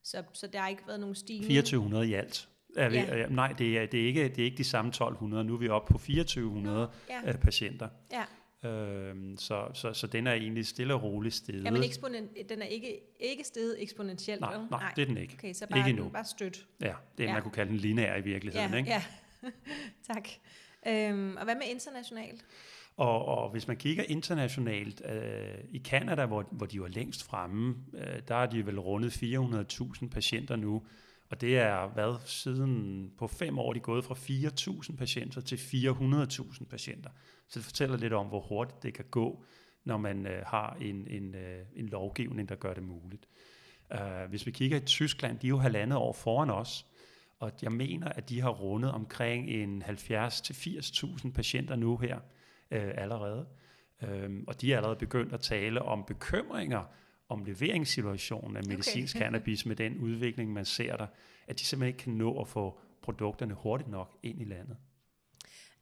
Så, 0.03 0.23
så 0.33 0.47
der 0.47 0.59
har 0.59 0.69
ikke 0.69 0.83
været 0.87 0.99
nogen 0.99 1.15
stigning. 1.15 1.47
2400 1.47 2.07
i 2.07 2.13
alt. 2.13 2.49
Er 2.77 2.89
vi, 2.89 2.95
ja. 2.95 3.27
Nej, 3.27 3.53
det 3.57 3.77
er, 3.77 3.85
det, 3.85 4.01
er 4.01 4.07
ikke, 4.07 4.23
det 4.23 4.39
er 4.39 4.45
ikke 4.45 4.57
de 4.57 4.63
samme 4.63 4.89
1200. 4.89 5.43
Nu 5.43 5.53
er 5.53 5.57
vi 5.57 5.69
oppe 5.69 5.93
på 5.93 5.97
2400 5.97 6.91
ja. 7.09 7.21
Øh, 7.25 7.35
patienter. 7.35 7.89
Ja. 8.11 8.23
Øhm, 8.63 9.37
så, 9.37 9.67
så, 9.73 9.93
så 9.93 10.07
den 10.07 10.27
er 10.27 10.33
egentlig 10.33 10.67
stille 10.67 10.93
og 10.93 11.03
roligt 11.03 11.35
stedet. 11.35 11.63
Ja, 11.63 11.71
men 11.71 11.83
eksponen- 11.83 12.49
den 12.49 12.61
er 12.61 12.65
ikke, 12.65 12.99
ikke 13.19 13.43
stedet 13.43 13.81
eksponentielt, 13.83 14.41
nej, 14.41 14.57
nej, 14.57 14.65
nej, 14.69 14.93
det 14.95 15.01
er 15.01 15.05
den 15.05 15.17
ikke. 15.17 15.33
Okay, 15.33 15.53
så 15.53 15.67
bare, 15.67 15.79
ikke 15.79 15.89
endnu. 15.89 16.09
bare 16.09 16.25
stødt. 16.25 16.67
Ja, 16.81 16.93
det 17.17 17.23
er, 17.23 17.27
ja. 17.27 17.33
man 17.33 17.41
kunne 17.41 17.51
kalde 17.51 17.71
den 17.71 17.79
lineær 17.79 18.15
i 18.17 18.21
virkeligheden. 18.21 18.71
Ja, 18.71 18.77
ikke? 18.77 18.89
ja. 18.89 19.03
tak. 20.13 20.27
Øhm, 20.87 21.37
og 21.37 21.43
hvad 21.43 21.55
med 21.55 21.63
internationalt? 21.69 22.45
Og, 22.97 23.25
og 23.25 23.49
hvis 23.49 23.67
man 23.67 23.77
kigger 23.77 24.03
internationalt, 24.03 25.01
øh, 25.05 25.57
i 25.71 25.77
Kanada, 25.77 26.25
hvor, 26.25 26.47
hvor 26.51 26.65
de 26.65 26.81
var 26.81 26.87
længst 26.87 27.23
fremme, 27.23 27.75
øh, 27.93 28.21
der 28.27 28.35
er 28.35 28.45
de 28.45 28.65
vel 28.65 28.79
rundet 28.79 29.23
400.000 29.23 30.09
patienter 30.09 30.55
nu, 30.55 30.83
og 31.29 31.41
det 31.41 31.57
er 31.57 31.87
hvad 31.87 32.15
siden 32.25 33.11
på 33.17 33.27
fem 33.27 33.59
år, 33.59 33.73
de 33.73 33.77
er 33.79 33.83
gået 33.83 34.05
fra 34.05 34.15
4.000 34.15 34.95
patienter 34.95 35.41
til 35.41 35.55
400.000 35.55 36.65
patienter. 36.65 37.09
Så 37.53 37.59
det 37.59 37.65
fortæller 37.65 37.97
lidt 37.97 38.13
om, 38.13 38.27
hvor 38.27 38.39
hurtigt 38.39 38.83
det 38.83 38.93
kan 38.93 39.05
gå, 39.11 39.43
når 39.83 39.97
man 39.97 40.27
øh, 40.27 40.43
har 40.45 40.77
en, 40.81 41.07
en, 41.07 41.35
øh, 41.35 41.65
en 41.75 41.85
lovgivning, 41.85 42.49
der 42.49 42.55
gør 42.55 42.73
det 42.73 42.83
muligt. 42.83 43.27
Uh, 43.93 44.29
hvis 44.29 44.45
vi 44.45 44.51
kigger 44.51 44.77
i 44.77 44.85
Tyskland, 44.85 45.39
de 45.39 45.47
er 45.47 45.49
jo 45.49 45.57
halvandet 45.57 45.97
år 45.97 46.13
foran 46.13 46.49
os, 46.49 46.85
og 47.39 47.51
jeg 47.61 47.71
mener, 47.71 48.09
at 48.09 48.29
de 48.29 48.41
har 48.41 48.49
rundet 48.49 48.91
omkring 48.91 49.49
en 49.49 49.83
70-80.000 49.83 51.31
patienter 51.31 51.75
nu 51.75 51.97
her 51.97 52.19
øh, 52.71 52.91
allerede. 52.95 53.45
Øhm, 54.01 54.43
og 54.47 54.61
de 54.61 54.73
er 54.73 54.77
allerede 54.77 54.99
begyndt 54.99 55.33
at 55.33 55.39
tale 55.39 55.81
om 55.81 56.03
bekymringer 56.07 56.83
om 57.29 57.45
leveringssituationen 57.45 58.57
af 58.57 58.63
medicinsk 58.67 59.15
okay. 59.15 59.25
cannabis 59.25 59.65
med 59.65 59.75
den 59.75 59.97
udvikling, 59.97 60.53
man 60.53 60.65
ser 60.65 60.97
der, 60.97 61.07
at 61.47 61.59
de 61.59 61.65
simpelthen 61.65 61.87
ikke 61.87 62.03
kan 62.03 62.13
nå 62.13 62.41
at 62.41 62.47
få 62.47 62.79
produkterne 63.01 63.53
hurtigt 63.53 63.89
nok 63.89 64.17
ind 64.23 64.41
i 64.41 64.45
landet. 64.45 64.77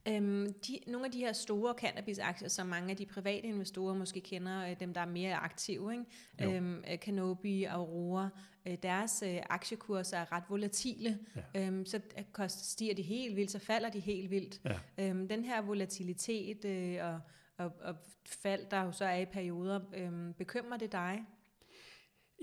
Øhm, 0.08 0.53
de, 0.67 0.79
nogle 0.88 1.05
af 1.05 1.12
de 1.12 1.20
her 1.20 1.34
store 1.34 1.74
cannabisaktier, 1.77 2.50
som 2.50 2.67
mange 2.67 2.91
af 2.91 2.98
de 2.98 3.05
private 3.05 3.48
investorer 3.48 3.96
måske 3.96 4.22
kender, 4.22 4.70
øh, 4.70 4.79
dem 4.79 4.93
der 4.93 5.01
er 5.01 5.05
mere 5.05 5.36
aktive, 5.36 5.91
ikke? 5.93 6.55
Øhm, 6.55 6.84
øh, 6.91 6.98
Canopy, 6.98 7.65
Aurora, 7.65 8.29
øh, 8.67 8.77
deres 8.84 9.24
øh, 9.27 9.38
aktiekurser 9.50 10.17
er 10.17 10.31
ret 10.31 10.43
volatile, 10.50 11.20
ja. 11.36 11.67
øhm, 11.67 11.86
så 11.86 12.00
kost, 12.31 12.72
stiger 12.72 12.96
de 12.96 13.01
helt 13.01 13.36
vildt, 13.36 13.51
så 13.51 13.60
falder 13.60 13.89
de 13.89 14.00
helt 14.00 14.31
vildt. 14.31 14.62
Ja. 14.65 15.08
Øhm, 15.10 15.27
den 15.27 15.46
her 15.46 15.62
volatilitet 15.62 16.65
øh, 16.65 16.98
og, 17.05 17.20
og, 17.58 17.74
og 17.81 17.96
fald, 18.25 18.65
der 18.72 18.84
jo 18.84 18.91
så 18.91 19.05
er 19.05 19.17
i 19.17 19.25
perioder, 19.25 19.79
øh, 19.96 20.34
bekymrer 20.38 20.77
det 20.77 20.91
dig? 20.91 21.25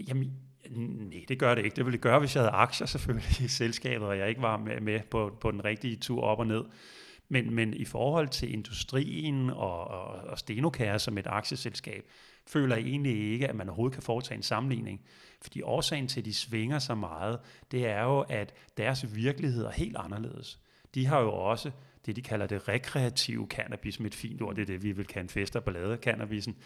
Jamen, 0.09 0.33
nej, 0.71 1.25
det 1.29 1.39
gør 1.39 1.55
det 1.55 1.65
ikke. 1.65 1.77
Det 1.77 1.85
ville 1.85 1.97
det 1.97 2.03
gøre, 2.03 2.19
hvis 2.19 2.35
jeg 2.35 2.43
havde 2.43 2.53
aktier 2.53 2.87
selvfølgelig 2.87 3.41
i 3.45 3.49
selskabet, 3.49 4.09
og 4.09 4.19
jeg 4.19 4.29
ikke 4.29 4.43
var 4.43 4.57
med, 4.57 4.81
med 4.81 5.01
på, 5.11 5.39
på 5.41 5.51
den 5.51 5.65
rigtige 5.65 5.97
tur 5.97 6.23
op 6.23 6.39
og 6.39 6.47
ned. 6.47 6.65
Men, 7.29 7.55
men 7.55 7.75
i 7.75 7.85
forhold 7.85 8.29
til 8.29 8.53
industrien 8.53 9.51
og, 9.51 9.89
og, 9.89 10.07
og 10.07 10.39
Stenokær 10.39 10.99
som 10.99 11.19
et 11.19 11.27
aktieselskab, 11.27 12.05
føler 12.47 12.77
jeg 12.77 12.85
egentlig 12.85 13.33
ikke, 13.33 13.49
at 13.49 13.55
man 13.55 13.69
overhovedet 13.69 13.95
kan 13.95 14.03
foretage 14.03 14.37
en 14.37 14.43
sammenligning. 14.43 15.01
Fordi 15.43 15.63
årsagen 15.63 16.09
til, 16.09 16.21
at 16.21 16.25
de 16.25 16.35
svinger 16.35 16.79
så 16.79 16.95
meget, 16.95 17.39
det 17.71 17.87
er 17.87 18.03
jo, 18.03 18.21
at 18.21 18.55
deres 18.77 19.15
virkelighed 19.15 19.65
er 19.65 19.71
helt 19.71 19.97
anderledes. 19.97 20.61
De 20.95 21.07
har 21.07 21.21
jo 21.21 21.33
også 21.33 21.71
det, 22.07 22.17
de 22.17 22.23
kalder 22.23 22.47
det 22.47 22.69
rekreative 22.69 23.47
cannabis, 23.47 24.01
med 24.01 24.07
et 24.07 24.15
fint 24.15 24.43
ord, 24.43 24.55
det 24.55 24.63
er 24.63 24.67
det, 24.67 24.83
vi 24.83 24.93
vil 24.93 25.07
kalde 25.07 25.29
fester 25.29 25.61
ballade 25.61 25.97
cannabisen, 25.97 26.57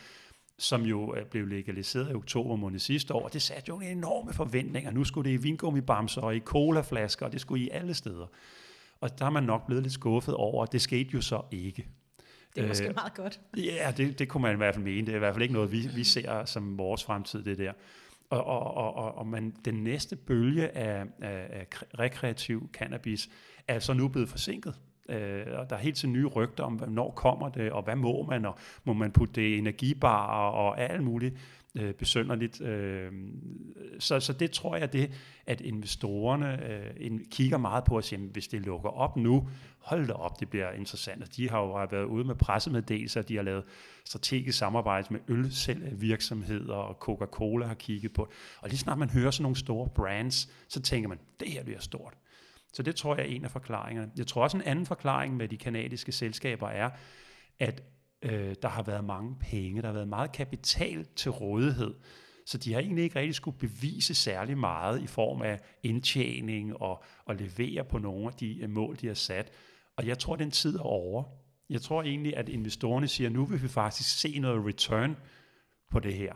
som 0.59 0.83
jo 0.83 1.15
øh, 1.15 1.27
blev 1.27 1.47
legaliseret 1.47 2.11
i 2.11 2.15
oktober 2.15 2.57
måned 2.57 2.79
sidste 2.79 3.15
år. 3.15 3.29
Det 3.29 3.43
satte 3.43 3.69
jo 3.69 3.81
en 3.81 3.99
enorme 3.99 4.33
forventninger. 4.33 4.91
Nu 4.91 5.05
skulle 5.05 5.31
det 5.31 5.39
i 5.39 5.43
vingummibamser 5.43 6.21
og 6.21 6.37
i 6.37 6.41
colaflasker, 6.41 7.27
og 7.27 7.33
det 7.33 7.41
skulle 7.41 7.65
i 7.65 7.69
alle 7.69 7.95
steder. 7.95 8.27
Og 9.03 9.19
der 9.19 9.27
er 9.27 9.31
man 9.31 9.43
nok 9.43 9.67
blevet 9.67 9.83
lidt 9.83 9.93
skuffet 9.93 10.35
over, 10.35 10.67
det 10.67 10.83
skete 10.83 11.11
jo 11.15 11.21
så 11.21 11.43
ikke. 11.51 11.87
Det 12.55 12.65
er 12.65 12.69
måske 12.69 12.89
øh, 12.89 12.95
meget 12.95 13.15
godt. 13.15 13.41
Ja, 13.57 13.93
det, 13.97 14.19
det 14.19 14.29
kunne 14.29 14.43
man 14.43 14.53
i 14.53 14.57
hvert 14.57 14.75
fald 14.75 14.85
mene. 14.85 15.07
Det 15.07 15.13
er 15.13 15.17
i 15.17 15.19
hvert 15.19 15.35
fald 15.35 15.43
ikke 15.43 15.55
noget, 15.55 15.73
vi, 15.73 15.89
vi 15.95 16.05
ser 16.05 16.45
som 16.45 16.79
vores 16.79 17.05
fremtid, 17.05 17.45
det 17.45 17.59
der. 17.59 17.73
Og, 18.31 18.45
og, 18.45 18.75
og, 18.75 18.95
og, 18.95 19.19
og 19.19 19.27
man, 19.27 19.57
den 19.65 19.75
næste 19.75 20.17
bølge 20.17 20.77
af, 20.77 21.05
af, 21.23 21.47
af 21.51 21.67
rekreativ 21.99 22.71
cannabis 22.73 23.29
er 23.69 23.79
så 23.79 23.93
nu 23.93 24.09
blevet 24.09 24.29
forsinket. 24.29 24.75
Øh, 25.09 25.47
og 25.59 25.71
der 25.71 25.77
er 25.77 25.81
helt 25.81 25.97
til 25.97 26.09
nye 26.09 26.27
rygter 26.27 26.65
om, 26.65 26.75
hvornår 26.75 27.11
kommer 27.11 27.49
det, 27.49 27.73
og 27.73 27.83
hvad 27.83 27.97
må 27.97 28.27
man, 28.31 28.45
og 28.45 28.59
må 28.85 28.93
man 28.93 29.13
putte 29.13 29.35
det 29.35 29.43
i 29.43 29.59
energibarer 29.59 30.51
og 30.51 30.81
alt 30.81 31.03
muligt 31.03 31.35
øh, 31.75 31.95
besønderligt. 31.95 32.61
Øh, 32.61 33.13
så, 33.99 34.21
så 34.21 34.33
det 34.33 34.51
tror 34.51 34.77
jeg, 34.77 34.93
det, 34.93 35.11
at 35.47 35.61
investorerne 35.61 36.67
øh, 37.01 37.21
kigger 37.31 37.59
meget 37.59 37.85
på 37.85 37.97
at 37.97 38.05
sige, 38.05 38.19
hvis 38.19 38.49
det 38.49 38.61
lukker 38.61 38.91
op 38.91 39.17
nu, 39.17 39.49
hold 39.79 40.07
da 40.07 40.13
op, 40.13 40.41
det 40.41 40.51
bliver 40.51 40.73
interessant. 40.73 41.23
Og 41.23 41.37
de 41.37 41.51
har 41.51 41.59
jo 41.59 41.87
været 41.91 42.05
ude 42.05 42.25
med 42.25 42.35
pressemeddelelser, 42.35 43.23
de 43.23 43.37
har 43.37 43.43
lavet 43.43 43.65
strategisk 44.05 44.59
samarbejde 44.59 45.07
med 45.11 45.21
ølvirksomheder, 45.29 46.75
og 46.75 46.95
Coca-Cola 46.95 47.67
har 47.67 47.75
kigget 47.75 48.13
på. 48.13 48.29
Og 48.61 48.69
lige 48.69 48.79
snart 48.79 48.99
man 48.99 49.11
hører 49.11 49.31
sådan 49.31 49.43
nogle 49.43 49.57
store 49.57 49.89
brands, 49.89 50.51
så 50.69 50.83
tænker 50.83 51.09
man, 51.09 51.19
det 51.41 51.49
her 51.49 51.65
bliver 51.65 51.81
stort. 51.81 52.15
Så 52.73 52.83
det 52.83 52.97
tror 52.97 53.17
jeg 53.17 53.23
er 53.23 53.29
en 53.29 53.45
af 53.45 53.51
forklaringerne. 53.51 54.11
Jeg 54.17 54.27
tror 54.27 54.43
også 54.43 54.57
en 54.57 54.63
anden 54.63 54.87
forklaring 54.87 55.37
med 55.37 55.49
de 55.49 55.57
kanadiske 55.57 56.13
selskaber 56.13 56.69
er, 56.69 56.91
at 57.59 57.83
øh, 58.23 58.55
der 58.63 58.69
har 58.69 58.83
været 58.83 59.05
mange 59.05 59.37
penge, 59.41 59.83
der 59.83 59.89
har 59.89 59.95
været 59.95 60.09
meget 60.09 60.33
kapital 60.33 61.07
til 61.17 61.31
rådighed, 61.31 61.95
så 62.47 62.59
de 62.59 62.73
har 62.73 62.81
egentlig 62.81 63.05
ikke 63.05 63.19
rigtig 63.19 63.35
skulle 63.35 63.59
bevise 63.59 64.15
særlig 64.15 64.59
meget 64.59 65.03
i 65.03 65.07
form 65.07 65.43
af 65.43 65.61
indtjening 65.83 66.77
og, 66.77 67.05
og 67.25 67.37
levere 67.37 67.85
på 67.85 67.99
nogle 67.99 68.27
af 68.27 68.33
de 68.33 68.63
øh, 68.63 68.71
mål, 68.71 68.97
de 69.01 69.07
har 69.07 69.15
sat. 69.15 69.53
Og 69.97 70.07
jeg 70.07 70.19
tror, 70.19 70.37
den 70.37 70.51
tid 70.51 70.77
er 70.77 70.83
over. 70.83 71.25
Jeg 71.71 71.83
tror 71.83 72.03
egentlig, 72.03 72.37
at 72.37 72.49
investorerne 72.49 73.09
siger, 73.09 73.29
at 73.29 73.33
nu 73.33 73.45
vil 73.45 73.63
vi 73.63 73.69
faktisk 73.69 74.21
se 74.21 74.39
noget 74.39 74.67
return 74.67 75.17
på 75.91 76.01
det 76.01 76.15
her. 76.15 76.35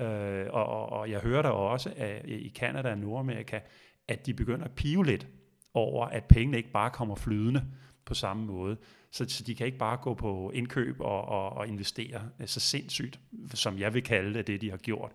Øh, 0.00 0.46
og, 0.50 0.66
og, 0.66 0.88
og 0.88 1.10
jeg 1.10 1.20
hører 1.20 1.42
der 1.42 1.48
også 1.48 1.92
at 1.96 2.24
øh, 2.24 2.38
i 2.38 2.48
Kanada 2.48 2.90
og 2.90 2.98
Nordamerika, 2.98 3.60
at 4.08 4.26
de 4.26 4.34
begynder 4.34 4.64
at 4.64 4.74
pive 4.74 5.06
lidt 5.06 5.26
over, 5.74 6.06
at 6.06 6.24
pengene 6.24 6.56
ikke 6.56 6.72
bare 6.72 6.90
kommer 6.90 7.14
flydende 7.14 7.64
på 8.04 8.14
samme 8.14 8.46
måde. 8.46 8.76
Så, 9.10 9.24
så 9.28 9.44
de 9.44 9.54
kan 9.54 9.66
ikke 9.66 9.78
bare 9.78 9.96
gå 9.96 10.14
på 10.14 10.50
indkøb 10.54 11.00
og, 11.00 11.24
og, 11.24 11.50
og 11.50 11.68
investere 11.68 12.22
så 12.46 12.60
sindssygt, 12.60 13.20
som 13.54 13.78
jeg 13.78 13.94
vil 13.94 14.02
kalde 14.02 14.34
det, 14.34 14.46
det 14.46 14.60
de 14.60 14.70
har 14.70 14.76
gjort 14.76 15.12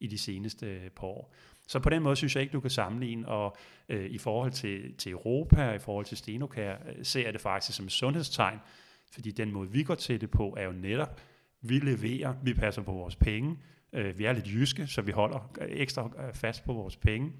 i 0.00 0.06
de 0.06 0.18
seneste 0.18 0.66
øh, 0.66 0.90
par 0.90 1.06
år. 1.06 1.34
Så 1.68 1.78
på 1.78 1.90
den 1.90 2.02
måde 2.02 2.16
synes 2.16 2.34
jeg 2.36 2.42
ikke, 2.42 2.52
du 2.52 2.60
kan 2.60 2.70
sammenligne, 2.70 3.28
og 3.28 3.56
øh, 3.88 4.10
i 4.10 4.18
forhold 4.18 4.52
til, 4.52 4.94
til 4.94 5.12
Europa, 5.12 5.72
i 5.72 5.78
forhold 5.78 6.04
til 6.04 6.16
Stenokær, 6.16 6.76
øh, 6.88 7.04
ser 7.04 7.22
jeg 7.22 7.32
det 7.32 7.40
faktisk 7.40 7.76
som 7.76 7.86
et 7.86 7.92
sundhedstegn, 7.92 8.58
fordi 9.12 9.30
den 9.30 9.52
måde, 9.52 9.70
vi 9.70 9.82
går 9.82 9.94
til 9.94 10.20
det 10.20 10.30
på, 10.30 10.54
er 10.58 10.64
jo 10.64 10.72
netop, 10.72 11.20
vi 11.60 11.78
leverer, 11.78 12.34
vi 12.42 12.54
passer 12.54 12.82
på 12.82 12.92
vores 12.92 13.16
penge, 13.16 13.56
øh, 13.92 14.18
vi 14.18 14.24
er 14.24 14.32
lidt 14.32 14.46
jyske, 14.46 14.86
så 14.86 15.02
vi 15.02 15.12
holder 15.12 15.52
øh, 15.60 15.68
ekstra 15.70 16.10
øh, 16.26 16.34
fast 16.34 16.64
på 16.64 16.72
vores 16.72 16.96
penge, 16.96 17.32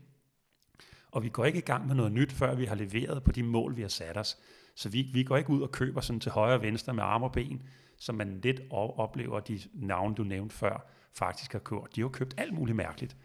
og 1.16 1.22
vi 1.22 1.28
går 1.28 1.44
ikke 1.44 1.58
i 1.58 1.62
gang 1.62 1.86
med 1.86 1.94
noget 1.94 2.12
nyt, 2.12 2.32
før 2.32 2.54
vi 2.54 2.64
har 2.64 2.74
leveret 2.74 3.24
på 3.24 3.32
de 3.32 3.42
mål, 3.42 3.76
vi 3.76 3.82
har 3.82 3.88
sat 3.88 4.16
os. 4.16 4.38
Så 4.74 4.88
vi, 4.88 5.02
vi 5.12 5.22
går 5.22 5.36
ikke 5.36 5.50
ud 5.50 5.62
og 5.62 5.72
køber 5.72 6.00
sådan 6.00 6.20
til 6.20 6.32
højre 6.32 6.54
og 6.54 6.62
venstre 6.62 6.94
med 6.94 7.02
arme 7.02 7.26
og 7.26 7.32
ben, 7.32 7.62
som 7.98 8.14
man 8.14 8.40
lidt 8.42 8.60
oplever, 8.70 9.40
de 9.40 9.60
navne, 9.74 10.14
du 10.14 10.22
nævnte 10.22 10.54
før, 10.54 10.90
faktisk 11.14 11.52
har 11.52 11.58
kørt. 11.58 11.96
De 11.96 12.00
har 12.00 12.08
købt 12.08 12.34
alt 12.36 12.54
muligt 12.54 12.76
mærkeligt. 12.76 13.16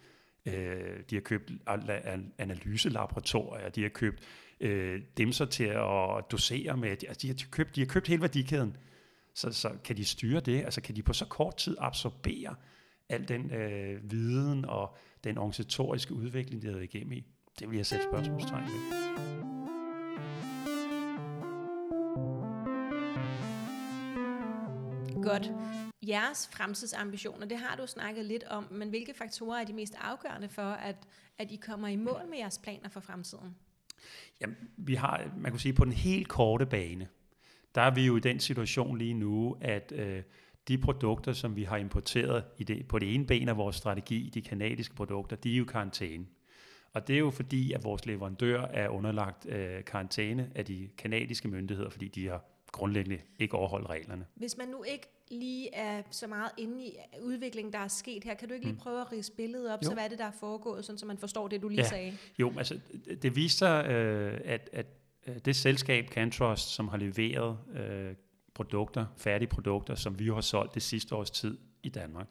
Øh, 0.45 0.99
de 1.09 1.15
har 1.15 1.21
købt 1.21 1.51
analyselaboratorier, 2.37 3.69
de 3.69 3.81
har 3.81 3.89
købt 3.89 4.23
øh, 4.59 5.01
så 5.31 5.45
til 5.45 5.63
at 5.63 6.31
dosere 6.31 6.77
med, 6.77 6.89
altså 6.89 7.19
de 7.21 7.27
har 7.27 7.35
købt, 7.51 7.75
de 7.75 7.81
har 7.81 7.87
købt 7.87 8.07
hele 8.07 8.21
værdikæden. 8.21 8.77
Så, 9.35 9.51
så 9.51 9.71
kan 9.83 9.97
de 9.97 10.05
styre 10.05 10.39
det? 10.39 10.61
Altså 10.61 10.81
kan 10.81 10.95
de 10.95 11.03
på 11.03 11.13
så 11.13 11.25
kort 11.25 11.57
tid 11.57 11.77
absorbere 11.79 12.55
al 13.09 13.27
den 13.27 13.51
øh, 13.51 14.11
viden 14.11 14.65
og 14.65 14.95
den 15.23 15.37
organisatoriske 15.37 16.13
udvikling, 16.13 16.61
de 16.61 16.67
har 16.67 16.73
været 16.73 16.93
igennem 16.93 17.11
i? 17.11 17.25
Det 17.61 17.69
vil 17.69 17.77
jeg 17.77 17.85
sætte 17.85 18.05
spørgsmålstegn 18.05 18.63
ved. 18.63 18.81
Godt. 25.23 25.51
Jeres 26.07 26.49
fremtidsambitioner, 26.53 27.45
det 27.45 27.57
har 27.57 27.75
du 27.75 27.87
snakket 27.87 28.25
lidt 28.25 28.43
om, 28.43 28.67
men 28.71 28.89
hvilke 28.89 29.13
faktorer 29.13 29.61
er 29.61 29.63
de 29.63 29.73
mest 29.73 29.95
afgørende 30.01 30.49
for, 30.49 30.61
at, 30.61 30.95
at 31.37 31.51
I 31.51 31.55
kommer 31.55 31.87
i 31.87 31.95
mål 31.95 32.21
med 32.29 32.37
jeres 32.37 32.57
planer 32.63 32.89
for 32.89 32.99
fremtiden? 32.99 33.55
Jamen, 34.41 34.55
vi 34.77 34.95
har, 34.95 35.31
man 35.37 35.51
kan 35.51 35.59
sige, 35.59 35.73
på 35.73 35.85
den 35.85 35.93
helt 35.93 36.27
korte 36.27 36.65
bane, 36.65 37.07
der 37.75 37.81
er 37.81 37.93
vi 37.93 38.05
jo 38.05 38.17
i 38.17 38.19
den 38.19 38.39
situation 38.39 38.97
lige 38.97 39.13
nu, 39.13 39.57
at 39.61 39.93
øh, 39.95 40.23
de 40.67 40.77
produkter, 40.77 41.33
som 41.33 41.55
vi 41.55 41.63
har 41.63 41.77
importeret 41.77 42.43
i 42.57 42.63
det, 42.63 42.87
på 42.87 42.99
det 42.99 43.15
ene 43.15 43.27
ben 43.27 43.49
af 43.49 43.57
vores 43.57 43.75
strategi, 43.75 44.31
de 44.33 44.41
kanadiske 44.41 44.95
produkter, 44.95 45.35
de 45.35 45.53
er 45.53 45.57
jo 45.57 45.65
karantæne. 45.65 46.25
Og 46.93 47.07
det 47.07 47.15
er 47.15 47.19
jo 47.19 47.29
fordi, 47.29 47.73
at 47.73 47.83
vores 47.83 48.05
leverandør 48.05 48.61
er 48.61 48.89
underlagt 48.89 49.45
øh, 49.45 49.83
karantæne 49.83 50.51
af 50.55 50.65
de 50.65 50.89
kanadiske 50.97 51.47
myndigheder, 51.47 51.89
fordi 51.89 52.07
de 52.07 52.27
har 52.27 52.45
grundlæggende 52.71 53.19
ikke 53.39 53.55
overholdt 53.55 53.89
reglerne. 53.89 54.25
Hvis 54.35 54.57
man 54.57 54.67
nu 54.67 54.83
ikke 54.83 55.07
lige 55.31 55.75
er 55.75 56.01
så 56.11 56.27
meget 56.27 56.51
inde 56.57 56.85
i 56.85 56.93
udviklingen, 57.21 57.73
der 57.73 57.79
er 57.79 57.87
sket 57.87 58.23
her, 58.23 58.33
kan 58.33 58.47
du 58.47 58.53
ikke 58.53 58.65
lige 58.65 58.73
mm. 58.73 58.79
prøve 58.79 59.01
at 59.01 59.11
rise 59.11 59.31
billedet 59.31 59.73
op, 59.73 59.79
jo. 59.83 59.87
så 59.87 59.93
hvad 59.93 60.03
er 60.03 60.07
det, 60.07 60.19
der 60.19 60.25
er 60.25 60.31
foregået, 60.39 60.85
sådan, 60.85 60.99
så 60.99 61.05
man 61.05 61.17
forstår 61.17 61.47
det, 61.47 61.61
du 61.61 61.67
lige 61.67 61.81
ja. 61.81 61.89
sagde? 61.89 62.17
Jo, 62.39 62.53
altså 62.57 62.79
det 63.21 63.35
viser 63.35 63.57
sig, 63.57 63.91
øh, 63.91 64.41
at, 64.45 64.69
at 64.73 64.85
det 65.45 65.55
selskab, 65.55 66.09
Cantrust, 66.09 66.69
som 66.69 66.87
har 66.87 66.97
leveret 66.97 67.57
øh, 67.73 68.15
produkter, 68.53 69.05
færdige 69.17 69.49
produkter, 69.49 69.95
som 69.95 70.19
vi 70.19 70.27
har 70.27 70.41
solgt 70.41 70.73
det 70.73 70.83
sidste 70.83 71.15
års 71.15 71.31
tid 71.31 71.57
i 71.83 71.89
Danmark, 71.89 72.27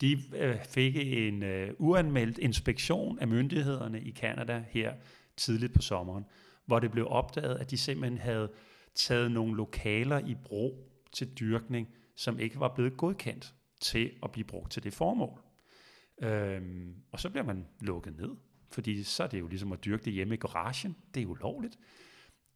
de 0.00 0.22
øh, 0.36 0.64
fik 0.64 0.96
en 0.96 1.42
øh, 1.42 1.74
uanmeldt 1.78 2.38
inspektion 2.38 3.18
af 3.18 3.28
myndighederne 3.28 4.00
i 4.00 4.10
Kanada 4.10 4.64
her 4.70 4.94
tidligt 5.36 5.74
på 5.74 5.82
sommeren, 5.82 6.24
hvor 6.66 6.78
det 6.78 6.90
blev 6.90 7.06
opdaget, 7.10 7.56
at 7.56 7.70
de 7.70 7.78
simpelthen 7.78 8.18
havde 8.18 8.52
taget 8.94 9.30
nogle 9.30 9.56
lokaler 9.56 10.18
i 10.18 10.34
brug 10.44 10.92
til 11.12 11.28
dyrkning, 11.40 11.88
som 12.16 12.38
ikke 12.38 12.60
var 12.60 12.74
blevet 12.74 12.96
godkendt 12.96 13.54
til 13.80 14.10
at 14.22 14.32
blive 14.32 14.44
brugt 14.44 14.72
til 14.72 14.82
det 14.82 14.92
formål. 14.92 15.40
Øhm, 16.22 16.94
og 17.12 17.20
så 17.20 17.30
bliver 17.30 17.44
man 17.44 17.66
lukket 17.80 18.16
ned, 18.16 18.30
fordi 18.70 19.02
så 19.02 19.22
er 19.22 19.26
det 19.26 19.40
jo 19.40 19.48
ligesom 19.48 19.72
at 19.72 19.84
dyrke 19.84 20.04
det 20.04 20.12
hjemme 20.12 20.34
i 20.34 20.38
garagen. 20.38 20.96
Det 21.14 21.20
er 21.20 21.24
jo 21.24 21.34
lovligt. 21.34 21.78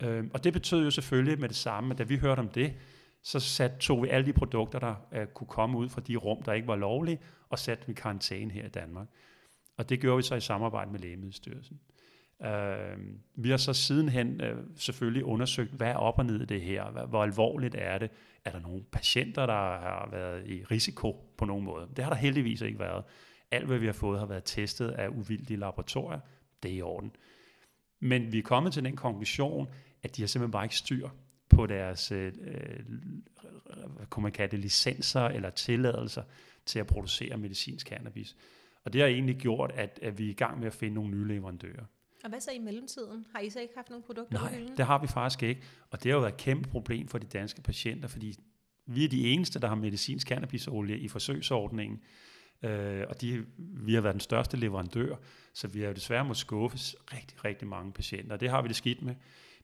Øhm, 0.03 0.31
og 0.35 0.45
det 0.45 0.53
betød 0.53 0.85
jo 0.85 0.91
selvfølgelig 0.91 1.41
med 1.41 1.49
det 1.49 1.57
samme, 1.57 1.93
at 1.93 1.99
da 1.99 2.03
vi 2.03 2.17
hørte 2.17 2.41
om 2.41 2.49
det, 2.49 2.75
så 3.23 3.41
sat, 3.41 3.73
tog 3.79 4.03
vi 4.03 4.09
alle 4.09 4.27
de 4.27 4.33
produkter, 4.33 4.79
der 4.79 4.95
uh, 5.13 5.27
kunne 5.35 5.47
komme 5.47 5.79
ud 5.79 5.89
fra 5.89 6.01
de 6.01 6.17
rum, 6.17 6.43
der 6.43 6.53
ikke 6.53 6.69
var 6.69 6.77
lovlige, 6.77 7.21
og 7.49 7.59
satte 7.59 7.87
dem 7.87 7.93
i 7.93 7.95
karantæne 7.95 8.53
her 8.53 8.67
i 8.67 8.69
Danmark. 8.69 9.07
Og 9.77 9.89
det 9.89 10.01
gjorde 10.01 10.17
vi 10.17 10.23
så 10.23 10.35
i 10.35 10.41
samarbejde 10.41 10.91
med 10.91 11.01
Lægemiddelstyrelsen. 11.01 11.81
Uh, 12.41 12.99
vi 13.35 13.51
har 13.51 13.57
så 13.57 13.73
sidenhen 13.73 14.41
uh, 14.41 14.59
selvfølgelig 14.77 15.25
undersøgt, 15.25 15.71
hvad 15.71 15.89
er 15.89 15.97
op 15.97 16.19
og 16.19 16.27
ned 16.27 16.41
i 16.41 16.45
det 16.45 16.61
her? 16.61 16.91
Hvad, 16.91 17.07
hvor 17.07 17.23
alvorligt 17.23 17.75
er 17.79 17.99
det? 17.99 18.11
Er 18.45 18.51
der 18.51 18.61
nogle 18.61 18.83
patienter, 18.93 19.47
der 19.47 19.53
har 19.53 20.09
været 20.11 20.49
i 20.49 20.65
risiko 20.65 21.35
på 21.39 21.45
nogen 21.45 21.65
måde? 21.65 21.89
Det 21.97 22.05
har 22.05 22.11
der 22.11 22.17
heldigvis 22.17 22.61
ikke 22.61 22.79
været. 22.79 23.05
Alt, 23.51 23.67
hvad 23.67 23.79
vi 23.79 23.87
har 23.87 23.93
fået, 23.93 24.19
har 24.19 24.27
været 24.27 24.45
testet 24.45 24.89
af 24.89 25.09
uvildige 25.09 25.57
laboratorier. 25.57 26.21
Det 26.63 26.71
er 26.71 26.75
i 26.75 26.83
orden. 26.83 27.13
Men 28.01 28.33
vi 28.33 28.39
er 28.39 28.43
kommet 28.43 28.73
til 28.73 28.85
den 28.85 28.97
konklusion, 28.97 29.69
at 30.03 30.17
de 30.17 30.23
har 30.23 30.27
simpelthen 30.27 30.53
bare 30.53 30.65
ikke 30.65 30.77
styr 30.77 31.09
på 31.53 31.67
deres, 31.67 32.13
øh, 32.13 32.33
hvad 33.97 34.07
kunne 34.11 34.23
man 34.23 34.33
kalde 34.33 34.51
det, 34.51 34.59
licenser 34.59 35.23
eller 35.23 35.51
tilladelser 35.51 36.23
til 36.67 36.79
at 36.79 36.87
producere 36.87 37.37
medicinsk 37.37 37.87
cannabis. 37.87 38.37
Og 38.85 38.93
det 38.93 39.01
har 39.01 39.09
egentlig 39.09 39.37
gjort, 39.37 39.73
at, 39.75 39.99
at 40.03 40.19
vi 40.19 40.27
er 40.27 40.31
i 40.31 40.33
gang 40.33 40.59
med 40.59 40.67
at 40.67 40.75
finde 40.75 40.95
nogle 40.95 41.11
nye 41.11 41.29
leverandører. 41.29 41.85
Og 42.25 42.29
hvad 42.29 42.41
så 42.41 42.51
i 42.51 42.59
mellemtiden? 42.59 43.27
Har 43.33 43.41
I 43.41 43.51
så 43.51 43.61
ikke 43.61 43.75
haft 43.77 43.91
nogle 43.91 44.05
produkter 44.05 44.39
Nej, 44.39 44.67
det 44.77 44.87
har 44.87 44.99
vi 44.99 45.07
faktisk 45.07 45.43
ikke. 45.43 45.63
Og 45.91 46.03
det 46.03 46.11
har 46.11 46.17
jo 46.17 46.21
været 46.21 46.33
et 46.33 46.39
kæmpe 46.39 46.69
problem 46.69 47.09
for 47.09 47.19
de 47.19 47.27
danske 47.27 47.63
patienter, 47.63 48.09
fordi 48.09 48.39
vi 48.87 49.05
er 49.05 49.09
de 49.09 49.29
eneste, 49.29 49.61
der 49.61 49.69
har 49.69 49.75
medicinsk 49.75 50.29
cannabisolie 50.29 50.99
i 50.99 51.09
forsøgsordningen. 51.09 52.01
Øh, 52.63 53.05
og 53.09 53.21
de, 53.21 53.45
vi 53.59 53.95
har 53.95 54.01
været 54.01 54.15
den 54.15 54.21
største 54.21 54.57
leverandør, 54.57 55.17
så 55.55 55.69
vi 55.69 55.81
har 55.81 55.87
jo 55.87 55.95
desværre 55.95 56.25
måttet 56.25 56.41
skuffe 56.41 56.79
rigtig, 57.13 57.45
rigtig 57.45 57.69
mange 57.69 57.93
patienter. 57.93 58.37
Det 58.37 58.51
har 58.51 58.63
vi 58.63 58.69
det 58.69 58.77
skidt 58.77 59.03
med. 59.03 59.15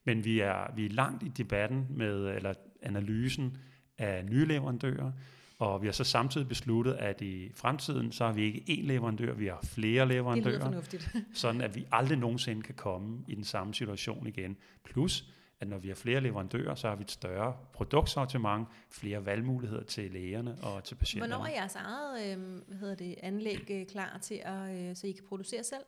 Men 0.05 0.25
vi 0.25 0.41
er, 0.41 0.75
vi 0.75 0.87
er 0.87 0.91
langt 0.91 1.23
i 1.23 1.29
debatten 1.29 1.87
med, 1.91 2.27
eller 2.27 2.55
analysen 2.83 3.57
af 3.99 4.25
nye 4.25 4.45
leverandører, 4.45 5.13
og 5.59 5.83
vi 5.83 5.87
har 5.87 5.93
så 5.93 6.05
samtidig 6.05 6.49
besluttet, 6.49 6.93
at 6.93 7.21
i 7.21 7.53
fremtiden, 7.55 8.13
så 8.13 8.27
har 8.27 8.33
vi 8.33 8.43
ikke 8.43 8.65
én 8.69 8.87
leverandør, 8.87 9.35
vi 9.35 9.47
har 9.47 9.61
flere 9.65 10.01
Det 10.01 10.09
lyder 10.09 10.21
leverandører, 10.21 10.61
fornuftigt. 10.61 11.17
sådan 11.35 11.61
at 11.61 11.77
vi 11.77 11.87
aldrig 11.93 12.19
nogensinde 12.19 12.63
kan 12.63 12.75
komme 12.75 13.19
i 13.29 13.35
den 13.35 13.45
samme 13.45 13.75
situation 13.75 14.27
igen. 14.27 14.57
Plus, 14.85 15.29
at 15.61 15.69
når 15.69 15.79
vi 15.79 15.89
har 15.89 15.95
flere 15.95 16.21
leverandører, 16.21 16.75
så 16.75 16.89
har 16.89 16.97
vi 16.97 17.03
et 17.03 17.11
større 17.11 17.57
produktsortiment, 17.73 18.69
flere 18.91 19.27
valgmuligheder 19.27 19.85
til 19.85 20.11
lægerne 20.11 20.57
og 20.63 20.85
til 20.85 20.95
patienterne. 20.95 21.35
Hvornår 21.35 21.47
er 21.47 21.55
jeres 21.55 21.75
eget 21.75 22.37
øh, 22.37 22.43
hvad 22.67 22.77
hedder 22.79 22.95
det, 22.95 23.15
anlæg 23.23 23.71
øh, 23.71 23.87
klar 23.87 24.19
til, 24.23 24.41
at, 24.45 24.89
øh, 24.91 24.97
så 24.97 25.07
I 25.07 25.13
kan 25.13 25.25
producere 25.29 25.65
selv? 25.65 25.83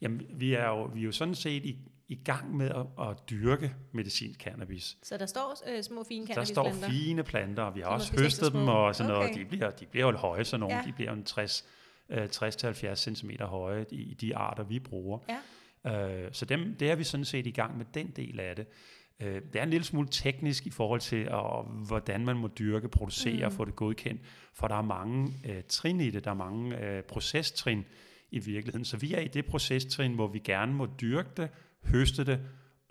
Jamen, 0.00 0.22
vi 0.30 0.54
er 0.54 0.68
jo, 0.68 0.82
vi 0.82 1.00
er 1.00 1.04
jo 1.04 1.12
sådan 1.12 1.34
set 1.34 1.64
i, 1.64 1.78
i 2.08 2.14
gang 2.14 2.56
med 2.56 2.70
at, 2.70 3.08
at 3.08 3.30
dyrke 3.30 3.74
medicinsk 3.92 4.40
cannabis. 4.40 4.98
Så 5.02 5.16
der 5.16 5.26
står 5.26 5.62
øh, 5.68 5.82
små 5.82 6.04
fine 6.08 6.26
Der 6.26 6.44
står 6.44 6.62
cannabisplanter. 6.62 6.98
fine 6.98 7.22
planter, 7.22 7.62
og 7.62 7.74
vi 7.74 7.80
har 7.80 7.88
også 7.88 8.16
høstet 8.18 8.52
dem 8.52 8.68
og 8.68 8.94
sådan 8.94 9.12
noget. 9.12 9.30
Okay. 9.30 9.40
De 9.40 9.44
bliver, 9.44 9.70
de 9.70 9.86
bliver 9.86 10.06
jo 10.06 10.16
høje, 10.16 10.44
sådan 10.44 10.60
nogle. 10.60 10.76
Ja. 10.76 10.82
De 10.86 10.92
bliver 10.92 11.10
jo 11.10 11.16
en 11.16 11.24
60, 11.24 11.64
øh, 12.08 12.24
60-70 12.24 12.94
cm 12.94 13.30
høje 13.40 13.86
i, 13.90 13.96
i 13.96 14.14
de 14.14 14.36
arter, 14.36 14.62
vi 14.62 14.78
bruger. 14.78 15.18
Ja. 15.28 16.24
Øh, 16.24 16.28
så 16.32 16.44
dem, 16.44 16.76
det 16.80 16.90
er 16.90 16.94
vi 16.94 17.04
sådan 17.04 17.24
set 17.24 17.46
i 17.46 17.50
gang 17.50 17.78
med 17.78 17.86
den 17.94 18.06
del 18.16 18.40
af 18.40 18.56
det. 18.56 18.66
Øh, 19.20 19.42
det 19.52 19.56
er 19.56 19.62
en 19.62 19.70
lille 19.70 19.84
smule 19.84 20.08
teknisk 20.10 20.66
i 20.66 20.70
forhold 20.70 21.00
til, 21.00 21.28
og, 21.28 21.64
hvordan 21.64 22.24
man 22.24 22.36
må 22.36 22.48
dyrke, 22.58 22.88
producere 22.88 23.36
Mm. 23.38 23.42
og 23.44 23.52
få 23.52 23.64
det 23.64 23.76
godkendt. 23.76 24.20
For 24.54 24.68
der 24.68 24.74
er 24.74 24.82
mange 24.82 25.32
øh, 25.46 25.62
trin 25.68 26.00
i 26.00 26.10
det, 26.10 26.24
der 26.24 26.30
er 26.30 26.34
mange 26.34 26.78
øh, 26.84 27.02
procestrin 27.02 27.84
i 28.30 28.38
virkeligheden. 28.38 28.84
Så 28.84 28.96
vi 28.96 29.14
er 29.14 29.20
i 29.20 29.28
det 29.28 29.46
procestrin, 29.46 30.14
hvor 30.14 30.26
vi 30.26 30.38
gerne 30.38 30.72
må 30.72 30.88
dyrke 31.00 31.28
det, 31.36 31.48
høste 31.84 32.24
det, 32.24 32.40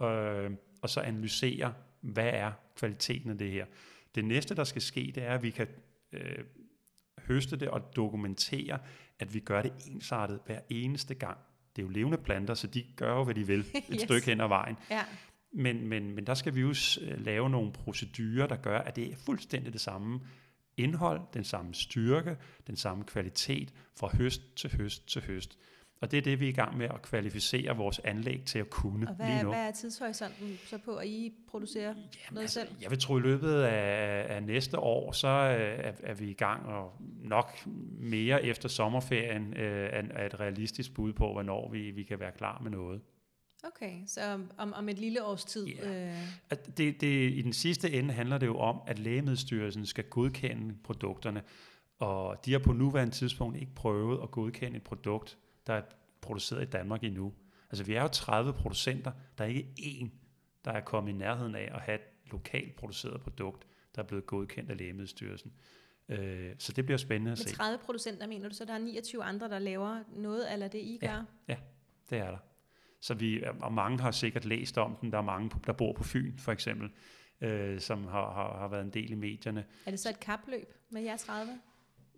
øh, 0.01 0.51
og 0.81 0.89
så 0.89 0.99
analysere, 1.01 1.73
hvad 2.01 2.29
er 2.33 2.51
kvaliteten 2.77 3.29
af 3.29 3.37
det 3.37 3.51
her. 3.51 3.65
Det 4.15 4.25
næste, 4.25 4.55
der 4.55 4.63
skal 4.63 4.81
ske, 4.81 5.11
det 5.15 5.23
er, 5.23 5.33
at 5.33 5.43
vi 5.43 5.49
kan 5.49 5.67
øh, 6.13 6.43
høste 7.27 7.55
det 7.57 7.67
og 7.67 7.95
dokumentere, 7.95 8.79
at 9.19 9.33
vi 9.33 9.39
gør 9.39 9.61
det 9.61 9.71
ensartet 9.91 10.39
hver 10.45 10.59
eneste 10.69 11.15
gang. 11.15 11.37
Det 11.75 11.81
er 11.81 11.85
jo 11.85 11.89
levende 11.91 12.17
planter, 12.17 12.53
så 12.53 12.67
de 12.67 12.83
gør 12.95 13.15
jo, 13.17 13.23
hvad 13.23 13.35
de 13.35 13.47
vil 13.47 13.59
et 13.59 13.83
Yes. 13.93 14.01
stykke 14.01 14.25
hen 14.27 14.41
ad 14.41 14.47
vejen. 14.47 14.75
Ja. 14.91 15.01
Men, 15.51 15.87
men, 15.87 16.11
men 16.15 16.27
der 16.27 16.33
skal 16.33 16.55
vi 16.55 16.61
jo 16.61 16.73
øh, 17.01 17.25
lave 17.25 17.49
nogle 17.49 17.71
procedurer, 17.71 18.47
der 18.47 18.55
gør, 18.55 18.79
at 18.79 18.95
det 18.95 19.11
er 19.11 19.15
fuldstændig 19.15 19.73
det 19.73 19.81
samme 19.81 20.19
indhold, 20.77 21.21
den 21.33 21.43
samme 21.43 21.73
styrke, 21.73 22.37
den 22.67 22.75
samme 22.75 23.03
kvalitet 23.03 23.73
fra 23.99 24.17
høst 24.17 24.41
til 24.55 24.77
høst 24.77 25.07
til 25.07 25.21
høst. 25.27 25.57
Og 26.01 26.11
det 26.11 26.17
er 26.17 26.21
det, 26.21 26.39
vi 26.39 26.45
er 26.45 26.49
i 26.49 26.53
gang 26.53 26.77
med 26.77 26.85
at 26.85 27.01
kvalificere 27.01 27.77
vores 27.77 27.99
anlæg 28.03 28.43
til 28.45 28.59
at 28.59 28.69
kunne 28.69 29.09
Og 29.09 29.15
hvad, 29.15 29.27
lige 29.27 29.43
nu. 29.43 29.49
hvad 29.49 29.67
er 29.67 29.71
tidshorisonten 29.71 30.59
så 30.65 30.77
på, 30.77 30.95
at 30.95 31.07
I 31.07 31.33
producerer 31.47 31.87
Jamen, 31.87 32.03
noget 32.31 32.41
altså, 32.41 32.59
selv? 32.59 32.69
jeg 32.81 32.91
vil 32.91 32.99
tro, 32.99 33.15
at 33.15 33.19
i 33.19 33.23
løbet 33.23 33.53
af, 33.53 34.35
af 34.35 34.43
næste 34.43 34.79
år, 34.79 35.11
så 35.11 35.27
øh, 35.27 35.79
er, 35.85 35.91
er 36.03 36.13
vi 36.13 36.29
i 36.29 36.33
gang, 36.33 36.65
og 36.65 36.93
nok 37.23 37.67
mere 37.99 38.43
efter 38.43 38.69
sommerferien, 38.69 39.53
øh, 39.53 39.89
er, 39.93 40.03
er 40.11 40.25
et 40.25 40.39
realistisk 40.39 40.93
bud 40.93 41.13
på, 41.13 41.31
hvornår 41.31 41.69
vi, 41.71 41.91
vi 41.91 42.03
kan 42.03 42.19
være 42.19 42.31
klar 42.31 42.59
med 42.63 42.71
noget. 42.71 43.01
Okay, 43.63 44.01
så 44.07 44.39
om, 44.57 44.73
om 44.73 44.89
et 44.89 44.99
lille 44.99 45.23
års 45.23 45.45
tid. 45.45 45.65
Ja. 45.67 46.09
Øh, 46.09 46.27
At 46.49 46.77
det, 46.77 47.01
det, 47.01 47.31
I 47.31 47.41
den 47.41 47.53
sidste 47.53 47.91
ende 47.91 48.13
handler 48.13 48.37
det 48.37 48.47
jo 48.47 48.57
om, 48.57 48.81
at 48.87 48.99
Lægemiddelstyrelsen 48.99 49.85
skal 49.85 50.03
godkende 50.03 50.75
produkterne, 50.83 51.43
og 51.97 52.45
de 52.45 52.51
har 52.51 52.59
på 52.59 52.73
nuværende 52.73 53.13
tidspunkt 53.15 53.57
ikke 53.57 53.75
prøvet 53.75 54.19
at 54.23 54.31
godkende 54.31 54.77
et 54.77 54.83
produkt, 54.83 55.37
der 55.67 55.73
er 55.73 55.81
produceret 56.21 56.61
i 56.61 56.69
Danmark 56.69 57.03
endnu. 57.03 57.33
Altså 57.69 57.83
vi 57.83 57.93
er 57.93 58.01
jo 58.01 58.07
30 58.07 58.53
producenter, 58.53 59.11
der 59.37 59.43
er 59.43 59.47
ikke 59.47 59.69
én, 59.79 60.09
der 60.65 60.71
er 60.71 60.81
kommet 60.81 61.11
i 61.11 61.15
nærheden 61.15 61.55
af 61.55 61.69
at 61.73 61.81
have 61.81 61.95
et 61.95 62.31
lokalt 62.31 62.75
produceret 62.75 63.21
produkt, 63.21 63.67
der 63.95 64.01
er 64.01 64.05
blevet 64.07 64.25
godkendt 64.25 64.71
af 64.71 64.77
Lægemiddelstyrelsen. 64.77 65.51
Øh, 66.09 66.51
så 66.57 66.71
det 66.73 66.85
bliver 66.85 66.97
spændende 66.97 67.31
at 67.31 67.37
med 67.39 67.47
se. 67.47 67.55
30 67.55 67.77
procent, 67.85 68.29
mener 68.29 68.49
du, 68.49 68.55
så 68.55 68.65
der 68.65 68.73
er 68.73 68.77
29 68.77 69.23
andre, 69.23 69.49
der 69.49 69.59
laver 69.59 70.03
noget 70.15 70.43
af 70.43 70.71
det, 70.71 70.79
I 70.79 70.99
Ja. 71.01 71.07
gør? 71.07 71.55
Det 72.09 72.17
er 72.17 72.31
der. 72.31 72.37
Så 73.01 73.13
vi, 73.13 73.43
og 73.61 73.73
mange 73.73 73.99
har 73.99 74.11
sikkert 74.11 74.45
læst 74.45 74.77
om 74.77 74.97
den. 75.01 75.11
Der 75.11 75.17
er 75.17 75.21
mange, 75.21 75.51
der 75.67 75.73
bor 75.73 75.93
på 75.93 76.03
Fyn, 76.03 76.37
for 76.37 76.51
eksempel, 76.51 76.89
øh, 77.41 77.79
som 77.79 78.03
har, 78.03 78.33
har, 78.33 78.57
har 78.59 78.67
været 78.67 78.83
en 78.83 78.89
del 78.89 79.11
i 79.11 79.15
medierne. 79.15 79.65
Er 79.85 79.91
det 79.91 79.99
så 79.99 80.09
et 80.09 80.19
kapløb 80.19 80.73
med 80.89 81.01
jer 81.01 81.17
30? 81.17 81.51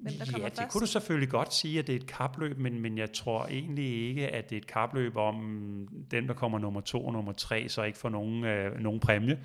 Hvem 0.02 0.14
der 0.14 0.26
ja, 0.38 0.46
det 0.46 0.58
først? 0.58 0.72
kunne 0.72 0.82
du 0.82 0.86
selvfølgelig 0.86 1.30
godt 1.30 1.54
sige, 1.54 1.80
at 1.80 1.88
det 1.88 1.96
er 1.96 2.00
et 2.00 2.08
kapløb, 2.08 2.58
men, 2.58 2.80
men 2.80 2.98
jeg 2.98 3.12
tror 3.14 3.46
egentlig 3.46 4.08
ikke, 4.08 4.30
at 4.30 4.50
det 4.50 4.56
er 4.56 4.62
et 4.62 4.68
kapløb 4.68 5.16
om 5.16 5.88
den, 6.12 6.28
der 6.28 6.34
kommer 6.34 6.60
nummer 6.60 6.82
to 6.82 7.06
og 7.06 7.14
nummer 7.14 7.32
tre, 7.32 7.70
så 7.70 7.84
ikke 7.84 7.98
får 7.98 8.10
nogen, 8.10 8.44
øh, 8.44 8.80
nogen 8.80 9.00
præmie 9.00 9.40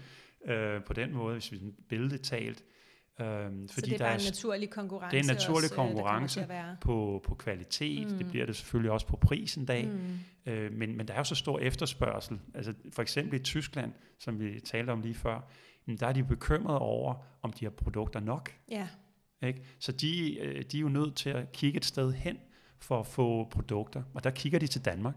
øh, 0.46 0.84
på 0.84 0.92
den 0.92 1.14
måde, 1.14 1.32
hvis 1.32 1.52
vi 1.52 1.60
billedligt 1.88 2.24
talt. 2.24 2.64
Øh, 3.20 3.26
så 3.66 3.74
fordi 3.74 3.90
det 3.90 3.94
er 3.94 3.98
der 3.98 4.04
bare 4.04 4.14
er 4.14 4.18
en 4.18 4.24
naturlig 4.24 4.70
konkurrence 4.70 5.16
det 5.16 5.26
er 5.26 5.32
en 5.32 5.36
naturlig 5.36 5.56
også, 5.56 5.74
øh, 5.74 5.76
kommer 5.76 5.92
konkurrence. 5.92 6.46
på, 6.80 7.22
på 7.24 7.34
kvalitet, 7.34 8.10
mm. 8.10 8.18
det 8.18 8.28
bliver 8.28 8.46
det 8.46 8.56
selvfølgelig 8.56 8.90
også 8.90 9.06
på 9.06 9.16
pris 9.16 9.54
en 9.54 9.64
dag, 9.64 9.86
Mm. 9.86 10.18
Øh, 10.46 10.72
men, 10.72 10.96
men 10.96 11.08
der 11.08 11.14
er 11.14 11.18
jo 11.18 11.24
så 11.24 11.34
stor 11.34 11.58
efterspørgsel. 11.58 12.40
Altså 12.54 12.74
for 12.92 13.02
eksempel 13.02 13.40
i 13.40 13.42
Tyskland, 13.42 13.92
som 14.18 14.40
vi 14.40 14.60
talte 14.60 14.90
om 14.90 15.00
lige 15.00 15.14
før, 15.14 15.40
jamen, 15.86 15.98
der 15.98 16.06
er 16.06 16.12
de 16.12 16.24
bekymrede 16.24 16.78
over, 16.78 17.14
om 17.42 17.52
de 17.52 17.64
har 17.64 17.70
produkter 17.70 18.20
nok. 18.20 18.50
Ja, 18.70 18.88
Ikke? 19.42 19.62
Så 19.78 19.92
de, 19.92 20.38
øh, 20.40 20.64
de 20.72 20.76
er 20.76 20.80
jo 20.80 20.88
nødt 20.88 21.16
til 21.16 21.30
at 21.30 21.52
kigge 21.52 21.76
et 21.76 21.84
sted 21.84 22.12
hen 22.12 22.38
for 22.78 23.00
at 23.00 23.06
få 23.06 23.48
produkter, 23.50 24.02
og 24.14 24.24
der 24.24 24.30
kigger 24.30 24.58
de 24.58 24.66
til 24.66 24.84
Danmark. 24.84 25.14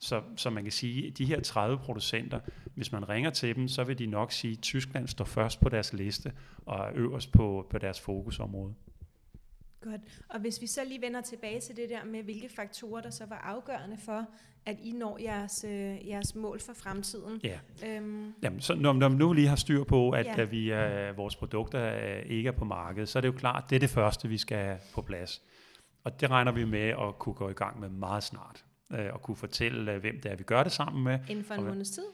Så, 0.00 0.22
så 0.36 0.50
man 0.50 0.62
kan 0.62 0.72
sige, 0.72 1.06
at 1.06 1.18
de 1.18 1.24
her 1.24 1.40
30 1.40 1.78
producenter, 1.78 2.40
hvis 2.74 2.92
man 2.92 3.08
ringer 3.08 3.30
til 3.30 3.56
dem, 3.56 3.68
så 3.68 3.84
vil 3.84 3.98
de 3.98 4.06
nok 4.06 4.32
sige, 4.32 4.52
at 4.52 4.62
Tyskland 4.62 5.08
står 5.08 5.24
først 5.24 5.60
på 5.60 5.68
deres 5.68 5.92
liste 5.92 6.32
og 6.66 6.86
er 6.86 6.90
øverst 6.94 7.32
på, 7.32 7.66
på 7.70 7.78
deres 7.78 8.00
fokusområde. 8.00 8.74
Godt. 9.82 10.00
Og 10.28 10.40
hvis 10.40 10.60
vi 10.60 10.66
så 10.66 10.80
lige 10.84 11.00
vender 11.00 11.20
tilbage 11.20 11.60
til 11.60 11.76
det 11.76 11.88
der 11.88 12.04
med, 12.04 12.22
hvilke 12.22 12.48
faktorer, 12.48 13.00
der 13.00 13.10
så 13.10 13.26
var 13.26 13.36
afgørende 13.36 13.96
for, 14.04 14.26
at 14.66 14.76
I 14.82 14.92
når 14.92 15.18
jeres, 15.18 15.64
øh, 15.68 16.08
jeres 16.08 16.34
mål 16.34 16.60
for 16.60 16.72
fremtiden. 16.72 17.40
Ja. 17.44 17.58
Øhm, 17.86 18.32
Jamen, 18.42 18.60
så 18.60 18.74
når, 18.74 18.92
når 18.92 19.08
vi 19.08 19.16
nu 19.16 19.32
lige 19.32 19.48
har 19.48 19.56
styr 19.56 19.84
på, 19.84 20.10
at, 20.10 20.26
Ja. 20.26 20.40
at 20.42 20.50
vi 20.50 20.70
er, 20.70 21.12
vores 21.12 21.36
produkter 21.36 21.78
er, 21.78 22.20
ikke 22.20 22.48
er 22.48 22.52
på 22.52 22.64
markedet, 22.64 23.08
så 23.08 23.18
er 23.18 23.20
det 23.20 23.28
jo 23.28 23.32
klart, 23.32 23.64
det 23.70 23.76
er 23.76 23.80
det 23.80 23.90
første, 23.90 24.28
vi 24.28 24.38
skal 24.38 24.58
have 24.58 24.78
på 24.94 25.02
plads. 25.02 25.42
Og 26.04 26.20
det 26.20 26.30
regner 26.30 26.52
vi 26.52 26.64
med 26.64 26.88
at 26.88 27.18
kunne 27.18 27.34
gå 27.34 27.48
i 27.48 27.52
gang 27.52 27.80
med 27.80 27.88
meget 27.88 28.22
snart. 28.22 28.64
Øh, 28.92 29.06
og 29.12 29.22
kunne 29.22 29.36
fortælle, 29.36 29.92
øh, 29.92 30.00
hvem 30.00 30.20
det 30.20 30.32
er, 30.32 30.36
vi 30.36 30.42
gør 30.44 30.62
det 30.62 30.72
sammen 30.72 31.04
med. 31.04 31.18
inden 31.28 31.44
for 31.44 31.54
en 31.54 31.60
Og 31.60 31.66
måneds 31.66 31.90
tid? 31.90 32.04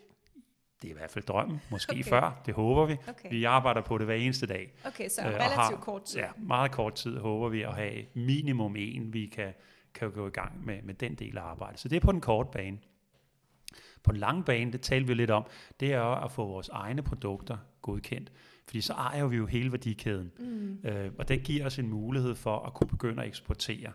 Det 0.82 0.88
er 0.88 0.90
i 0.90 0.96
hvert 0.98 1.10
fald 1.10 1.24
drømmen, 1.24 1.60
måske 1.70 1.92
Okay. 1.92 2.04
før, 2.04 2.40
det 2.46 2.54
håber 2.54 2.86
vi. 2.86 2.96
Okay, 3.08 3.30
Vi 3.30 3.44
arbejder 3.44 3.80
på 3.80 3.98
det 3.98 4.06
hver 4.06 4.14
eneste 4.14 4.46
dag. 4.46 4.72
okay 4.86 5.08
så 5.08 5.20
øh, 5.20 5.26
relativt 5.26 5.54
har- 5.54 5.70
kort 5.82 6.02
tid. 6.04 6.18
Ja, 6.20 6.28
meget 6.36 6.70
kort 6.70 6.94
tid 6.94 7.18
håber 7.18 7.48
vi 7.48 7.62
at 7.62 7.74
have 7.74 8.04
minimum 8.14 8.76
en, 8.78 9.12
vi 9.12 9.26
kan, 9.26 9.52
kan 9.94 10.10
gå 10.12 10.26
i 10.26 10.30
gang 10.30 10.66
med, 10.66 10.82
med 10.82 10.94
den 10.94 11.14
del 11.14 11.38
af 11.38 11.42
arbejdet. 11.42 11.80
Så 11.80 11.88
det 11.88 11.96
er 11.96 12.00
på 12.00 12.12
den 12.12 12.20
korte 12.20 12.48
bane. 12.52 12.78
På 14.02 14.12
den 14.12 14.20
lange 14.20 14.44
bane, 14.44 14.72
det 14.72 14.80
talte 14.80 15.06
vi 15.08 15.14
lidt 15.14 15.30
om, 15.30 15.46
det 15.80 15.92
er 15.92 16.02
at 16.02 16.32
få 16.32 16.46
vores 16.46 16.68
egne 16.68 17.02
produkter 17.02 17.56
godkendt. 17.82 18.32
Fordi 18.66 18.80
så 18.80 18.92
ejer 18.92 19.26
vi 19.26 19.36
jo 19.36 19.46
hele 19.46 19.72
værdikæden. 19.72 20.32
Mm. 20.38 20.78
Øh, 20.84 21.10
og 21.18 21.28
det 21.28 21.42
giver 21.42 21.66
os 21.66 21.78
en 21.78 21.88
mulighed 21.88 22.34
for 22.34 22.58
at 22.58 22.74
kunne 22.74 22.88
begynde 22.88 23.22
at 23.22 23.28
eksportere 23.28 23.92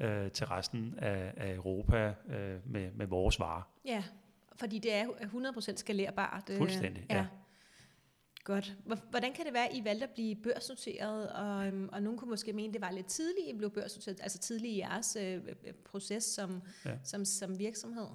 øh, 0.00 0.30
til 0.30 0.46
resten 0.46 0.94
af, 0.98 1.32
af 1.36 1.54
Europa 1.54 2.14
øh, 2.28 2.56
med, 2.64 2.90
med 2.94 3.06
vores 3.06 3.40
varer. 3.40 3.62
Ja, 3.84 4.04
fordi 4.58 4.78
det 4.78 4.92
er 4.94 5.04
jo 5.04 5.12
100% 5.12 5.76
skalerbart. 5.76 6.50
øh, 6.50 6.56
Fuldstændig, 6.58 7.06
ja. 7.10 7.26
Godt. 8.44 8.76
Hvor- 8.86 8.98
Hvordan 9.10 9.32
kan 9.32 9.44
det 9.44 9.54
være, 9.54 9.68
at 9.68 9.76
I 9.76 9.84
valgte 9.84 10.04
at 10.04 10.10
blive 10.10 10.36
børsnoteret, 10.36 11.28
og, 11.32 11.66
øhm, 11.66 11.88
og 11.92 12.02
nogen 12.02 12.18
kunne 12.18 12.30
måske 12.30 12.52
mene, 12.52 12.72
det 12.72 12.80
var 12.80 12.90
lidt 12.90 13.06
tidligt, 13.06 13.48
I 13.54 13.56
blev 13.58 13.70
børsnoteret, 13.70 14.20
altså 14.22 14.38
tidligt 14.38 14.72
i 14.72 14.78
jeres 14.78 15.16
øh, 15.20 15.34
øh, 15.34 15.72
proces 15.84 16.24
som, 16.24 16.62
ja. 16.84 16.90
Ja. 16.90 16.96
som, 17.04 17.24
som 17.24 17.58
virksomhed? 17.58 18.06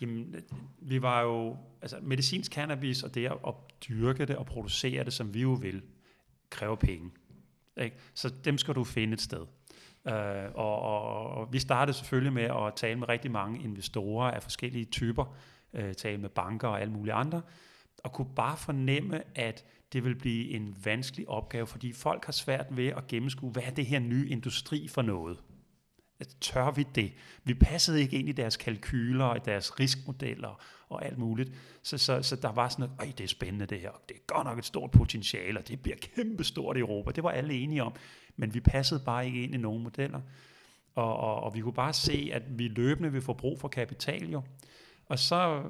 Jamen, 0.00 0.34
øh, 0.34 0.42
vi 0.78 1.02
var 1.02 1.22
jo, 1.22 1.56
altså 1.82 1.98
medicinsk 2.02 2.52
cannabis 2.52 3.02
og 3.02 3.14
det 3.14 3.26
at, 3.26 3.36
at 3.46 3.54
dyrke 3.88 4.26
det 4.26 4.36
og 4.36 4.46
producere 4.46 5.04
det, 5.04 5.12
som 5.12 5.34
vi 5.34 5.40
jo 5.42 5.52
vil, 5.52 5.82
kræver 6.50 6.76
penge. 6.76 7.10
Ikke? 7.80 7.96
Så 8.14 8.28
dem 8.28 8.58
skal 8.58 8.74
du 8.74 8.84
finde 8.84 9.12
et 9.14 9.20
sted. 9.20 9.46
Øh, 10.06 10.50
og, 10.54 10.80
og, 10.82 11.30
og 11.30 11.52
vi 11.52 11.58
startede 11.58 11.96
selvfølgelig 11.96 12.32
med 12.32 12.42
at 12.42 12.74
tale 12.76 12.98
med 12.98 13.08
rigtig 13.08 13.30
mange 13.30 13.62
investorer 13.62 14.30
af 14.30 14.42
forskellige 14.42 14.84
typer, 14.84 15.36
øh, 15.74 15.94
tale 15.94 16.18
med 16.18 16.28
banker 16.28 16.68
og 16.68 16.80
alle 16.80 16.92
mulige 16.92 17.14
andre, 17.14 17.42
og 18.04 18.12
kunne 18.12 18.34
bare 18.36 18.56
fornemme, 18.56 19.22
at 19.34 19.64
det 19.92 20.04
vil 20.04 20.14
blive 20.14 20.50
en 20.50 20.76
vanskelig 20.84 21.28
opgave, 21.28 21.66
fordi 21.66 21.92
folk 21.92 22.24
har 22.24 22.32
svært 22.32 22.66
ved 22.70 22.86
at 22.86 23.06
gennemskue, 23.06 23.50
hvad 23.50 23.62
er 23.62 23.70
det 23.70 23.86
her 23.86 23.98
nye 23.98 24.28
industri 24.28 24.88
for 24.88 25.02
noget? 25.02 25.38
Altså, 26.20 26.36
tør 26.40 26.70
vi 26.70 26.86
det? 26.94 27.12
Vi 27.44 27.54
passede 27.54 28.00
ikke 28.00 28.18
ind 28.18 28.28
i 28.28 28.32
deres 28.32 28.56
kalkyler 28.56 29.24
og 29.24 29.44
deres 29.44 29.80
riskmodeller 29.80 30.62
og 30.88 31.04
alt 31.06 31.18
muligt. 31.18 31.52
Så, 31.82 31.98
så, 31.98 32.22
så 32.22 32.36
der 32.36 32.52
var 32.52 32.68
sådan 32.68 32.82
noget, 32.82 33.00
Øj, 33.00 33.12
det 33.18 33.24
er 33.24 33.28
spændende 33.28 33.66
det 33.66 33.80
her. 33.80 33.90
Det 34.08 34.16
er 34.16 34.20
godt 34.26 34.44
nok 34.44 34.58
et 34.58 34.64
stort 34.64 34.90
potentiale, 34.90 35.58
og 35.58 35.68
det 35.68 35.82
bliver 35.82 35.96
kæmpestort 35.96 36.76
i 36.76 36.80
Europa. 36.80 37.10
Det 37.10 37.24
var 37.24 37.30
alle 37.30 37.54
enige 37.54 37.82
om. 37.82 37.92
Men 38.38 38.54
vi 38.54 38.60
passede 38.60 39.00
bare 39.04 39.26
ikke 39.26 39.42
ind 39.42 39.54
i 39.54 39.58
nogen 39.58 39.82
modeller. 39.82 40.20
Og, 40.94 41.16
og, 41.16 41.40
og 41.40 41.54
vi 41.54 41.60
kunne 41.60 41.72
bare 41.72 41.92
se, 41.92 42.30
at 42.32 42.58
vi 42.58 42.68
løbende 42.68 43.12
vil 43.12 43.22
få 43.22 43.32
brug 43.32 43.60
for 43.60 43.68
kapital 43.68 44.30
jo. 44.30 44.42
Og 45.06 45.18
så 45.18 45.62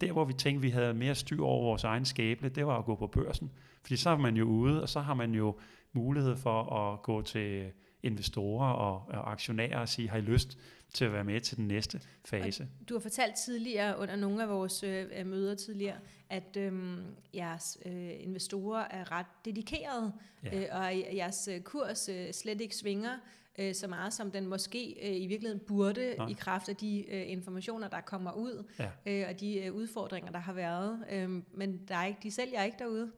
der, 0.00 0.12
hvor 0.12 0.24
vi 0.24 0.32
tænkte, 0.32 0.62
vi 0.62 0.70
havde 0.70 0.94
mere 0.94 1.14
styr 1.14 1.42
over 1.42 1.64
vores 1.64 1.84
egen 1.84 2.04
skæbne, 2.04 2.48
det 2.48 2.66
var 2.66 2.78
at 2.78 2.84
gå 2.84 2.94
på 2.94 3.06
børsen. 3.06 3.50
Fordi 3.82 3.96
så 3.96 4.10
er 4.10 4.16
man 4.16 4.36
jo 4.36 4.44
ude, 4.44 4.82
og 4.82 4.88
så 4.88 5.00
har 5.00 5.14
man 5.14 5.34
jo 5.34 5.56
mulighed 5.92 6.36
for 6.36 6.62
at 6.62 7.02
gå 7.02 7.22
til 7.22 7.70
investorer 8.02 8.72
og, 8.72 9.08
og 9.08 9.32
aktionærer 9.32 9.78
og 9.78 9.88
sige, 9.88 10.10
har 10.10 10.18
I 10.18 10.20
lyst 10.20 10.58
til 10.94 11.04
at 11.04 11.12
være 11.12 11.24
med 11.24 11.40
til 11.40 11.56
den 11.56 11.68
næste 11.68 12.00
fase? 12.24 12.68
Og 12.80 12.88
du 12.88 12.94
har 12.94 13.00
fortalt 13.00 13.34
tidligere 13.34 13.98
under 13.98 14.16
nogle 14.16 14.42
af 14.42 14.48
vores 14.48 14.82
øh, 14.82 15.26
møder 15.26 15.54
tidligere, 15.54 15.96
at 16.30 16.56
øh, 16.56 16.98
jeres 17.34 17.78
øh, 17.86 18.10
investorer 18.20 18.84
er 18.90 19.12
ret 19.12 19.26
dedikerede, 19.44 20.12
ja. 20.44 20.60
øh, 20.60 20.66
og 20.72 21.16
jeres 21.16 21.48
øh, 21.48 21.60
kurs 21.60 22.08
øh, 22.08 22.32
slet 22.32 22.60
ikke 22.60 22.76
svinger 22.76 23.18
øh, 23.58 23.74
så 23.74 23.88
meget, 23.88 24.12
som 24.12 24.30
den 24.30 24.46
måske 24.46 24.96
øh, 25.02 25.16
i 25.16 25.26
virkeligheden 25.26 25.60
burde, 25.66 26.14
Nej. 26.18 26.28
i 26.28 26.32
kraft 26.32 26.68
af 26.68 26.76
de 26.76 27.04
øh, 27.08 27.30
informationer, 27.30 27.88
der 27.88 28.00
kommer 28.00 28.32
ud, 28.32 28.64
ja. 28.78 28.88
øh, 29.06 29.28
og 29.28 29.40
de 29.40 29.58
øh, 29.58 29.74
udfordringer, 29.74 30.32
der 30.32 30.38
har 30.38 30.52
været. 30.52 31.04
Øh, 31.10 31.30
men 31.54 31.80
der 31.88 31.96
er 31.96 32.06
ikke, 32.06 32.20
de 32.22 32.30
sælger 32.30 32.62
ikke 32.62 32.76
derude. 32.78 33.10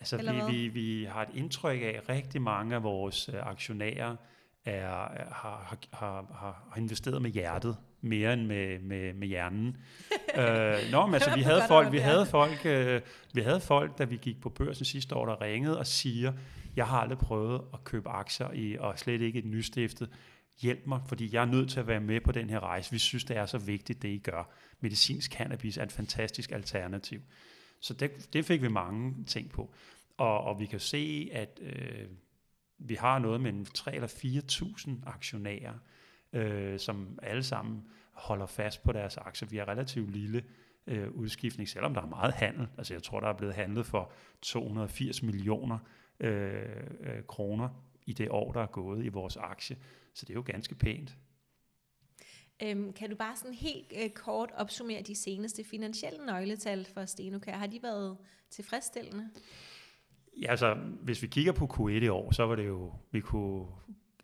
Altså, 0.00 0.16
vi, 0.16 0.56
vi, 0.56 0.68
vi 0.68 1.04
har 1.04 1.22
et 1.22 1.34
indtryk 1.34 1.80
af, 1.80 1.94
at 2.02 2.08
rigtig 2.08 2.42
mange 2.42 2.74
af 2.74 2.82
vores 2.82 3.28
øh, 3.28 3.46
aktionærer 3.46 4.16
er, 4.64 4.88
har, 5.32 5.78
har, 5.92 6.26
har, 6.32 6.66
har 6.70 6.74
investeret 6.76 7.22
med 7.22 7.30
hjertet 7.30 7.76
mere 8.00 8.32
end 8.32 8.46
med, 8.46 8.78
med, 8.78 9.14
med 9.14 9.28
hjernen. 9.28 9.76
øh, 10.38 10.90
nå, 10.90 11.06
men 11.06 11.14
altså, 11.14 11.34
vi 11.34 11.42
havde 11.42 11.62
folk, 11.68 11.92
vi 11.92 11.98
havde 11.98 12.26
folk, 12.26 12.66
øh, 12.66 13.00
vi 13.34 13.40
havde 13.40 13.60
folk, 13.60 13.98
da 13.98 14.04
vi 14.04 14.16
gik 14.16 14.40
på 14.40 14.48
børsen 14.48 14.84
sidste 14.84 15.14
år, 15.14 15.26
der 15.26 15.40
ringede 15.40 15.78
og 15.78 15.86
siger, 15.86 16.32
jeg 16.76 16.86
har 16.86 17.00
aldrig 17.00 17.18
prøvet 17.18 17.60
at 17.74 17.84
købe 17.84 18.08
aktier 18.08 18.52
i, 18.52 18.76
og 18.78 18.98
slet 18.98 19.20
ikke 19.20 19.38
et 19.38 19.44
nystiftet. 19.44 20.10
Hjælp 20.62 20.86
mig, 20.86 21.00
fordi 21.08 21.34
jeg 21.34 21.42
er 21.42 21.46
nødt 21.46 21.70
til 21.70 21.80
at 21.80 21.86
være 21.86 22.00
med 22.00 22.20
på 22.20 22.32
den 22.32 22.50
her 22.50 22.60
rejse. 22.60 22.90
Vi 22.90 22.98
synes, 22.98 23.24
det 23.24 23.36
er 23.36 23.46
så 23.46 23.58
vigtigt, 23.58 24.02
det 24.02 24.08
I 24.08 24.18
gør. 24.18 24.54
Medicinsk 24.80 25.32
cannabis 25.32 25.78
er 25.78 25.82
et 25.82 25.92
fantastisk 25.92 26.52
alternativ. 26.52 27.20
Så 27.80 27.94
det, 27.94 28.28
det 28.32 28.44
fik 28.44 28.62
vi 28.62 28.68
mange 28.68 29.24
ting 29.24 29.50
på. 29.50 29.74
Og, 30.16 30.40
og 30.40 30.60
vi 30.60 30.66
kan 30.66 30.80
se, 30.80 31.30
at 31.32 31.60
øh, 31.62 32.06
vi 32.84 32.94
har 32.94 33.18
noget 33.18 33.40
med 33.40 33.64
3 33.74 33.94
eller 33.94 34.08
4.000 34.08 34.90
aktionærer, 35.06 35.74
øh, 36.32 36.78
som 36.78 37.18
alle 37.22 37.42
sammen 37.42 37.84
holder 38.12 38.46
fast 38.46 38.82
på 38.82 38.92
deres 38.92 39.16
aktier. 39.16 39.48
Vi 39.48 39.58
er 39.58 39.68
relativt 39.68 40.10
lille 40.10 40.44
øh, 40.86 41.10
udskiftning, 41.10 41.68
selvom 41.68 41.94
der 41.94 42.02
er 42.02 42.06
meget 42.06 42.34
handel. 42.34 42.68
Altså 42.78 42.94
jeg 42.94 43.02
tror, 43.02 43.20
der 43.20 43.28
er 43.28 43.36
blevet 43.36 43.54
handlet 43.54 43.86
for 43.86 44.12
280 44.42 45.22
millioner 45.22 45.78
øh, 46.20 46.62
øh, 47.00 47.22
kroner 47.28 47.68
i 48.06 48.12
det 48.12 48.30
år, 48.30 48.52
der 48.52 48.60
er 48.60 48.66
gået 48.66 49.04
i 49.04 49.08
vores 49.08 49.36
aktie. 49.36 49.76
Så 50.14 50.26
det 50.26 50.30
er 50.30 50.34
jo 50.34 50.44
ganske 50.46 50.74
pænt. 50.74 51.16
Øhm, 52.62 52.92
kan 52.92 53.10
du 53.10 53.16
bare 53.16 53.36
sådan 53.36 53.54
helt 53.54 53.92
øh, 54.02 54.10
kort 54.10 54.50
opsummere 54.56 55.02
de 55.02 55.14
seneste 55.14 55.64
finansielle 55.64 56.26
nøgletal 56.26 56.84
for 56.84 57.04
Stenokær? 57.04 57.56
Har 57.56 57.66
de 57.66 57.82
været 57.82 58.16
tilfredsstillende? 58.50 59.30
Ja, 60.42 60.50
altså, 60.50 60.74
hvis 61.02 61.22
vi 61.22 61.26
kigger 61.26 61.52
på 61.52 61.70
Q1 61.74 61.90
i 61.90 62.08
år, 62.08 62.32
så 62.32 62.46
var 62.46 62.54
det 62.54 62.66
jo, 62.66 62.92
vi 63.10 63.20
kunne 63.20 63.66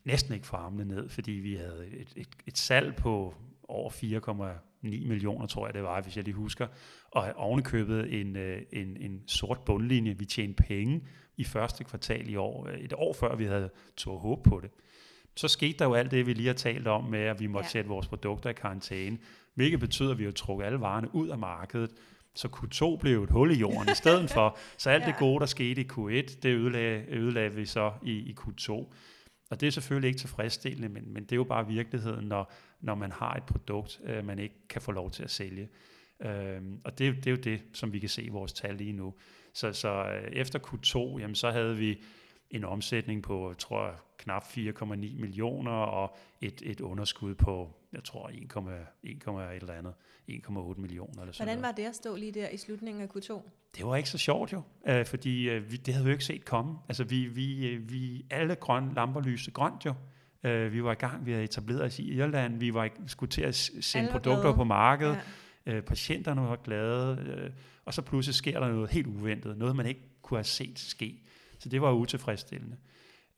næsten 0.04 0.34
ikke 0.34 0.46
få 0.46 0.56
armene 0.56 0.84
ned, 0.84 1.08
fordi 1.08 1.32
vi 1.32 1.54
havde 1.54 1.86
et, 1.92 2.12
et, 2.16 2.28
et 2.46 2.58
salg 2.58 2.96
på 2.96 3.34
over 3.68 3.90
4,9 3.90 5.08
millioner, 5.08 5.46
tror 5.46 5.66
jeg 5.66 5.74
det 5.74 5.82
var, 5.82 6.00
hvis 6.00 6.16
jeg 6.16 6.24
lige 6.24 6.34
husker, 6.34 6.66
og 7.10 7.32
ovenikøbet 7.36 8.20
en, 8.20 8.36
øh, 8.36 8.62
en, 8.72 8.96
en 9.00 9.22
sort 9.26 9.60
bundlinje. 9.66 10.18
Vi 10.18 10.24
tjente 10.24 10.62
penge 10.62 11.02
i 11.36 11.44
første 11.44 11.84
kvartal 11.84 12.30
i 12.30 12.36
år, 12.36 12.68
øh, 12.68 12.78
et 12.78 12.92
år 12.92 13.12
før 13.12 13.36
vi 13.36 13.44
havde 13.44 13.70
tog 13.96 14.20
håb 14.20 14.44
på 14.44 14.60
det. 14.60 14.70
Så 15.36 15.48
skete 15.48 15.78
der 15.78 15.84
jo 15.84 15.94
alt 15.94 16.10
det, 16.10 16.26
vi 16.26 16.32
lige 16.32 16.46
har 16.46 16.54
talt 16.54 16.86
om 16.86 17.04
med, 17.04 17.20
at 17.20 17.40
vi 17.40 17.46
måtte 17.46 17.66
ja. 17.66 17.70
sætte 17.70 17.88
vores 17.88 18.08
produkter 18.08 18.50
i 18.50 18.52
karantæne, 18.52 19.18
hvilket 19.54 19.80
betyder, 19.80 20.10
at 20.10 20.18
vi 20.18 20.24
har 20.24 20.30
trukket 20.30 20.66
alle 20.66 20.80
varerne 20.80 21.14
ud 21.14 21.28
af 21.28 21.38
markedet, 21.38 21.90
så 22.34 22.48
Q2 22.48 23.00
blev 23.00 23.22
et 23.22 23.30
hul 23.30 23.50
i 23.50 23.54
jorden 23.54 23.88
i 23.92 23.94
stedet 23.94 24.30
for. 24.36 24.58
Så 24.76 24.90
alt 24.90 25.02
ja. 25.02 25.08
det 25.08 25.18
gode, 25.18 25.40
der 25.40 25.46
skete 25.46 25.80
i 25.80 25.88
Q1, 25.92 26.40
det 26.42 26.44
ødelagde, 26.44 27.04
ødelagde 27.08 27.54
vi 27.54 27.66
så 27.66 27.92
i, 28.02 28.12
i 28.12 28.36
Q2. 28.40 28.70
Og 29.50 29.60
det 29.60 29.66
er 29.66 29.70
selvfølgelig 29.70 30.08
ikke 30.08 30.18
tilfredsstillende, 30.18 30.88
men, 30.88 31.12
men 31.12 31.22
det 31.22 31.32
er 31.32 31.36
jo 31.36 31.44
bare 31.44 31.66
virkeligheden, 31.66 32.24
når, 32.28 32.52
når 32.80 32.94
man 32.94 33.12
har 33.12 33.34
et 33.34 33.42
produkt, 33.42 34.00
øh, 34.04 34.26
man 34.26 34.38
ikke 34.38 34.54
kan 34.68 34.82
få 34.82 34.92
lov 34.92 35.10
til 35.10 35.22
at 35.22 35.30
sælge. 35.30 35.68
Øhm, 36.22 36.80
og 36.84 36.98
det, 36.98 37.16
det 37.16 37.26
er 37.26 37.30
jo 37.30 37.36
det, 37.36 37.62
som 37.72 37.92
vi 37.92 37.98
kan 37.98 38.08
se 38.08 38.22
i 38.22 38.28
vores 38.28 38.52
tal 38.52 38.74
lige 38.74 38.92
nu. 38.92 39.14
Så, 39.54 39.72
så 39.72 39.88
øh, 39.88 40.32
efter 40.32 40.58
Q2, 40.58 41.20
jamen, 41.20 41.34
så 41.34 41.50
havde 41.50 41.76
vi 41.76 42.02
en 42.50 42.64
omsætning 42.64 43.22
på, 43.22 43.54
tror 43.58 43.86
jeg, 43.86 43.94
knap 44.18 44.42
4,9 44.42 44.94
millioner 44.94 45.70
og 45.70 46.16
et, 46.40 46.62
et 46.64 46.80
underskud 46.80 47.34
på, 47.34 47.79
jeg 47.92 48.04
tror, 48.04 48.28
1,1 48.28 49.54
eller 49.54 49.72
andet, 49.72 49.94
1,8 50.30 50.80
millioner. 50.80 51.20
Eller 51.20 51.32
sådan 51.32 51.46
Hvordan 51.46 51.62
var 51.62 51.72
det 51.72 51.84
at 51.84 51.94
stå 51.94 52.16
lige 52.16 52.32
der 52.32 52.48
i 52.48 52.56
slutningen 52.56 53.02
af 53.02 53.06
Q2? 53.16 53.40
Det 53.76 53.86
var 53.86 53.96
ikke 53.96 54.08
så 54.08 54.18
sjovt 54.18 54.52
jo, 54.52 54.62
øh, 54.88 55.06
fordi 55.06 55.48
øh, 55.50 55.72
vi, 55.72 55.76
det 55.76 55.94
havde 55.94 56.04
vi 56.04 56.10
jo 56.10 56.12
ikke 56.12 56.24
set 56.24 56.44
komme. 56.44 56.78
Altså 56.88 57.04
vi, 57.04 57.26
vi, 57.26 57.68
øh, 57.68 57.90
vi 57.90 58.26
alle 58.30 58.54
grønne 58.54 58.94
lamper 58.94 59.20
lyste 59.20 59.50
grønt 59.50 59.84
jo. 59.84 59.94
Øh, 60.44 60.72
vi 60.72 60.84
var 60.84 60.92
i 60.92 60.94
gang, 60.94 61.26
vi 61.26 61.30
havde 61.30 61.44
etableret 61.44 61.82
os 61.82 61.98
i 61.98 62.12
Irland, 62.12 62.58
vi 62.58 62.74
var 62.74 62.88
skulle 63.06 63.30
til 63.30 63.42
at 63.42 63.54
sende 63.80 64.10
produkter 64.10 64.42
glade. 64.42 64.54
på 64.54 64.64
markedet, 64.64 65.18
ja. 65.66 65.72
øh, 65.72 65.82
patienterne 65.82 66.40
var 66.40 66.56
glade, 66.56 67.18
øh, 67.26 67.50
og 67.84 67.94
så 67.94 68.02
pludselig 68.02 68.34
sker 68.34 68.60
der 68.60 68.68
noget 68.68 68.90
helt 68.90 69.06
uventet, 69.06 69.58
noget 69.58 69.76
man 69.76 69.86
ikke 69.86 70.00
kunne 70.22 70.38
have 70.38 70.44
set 70.44 70.78
ske. 70.78 71.22
Så 71.58 71.68
det 71.68 71.82
var 71.82 71.92
utilfredsstillende. 71.92 72.76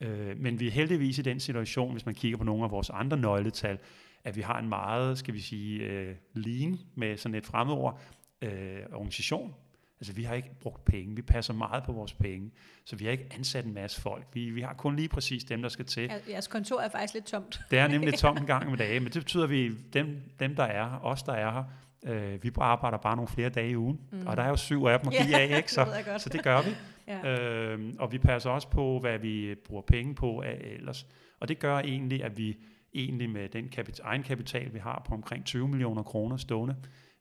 Øh, 0.01 0.39
men 0.39 0.61
vi 0.61 0.67
er 0.67 0.71
heldigvis 0.71 1.19
i 1.19 1.23
den 1.23 1.41
situation, 1.41 1.93
hvis 1.93 2.07
man 2.07 2.15
kigger 2.15 2.39
på 2.39 2.45
nogle 2.45 2.65
af 2.65 2.71
vores 2.71 2.91
andre 2.91 3.17
nøgletal, 3.17 3.79
at 4.25 4.37
vi 4.37 4.41
har 4.41 4.59
en 4.59 4.69
meget, 4.69 5.19
skal 5.19 5.35
vi 5.35 5.41
sige, 5.41 5.83
øh, 5.83 6.15
lean 6.35 6.79
med 6.95 7.17
sådan 7.17 7.35
et 7.35 7.47
fremmedord, 7.47 8.01
øh, 8.43 8.81
organisation. 8.93 9.55
Altså 10.01 10.13
vi 10.13 10.23
har 10.23 10.35
ikke 10.35 10.51
brugt 10.61 10.85
penge, 10.85 11.17
vi 11.17 11.23
passer 11.23 11.55
meget 11.55 11.85
på 11.85 11.93
vores 11.93 12.13
penge, 12.13 12.51
så 12.85 12.97
vi 12.97 13.05
har 13.05 13.13
ikke 13.13 13.27
ansat 13.31 13.65
en 13.65 13.75
masse 13.75 14.01
folk. 14.01 14.27
Vi, 14.33 14.51
vi 14.51 14.61
har 14.61 14.75
kun 14.75 14.97
lige 14.97 15.09
præcis 15.09 15.45
dem, 15.45 15.63
der 15.63 15.69
skal 15.69 15.85
til. 15.85 16.11
Jeres 16.29 16.49
kontor 16.49 16.81
er 16.81 16.89
faktisk 16.89 17.15
lidt 17.15 17.25
tomt. 17.25 17.61
Det 17.71 17.79
er 17.79 17.89
nemlig 17.89 18.15
tomt 18.19 18.39
en 18.39 18.47
gang 18.47 18.71
med 18.71 18.79
dage, 18.79 19.01
men 19.01 19.13
det 19.13 19.23
betyder, 19.23 19.45
at 19.45 19.51
vi, 19.51 19.71
dem, 19.93 20.21
dem 20.41 20.57
der 20.57 20.63
er 20.63 20.89
her, 20.89 21.05
os 21.05 21.23
der 21.23 21.33
er 21.33 21.53
her, 21.53 21.65
øh, 22.13 22.43
vi 22.43 22.51
arbejder 22.57 22.99
bare 22.99 23.17
nogle 23.17 23.29
flere 23.29 23.49
dage 23.49 23.71
i 23.71 23.77
ugen, 23.77 24.01
mm. 24.13 24.27
og 24.27 24.37
der 24.37 24.43
er 24.43 24.49
jo 24.49 24.57
syv 24.57 24.85
af 24.85 25.01
dem 25.01 25.09
at 25.09 25.27
give 25.27 25.37
af, 25.37 25.57
ikke? 25.57 25.73
Så, 25.73 25.85
det 25.85 26.23
så 26.23 26.29
det 26.29 26.43
gør 26.43 26.63
vi. 26.63 26.71
ja. 27.25 27.29
øh, 27.29 27.95
og 27.99 28.13
vi 28.13 28.19
passer 28.19 28.51
også 28.51 28.69
på, 28.69 28.99
hvad 29.01 29.19
vi 29.19 29.55
bruger 29.55 29.83
penge 29.83 30.15
på 30.15 30.41
af 30.41 30.59
ellers. 30.63 31.07
Og 31.41 31.49
det 31.49 31.59
gør 31.59 31.79
egentlig, 31.79 32.25
at 32.25 32.39
vi 32.39 32.57
egentlig 32.95 33.31
med 33.31 33.49
den 33.49 33.69
kapital, 33.69 34.07
egenkapital, 34.07 34.75
vi 34.75 34.79
har 34.79 35.03
på 35.09 35.15
omkring 35.15 35.45
20 35.45 35.69
millioner 35.69 36.03
kroner 36.03 36.37
stående, 36.37 36.77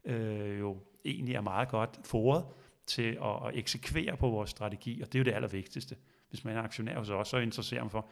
øh, 0.05 0.59
jo 0.59 0.77
egentlig 1.05 1.35
er 1.35 1.41
meget 1.41 1.69
godt 1.69 1.99
foret 2.03 2.45
til 2.87 3.17
at, 3.23 3.47
at 3.47 3.57
eksekvere 3.57 4.17
på 4.17 4.29
vores 4.29 4.49
strategi, 4.49 5.01
og 5.01 5.07
det 5.07 5.15
er 5.15 5.19
jo 5.19 5.25
det 5.25 5.33
allervigtigste. 5.33 5.95
Hvis 6.29 6.43
man 6.43 6.57
er 6.57 6.61
aktionær 6.61 6.97
hos 6.97 7.09
os, 7.09 7.27
så 7.27 7.37
interesserer 7.37 7.83
man 7.83 7.89
for, 7.89 8.09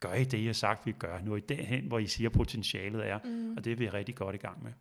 gør 0.00 0.14
I 0.14 0.24
det, 0.24 0.38
I 0.38 0.46
har 0.46 0.52
sagt, 0.52 0.86
vi 0.86 0.92
gør? 0.92 1.20
Nu 1.20 1.36
I 1.36 1.40
derhen, 1.40 1.84
hvor 1.84 1.98
I 1.98 2.06
siger, 2.06 2.30
potentialet 2.30 3.06
er, 3.06 3.18
mm. 3.24 3.56
og 3.56 3.64
det 3.64 3.72
er 3.72 3.76
vi 3.76 3.88
rigtig 3.88 4.14
godt 4.14 4.34
i 4.34 4.38
gang 4.38 4.62
med. 4.62 4.72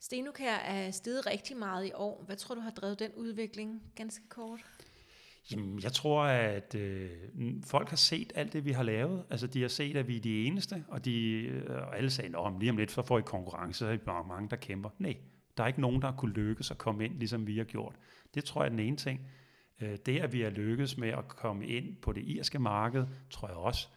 Stenukær 0.00 0.54
er 0.54 0.90
steget 0.90 1.26
rigtig 1.26 1.56
meget 1.56 1.86
i 1.86 1.92
år. 1.94 2.22
Hvad 2.26 2.36
tror 2.36 2.54
du 2.54 2.60
har 2.60 2.70
drevet 2.70 2.98
den 2.98 3.10
udvikling 3.16 3.82
ganske 3.94 4.28
kort? 4.28 4.60
Jamen, 5.52 5.80
jeg 5.82 5.92
tror, 5.92 6.22
at 6.24 6.74
øh, 6.74 7.10
folk 7.64 7.88
har 7.88 7.96
set 7.96 8.32
alt 8.34 8.52
det, 8.52 8.64
vi 8.64 8.72
har 8.72 8.82
lavet. 8.82 9.24
Altså, 9.30 9.46
de 9.46 9.60
har 9.60 9.68
set, 9.68 9.96
at 9.96 10.08
vi 10.08 10.16
er 10.16 10.20
de 10.20 10.44
eneste, 10.44 10.84
og 10.88 11.04
de 11.04 11.42
øh, 11.42 11.96
alle 11.96 12.10
sagde, 12.10 12.38
at 12.38 12.52
lige 12.60 12.70
om 12.70 12.76
lidt, 12.76 12.90
så 12.90 13.02
får 13.02 13.18
I 13.18 13.22
konkurrence, 13.22 13.78
så 13.78 13.86
er 13.86 13.96
bare 13.96 14.24
mange, 14.28 14.48
der 14.48 14.56
kæmper. 14.56 14.90
Nej, 14.98 15.16
der 15.56 15.62
er 15.62 15.66
ikke 15.66 15.80
nogen, 15.80 16.02
der 16.02 16.08
har 16.08 16.16
kunne 16.16 16.32
lykkes 16.32 16.70
at 16.70 16.78
komme 16.78 17.04
ind, 17.04 17.18
ligesom 17.18 17.46
vi 17.46 17.56
har 17.56 17.64
gjort. 17.64 17.94
Det 18.34 18.44
tror 18.44 18.62
jeg 18.62 18.66
er 18.66 18.70
den 18.70 18.78
ene 18.78 18.96
ting. 18.96 19.20
Øh, 19.80 19.96
det, 20.06 20.18
at 20.18 20.32
vi 20.32 20.40
har 20.40 20.50
lykkes 20.50 20.96
med 20.96 21.08
at 21.08 21.28
komme 21.28 21.66
ind 21.66 21.96
på 21.96 22.12
det 22.12 22.24
irske 22.26 22.58
marked, 22.58 23.06
tror 23.30 23.48
jeg 23.48 23.56
også. 23.56 23.88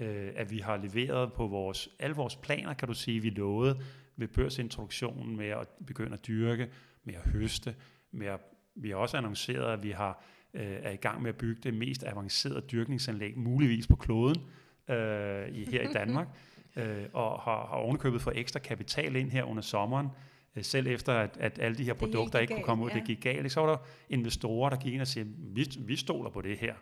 Øh, 0.00 0.32
at 0.36 0.50
vi 0.50 0.58
har 0.58 0.76
leveret 0.76 1.32
på 1.32 1.46
vores, 1.46 1.88
alle 1.98 2.16
vores 2.16 2.36
planer, 2.36 2.74
kan 2.74 2.88
du 2.88 2.94
sige, 2.94 3.20
vi 3.20 3.30
lovede 3.30 3.80
ved 4.16 4.28
børsintroduktionen 4.28 5.36
med 5.36 5.48
at 5.48 5.68
begynde 5.86 6.12
at 6.12 6.26
dyrke, 6.26 6.68
med 7.04 7.14
at 7.14 7.30
høste, 7.30 7.74
med 8.10 8.26
at, 8.26 8.40
vi 8.74 8.90
har 8.90 8.96
også 8.96 9.16
annonceret, 9.16 9.72
at 9.72 9.82
vi 9.82 9.90
har 9.90 10.24
øh, 10.56 10.76
er 10.82 10.90
i 10.90 10.96
gang 10.96 11.22
med 11.22 11.28
at 11.28 11.36
bygge 11.36 11.60
det 11.62 11.74
mest 11.74 12.04
avancerede 12.04 12.60
dyrkningsanlæg, 12.60 13.38
muligvis 13.38 13.86
på 13.86 13.96
kloden 13.96 14.42
øh, 14.90 15.48
i, 15.48 15.64
her 15.70 15.90
i 15.90 15.92
Danmark, 15.92 16.28
øh, 16.76 17.04
og 17.12 17.40
har, 17.40 17.66
har 17.66 17.76
ovenikøbet 17.76 18.22
fået 18.22 18.38
ekstra 18.38 18.60
kapital 18.60 19.16
ind 19.16 19.30
her 19.30 19.44
under 19.44 19.62
sommeren, 19.62 20.08
øh, 20.56 20.64
selv 20.64 20.86
efter 20.86 21.12
at, 21.12 21.36
at 21.40 21.58
alle 21.58 21.78
de 21.78 21.84
her 21.84 21.94
produkter 21.94 22.38
ikke 22.38 22.54
kunne 22.54 22.64
komme 22.64 22.84
ud, 22.84 22.90
ja. 22.90 22.96
det 22.96 23.04
gik 23.04 23.20
galt. 23.20 23.52
Så 23.52 23.60
var 23.60 23.70
der 23.70 23.78
investorer, 24.10 24.70
der 24.70 24.76
gik 24.76 24.92
ind 24.92 25.00
og 25.00 25.06
sagde, 25.06 25.28
vi, 25.38 25.66
vi 25.78 25.96
stoler 25.96 26.30
på 26.30 26.40
det 26.40 26.58
her. 26.58 26.74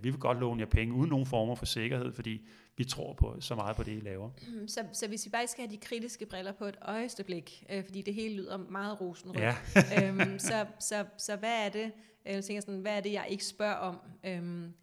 Vi 0.00 0.10
vil 0.10 0.18
godt 0.20 0.40
låne 0.40 0.60
jer 0.60 0.66
penge 0.66 0.94
uden 0.94 1.10
nogen 1.10 1.26
former 1.26 1.54
for 1.54 1.66
sikkerhed, 1.66 2.12
fordi 2.12 2.46
vi 2.76 2.84
tror 2.84 3.12
på 3.12 3.36
så 3.40 3.54
meget 3.54 3.76
på 3.76 3.82
det, 3.82 3.92
I 3.96 4.00
laver. 4.00 4.30
Så, 4.66 4.84
så 4.92 5.08
hvis 5.08 5.26
vi 5.26 5.30
bare 5.30 5.46
skal 5.46 5.66
have 5.66 5.76
de 5.76 5.80
kritiske 5.80 6.26
briller 6.26 6.52
på 6.52 6.64
et 6.64 6.76
øjeste 6.82 7.24
blik, 7.24 7.64
øh, 7.70 7.84
fordi 7.84 8.02
det 8.02 8.14
hele 8.14 8.36
lyder 8.36 8.56
meget 8.56 9.00
rosenrødt, 9.00 9.40
ja. 9.40 9.56
øhm, 10.08 10.38
så, 10.38 10.66
så, 10.80 11.04
så 11.18 11.36
hvad 11.36 11.66
er 11.66 11.68
det, 11.68 11.92
jeg 12.24 12.44
tænker 12.44 12.60
sådan, 12.60 12.80
hvad 12.80 12.96
er 12.96 13.00
det, 13.00 13.12
jeg 13.12 13.26
ikke 13.28 13.44
spørger 13.44 13.74
om? 13.74 13.98
Øhm, 14.24 14.74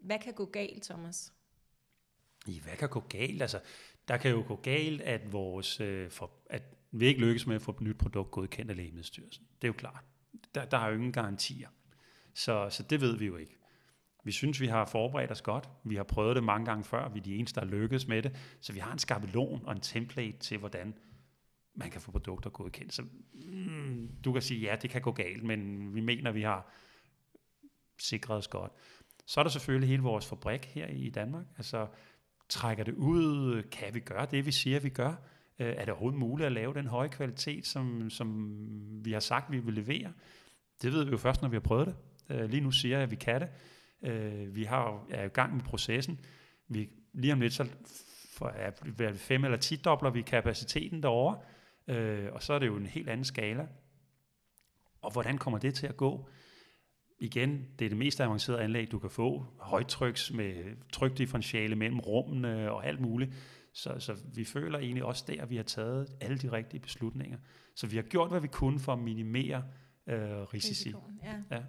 hvad 0.00 0.18
kan 0.18 0.32
gå 0.32 0.44
galt, 0.44 0.82
Thomas? 0.82 1.32
I, 2.46 2.60
hvad 2.60 2.76
kan 2.76 2.88
gå 2.88 3.00
galt? 3.00 3.42
Altså, 3.42 3.60
der 4.08 4.16
kan 4.16 4.30
jo 4.30 4.44
gå 4.48 4.56
galt, 4.56 5.00
at 5.00 5.32
vores, 5.32 5.80
øh, 5.80 6.10
for, 6.10 6.30
at 6.50 6.62
vil 6.90 7.08
ikke 7.08 7.20
lykkes 7.20 7.46
med 7.46 7.56
at 7.56 7.62
få 7.62 7.70
et 7.70 7.80
nyt 7.80 7.98
produkt 7.98 8.30
godkendt 8.30 8.70
af 8.70 8.76
Lægemiddelstyrelsen. 8.76 9.44
Det 9.62 9.64
er 9.64 9.68
jo 9.68 9.72
klart. 9.78 10.04
Der, 10.54 10.64
der 10.64 10.78
er 10.78 10.88
jo 10.88 10.94
ingen 10.94 11.12
garantier. 11.12 11.68
Så, 12.34 12.68
så 12.70 12.82
det 12.82 13.00
ved 13.00 13.16
vi 13.16 13.26
jo 13.26 13.36
ikke. 13.36 13.56
Vi 14.24 14.32
synes, 14.32 14.60
vi 14.60 14.66
har 14.66 14.84
forberedt 14.84 15.30
os 15.30 15.42
godt. 15.42 15.68
Vi 15.84 15.96
har 15.96 16.04
prøvet 16.04 16.36
det 16.36 16.44
mange 16.44 16.66
gange 16.66 16.84
før. 16.84 17.08
Vi 17.08 17.18
er 17.18 17.22
de 17.22 17.36
eneste, 17.36 17.60
der 17.60 17.66
lykkes 17.66 18.08
med 18.08 18.22
det. 18.22 18.56
Så 18.60 18.72
vi 18.72 18.78
har 18.78 18.92
en 18.92 18.98
skabelon 18.98 19.62
og 19.64 19.72
en 19.72 19.80
template 19.80 20.38
til, 20.38 20.58
hvordan 20.58 20.94
man 21.74 21.90
kan 21.90 22.00
få 22.00 22.10
produkter 22.10 22.50
godkendt. 22.50 22.94
Så 22.94 23.02
mm, 23.32 24.10
du 24.24 24.32
kan 24.32 24.42
sige, 24.42 24.60
ja, 24.60 24.76
det 24.82 24.90
kan 24.90 25.02
gå 25.02 25.12
galt, 25.12 25.42
men 25.42 25.94
vi 25.94 26.00
mener, 26.00 26.32
vi 26.32 26.42
har 26.42 26.72
sikret 27.98 28.36
os 28.36 28.48
godt. 28.48 28.72
Så 29.26 29.40
er 29.40 29.44
der 29.44 29.50
selvfølgelig 29.50 29.88
hele 29.88 30.02
vores 30.02 30.26
fabrik 30.26 30.64
her 30.64 30.86
i 30.86 31.10
Danmark. 31.10 31.44
Altså, 31.56 31.86
trækker 32.48 32.84
det 32.84 32.94
ud? 32.94 33.62
Kan 33.62 33.94
vi 33.94 34.00
gøre 34.00 34.26
det, 34.30 34.46
vi 34.46 34.52
siger, 34.52 34.80
vi 34.80 34.88
gør? 34.88 35.14
Øh, 35.58 35.66
er 35.66 35.84
det 35.84 35.88
overhovedet 35.88 36.18
muligt 36.18 36.46
at 36.46 36.52
lave 36.52 36.74
den 36.74 36.86
høje 36.86 37.08
kvalitet, 37.08 37.66
som, 37.66 38.10
som 38.10 38.58
vi 39.04 39.12
har 39.12 39.20
sagt, 39.20 39.52
vi 39.52 39.58
vil 39.58 39.74
levere? 39.74 40.12
Det 40.82 40.92
ved 40.92 41.04
vi 41.04 41.10
jo 41.10 41.16
først, 41.16 41.42
når 41.42 41.48
vi 41.48 41.56
har 41.56 41.60
prøvet 41.60 41.86
det. 41.86 41.96
Øh, 42.36 42.50
lige 42.50 42.60
nu 42.60 42.70
siger 42.70 42.96
jeg, 42.96 43.02
at 43.02 43.10
vi 43.10 43.16
kan 43.16 43.40
det. 43.40 43.48
Øh, 44.04 44.54
vi 44.54 44.64
har, 44.64 45.06
er 45.10 45.24
i 45.24 45.28
gang 45.28 45.54
med 45.54 45.62
processen. 45.62 46.20
Vi, 46.68 46.90
lige 47.12 47.32
om 47.32 47.40
lidt, 47.40 47.52
så 47.52 47.68
for, 48.36 48.46
er, 48.46 49.12
fem 49.12 49.44
eller 49.44 49.58
ti 49.58 49.76
dobler 49.76 50.10
vi 50.10 50.22
kapaciteten 50.22 51.02
derovre, 51.02 51.38
øh, 51.88 52.32
og 52.32 52.42
så 52.42 52.52
er 52.52 52.58
det 52.58 52.66
jo 52.66 52.76
en 52.76 52.86
helt 52.86 53.08
anden 53.08 53.24
skala. 53.24 53.66
Og 55.02 55.12
hvordan 55.12 55.38
kommer 55.38 55.58
det 55.58 55.74
til 55.74 55.86
at 55.86 55.96
gå? 55.96 56.28
Igen, 57.18 57.66
det 57.78 57.84
er 57.84 57.88
det 57.88 57.98
mest 57.98 58.20
avancerede 58.20 58.62
anlæg, 58.62 58.92
du 58.92 58.98
kan 58.98 59.10
få. 59.10 59.46
Højtryks 59.60 60.32
med 60.32 60.76
trykdifferentiale 60.92 61.76
mellem 61.76 62.00
rummene 62.00 62.72
og 62.72 62.86
alt 62.86 63.00
muligt. 63.00 63.34
Så, 63.72 63.98
så 63.98 64.16
vi 64.34 64.44
føler 64.44 64.78
egentlig 64.78 65.04
også 65.04 65.24
der, 65.28 65.42
at 65.42 65.50
vi 65.50 65.56
har 65.56 65.62
taget 65.62 66.08
alle 66.20 66.38
de 66.38 66.52
rigtige 66.52 66.80
beslutninger. 66.80 67.38
Så 67.76 67.86
vi 67.86 67.96
har 67.96 68.02
gjort, 68.02 68.30
hvad 68.30 68.40
vi 68.40 68.48
kunne 68.48 68.78
for 68.78 68.92
at 68.92 68.98
minimere 68.98 69.64
øh, 70.06 70.42
risici. 70.42 70.88
Risikoen, 70.88 71.20
ja. 71.24 71.56
ja. 71.56 71.62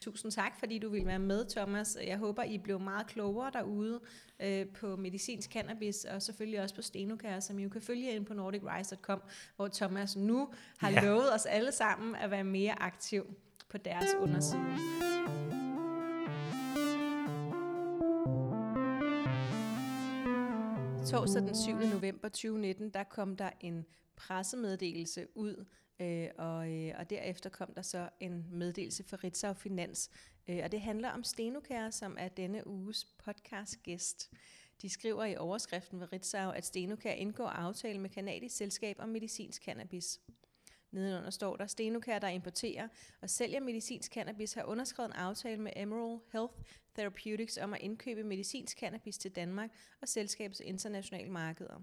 Tusind 0.00 0.32
tak, 0.32 0.58
fordi 0.58 0.78
du 0.78 0.88
vil 0.88 1.06
være 1.06 1.18
med, 1.18 1.44
Thomas. 1.44 1.98
Jeg 2.06 2.18
håber, 2.18 2.42
I 2.42 2.58
blev 2.58 2.80
meget 2.80 3.06
klogere 3.06 3.50
derude 3.54 4.00
øh, 4.40 4.66
på 4.66 4.96
medicinsk 4.96 5.50
cannabis, 5.50 6.04
og 6.04 6.22
selvfølgelig 6.22 6.62
også 6.62 6.74
på 6.74 6.82
Stenokær, 6.82 7.40
som 7.40 7.58
I 7.58 7.62
jo 7.62 7.68
kan 7.68 7.82
følge 7.82 8.14
ind 8.14 8.26
på 8.26 8.34
nordicrise.com, 8.34 9.22
hvor 9.56 9.68
Thomas 9.68 10.16
nu 10.16 10.48
har 10.78 10.90
ja. 10.90 11.04
lovet 11.04 11.34
os 11.34 11.46
alle 11.46 11.72
sammen 11.72 12.14
at 12.14 12.30
være 12.30 12.44
mere 12.44 12.82
aktiv 12.82 13.26
på 13.68 13.78
deres 13.78 14.14
underside. 14.20 14.60
Torsdag 21.10 21.42
den 21.42 21.56
7. 21.56 21.72
november 21.72 22.28
2019, 22.28 22.90
der 22.90 23.04
kom 23.04 23.36
der 23.36 23.50
en 23.60 23.86
pressemeddelelse 24.16 25.26
ud 25.34 25.64
Øh, 26.00 26.28
og, 26.38 26.70
øh, 26.70 26.94
og 26.98 27.10
derefter 27.10 27.50
kom 27.50 27.74
der 27.74 27.82
så 27.82 28.08
en 28.20 28.46
meddelelse 28.50 29.04
fra 29.04 29.16
Ritzau 29.24 29.52
Finans, 29.52 30.10
øh, 30.48 30.60
og 30.64 30.72
det 30.72 30.80
handler 30.80 31.10
om 31.10 31.24
Stenokær, 31.24 31.90
som 31.90 32.16
er 32.18 32.28
denne 32.28 32.66
uges 32.66 33.04
podcast-gæst. 33.04 34.30
De 34.82 34.88
skriver 34.88 35.24
i 35.24 35.36
overskriften 35.36 36.00
ved 36.00 36.12
Ritzau, 36.12 36.50
at 36.50 36.66
Stenokær 36.66 37.12
indgår 37.12 37.48
aftale 37.48 37.98
med 37.98 38.10
kanadisk 38.10 38.56
selskab 38.56 38.96
om 38.98 39.08
medicinsk 39.08 39.64
cannabis. 39.64 40.20
Nedenunder 40.90 41.30
står 41.30 41.56
der, 41.56 41.66
Stenokær, 41.66 42.18
der 42.18 42.28
importerer 42.28 42.88
og 43.20 43.30
sælger 43.30 43.60
medicinsk 43.60 44.12
cannabis, 44.12 44.52
har 44.52 44.64
underskrevet 44.64 45.08
en 45.08 45.16
aftale 45.16 45.62
med 45.62 45.72
Emerald 45.76 46.20
Health 46.32 46.54
Therapeutics 46.94 47.58
om 47.58 47.74
at 47.74 47.80
indkøbe 47.80 48.24
medicinsk 48.24 48.78
cannabis 48.78 49.18
til 49.18 49.30
Danmark 49.30 49.70
og 50.00 50.08
selskabets 50.08 50.60
internationale 50.60 51.30
markeder. 51.30 51.80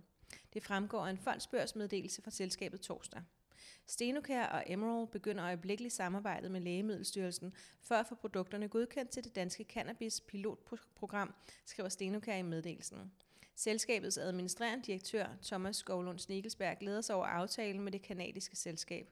Det 0.53 0.63
fremgår 0.63 1.05
af 1.05 1.09
en 1.09 1.17
fondsbørsmeddelelse 1.17 2.21
fra 2.21 2.31
selskabet 2.31 2.81
torsdag. 2.81 3.21
Stenokær 3.87 4.45
og 4.45 4.63
Emerald 4.67 5.07
begynder 5.07 5.45
øjeblikkeligt 5.45 5.93
samarbejdet 5.93 6.51
med 6.51 6.61
Lægemiddelstyrelsen 6.61 7.53
for 7.81 7.95
at 7.95 8.07
få 8.07 8.15
produkterne 8.15 8.67
godkendt 8.67 9.11
til 9.11 9.23
det 9.23 9.35
danske 9.35 9.63
cannabis 9.63 10.21
pilotprogram, 10.21 11.35
skriver 11.65 11.89
Stenokær 11.89 12.35
i 12.35 12.41
meddelelsen. 12.41 13.11
Selskabets 13.55 14.17
administrerende 14.17 14.85
direktør, 14.85 15.27
Thomas 15.43 15.75
Skovlund 15.75 16.19
Snigelsberg, 16.19 16.77
glæder 16.79 17.01
sig 17.01 17.15
over 17.15 17.25
aftalen 17.25 17.83
med 17.83 17.91
det 17.91 18.01
kanadiske 18.01 18.55
selskab. 18.55 19.09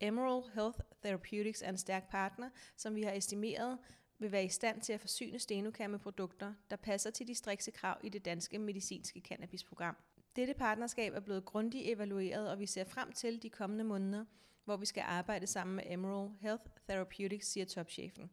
Emerald 0.00 0.44
Health 0.54 0.78
Therapeutics 1.02 1.62
er 1.62 1.68
en 1.68 1.78
stærk 1.78 2.10
partner, 2.10 2.50
som 2.76 2.94
vi 2.94 3.02
har 3.02 3.12
estimeret 3.12 3.78
vil 4.20 4.32
være 4.32 4.44
i 4.44 4.48
stand 4.48 4.80
til 4.80 4.92
at 4.92 5.00
forsyne 5.00 5.38
Stenokær 5.38 5.86
med 5.86 5.98
produkter, 5.98 6.54
der 6.70 6.76
passer 6.76 7.10
til 7.10 7.26
de 7.28 7.34
strikse 7.34 7.70
krav 7.70 8.00
i 8.02 8.08
det 8.08 8.24
danske 8.24 8.58
medicinske 8.58 9.20
cannabisprogram. 9.20 9.96
Dette 10.40 10.54
partnerskab 10.54 11.14
er 11.14 11.20
blevet 11.20 11.44
grundigt 11.44 11.88
evalueret, 11.88 12.50
og 12.50 12.58
vi 12.58 12.66
ser 12.66 12.84
frem 12.84 13.12
til 13.12 13.42
de 13.42 13.50
kommende 13.50 13.84
måneder, 13.84 14.24
hvor 14.64 14.76
vi 14.76 14.86
skal 14.86 15.02
arbejde 15.06 15.46
sammen 15.46 15.76
med 15.76 15.84
Emerald 15.86 16.30
Health 16.40 16.64
Therapeutics, 16.88 17.46
siger 17.46 17.66
topchefen. 17.66 18.30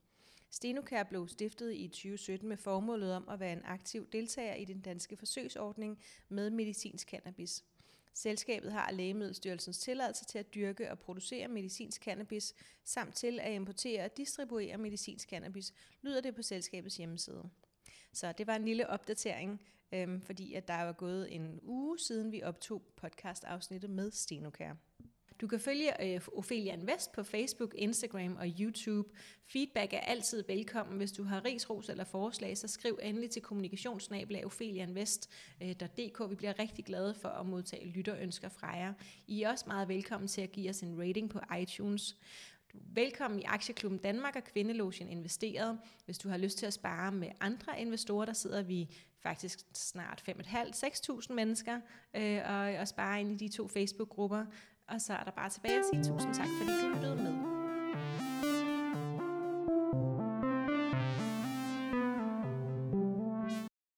Stenokær 0.49 1.03
blev 1.03 1.27
stiftet 1.27 1.73
i 1.73 1.87
2017 1.87 2.49
med 2.49 2.57
formålet 2.57 3.13
om 3.13 3.29
at 3.29 3.39
være 3.39 3.53
en 3.53 3.61
aktiv 3.65 4.07
deltager 4.11 4.53
i 4.53 4.65
den 4.65 4.81
danske 4.81 5.17
forsøgsordning 5.17 5.99
med 6.29 6.49
medicinsk 6.49 7.09
cannabis. 7.09 7.63
Selskabet 8.13 8.71
har 8.71 8.91
Lægemiddelstyrelsens 8.91 9.79
tilladelse 9.79 10.25
til 10.25 10.39
at 10.39 10.55
dyrke 10.55 10.91
og 10.91 10.99
producere 10.99 11.47
medicinsk 11.47 12.03
cannabis, 12.03 12.55
samt 12.83 13.15
til 13.15 13.39
at 13.39 13.53
importere 13.53 14.05
og 14.05 14.17
distribuere 14.17 14.77
medicinsk 14.77 15.29
cannabis, 15.29 15.73
lyder 16.01 16.21
det 16.21 16.35
på 16.35 16.41
selskabets 16.41 16.97
hjemmeside. 16.97 17.49
Så 18.13 18.31
det 18.31 18.47
var 18.47 18.55
en 18.55 18.65
lille 18.65 18.89
opdatering 18.89 19.61
øhm, 19.91 20.21
fordi 20.21 20.53
at 20.53 20.67
der 20.67 20.73
er 20.73 20.93
gået 20.93 21.35
en 21.35 21.59
uge 21.63 21.99
siden, 21.99 22.31
vi 22.31 22.43
optog 22.43 22.81
podcast-afsnittet 22.95 23.89
med 23.89 24.11
Stenokær. 24.11 24.73
Du 25.41 25.47
kan 25.47 25.59
følge 25.59 26.15
øh, 26.15 26.21
Ophelia 26.33 26.73
Invest 26.73 27.11
på 27.11 27.23
Facebook, 27.23 27.73
Instagram 27.77 28.35
og 28.35 28.47
YouTube. 28.59 29.09
Feedback 29.45 29.93
er 29.93 29.99
altid 29.99 30.43
velkommen. 30.47 30.97
Hvis 30.97 31.11
du 31.11 31.23
har 31.23 31.45
rigsros 31.45 31.89
eller 31.89 32.03
forslag, 32.03 32.57
så 32.57 32.67
skriv 32.67 32.99
endelig 33.01 33.29
til 33.29 33.41
kommunikationssnabelag.ophelianvest.dk. 33.41 36.21
Øh, 36.21 36.29
vi 36.29 36.35
bliver 36.35 36.59
rigtig 36.59 36.85
glade 36.85 37.13
for 37.13 37.29
at 37.29 37.45
modtage 37.45 37.89
lytterønsker 37.89 38.49
fra 38.49 38.75
jer. 38.75 38.93
I 39.27 39.41
er 39.41 39.49
også 39.49 39.65
meget 39.67 39.87
velkommen 39.87 40.27
til 40.27 40.41
at 40.41 40.51
give 40.51 40.69
os 40.69 40.81
en 40.81 41.01
rating 41.01 41.29
på 41.29 41.39
iTunes. 41.59 42.17
Velkommen 42.73 43.39
i 43.39 43.43
Aktieklubben 43.43 43.99
Danmark 43.99 44.35
og 44.35 44.43
Kvindelogen 44.43 45.09
Investeret. 45.09 45.79
Hvis 46.05 46.17
du 46.17 46.29
har 46.29 46.37
lyst 46.37 46.57
til 46.57 46.65
at 46.65 46.73
spare 46.73 47.11
med 47.11 47.27
andre 47.39 47.81
investorer, 47.81 48.25
der 48.25 48.33
sidder 48.33 48.61
vi 48.63 48.95
faktisk 49.23 49.59
snart 49.73 50.23
5.500-6.000 50.29 51.33
mennesker 51.33 51.79
øh, 52.15 52.39
og, 52.45 52.73
og 52.73 52.87
sparer 52.87 53.17
ind 53.17 53.31
i 53.31 53.47
de 53.47 53.53
to 53.53 53.67
Facebook-grupper. 53.67 54.45
Og 54.87 55.01
så 55.01 55.13
er 55.13 55.23
der 55.23 55.31
bare 55.31 55.49
tilbage 55.49 55.79
at 55.79 55.85
sige 55.93 56.03
tusind 56.03 56.33
tak, 56.33 56.47
fordi 56.61 56.71
du 56.81 56.87
lyttede 56.95 57.15
med. 57.15 58.46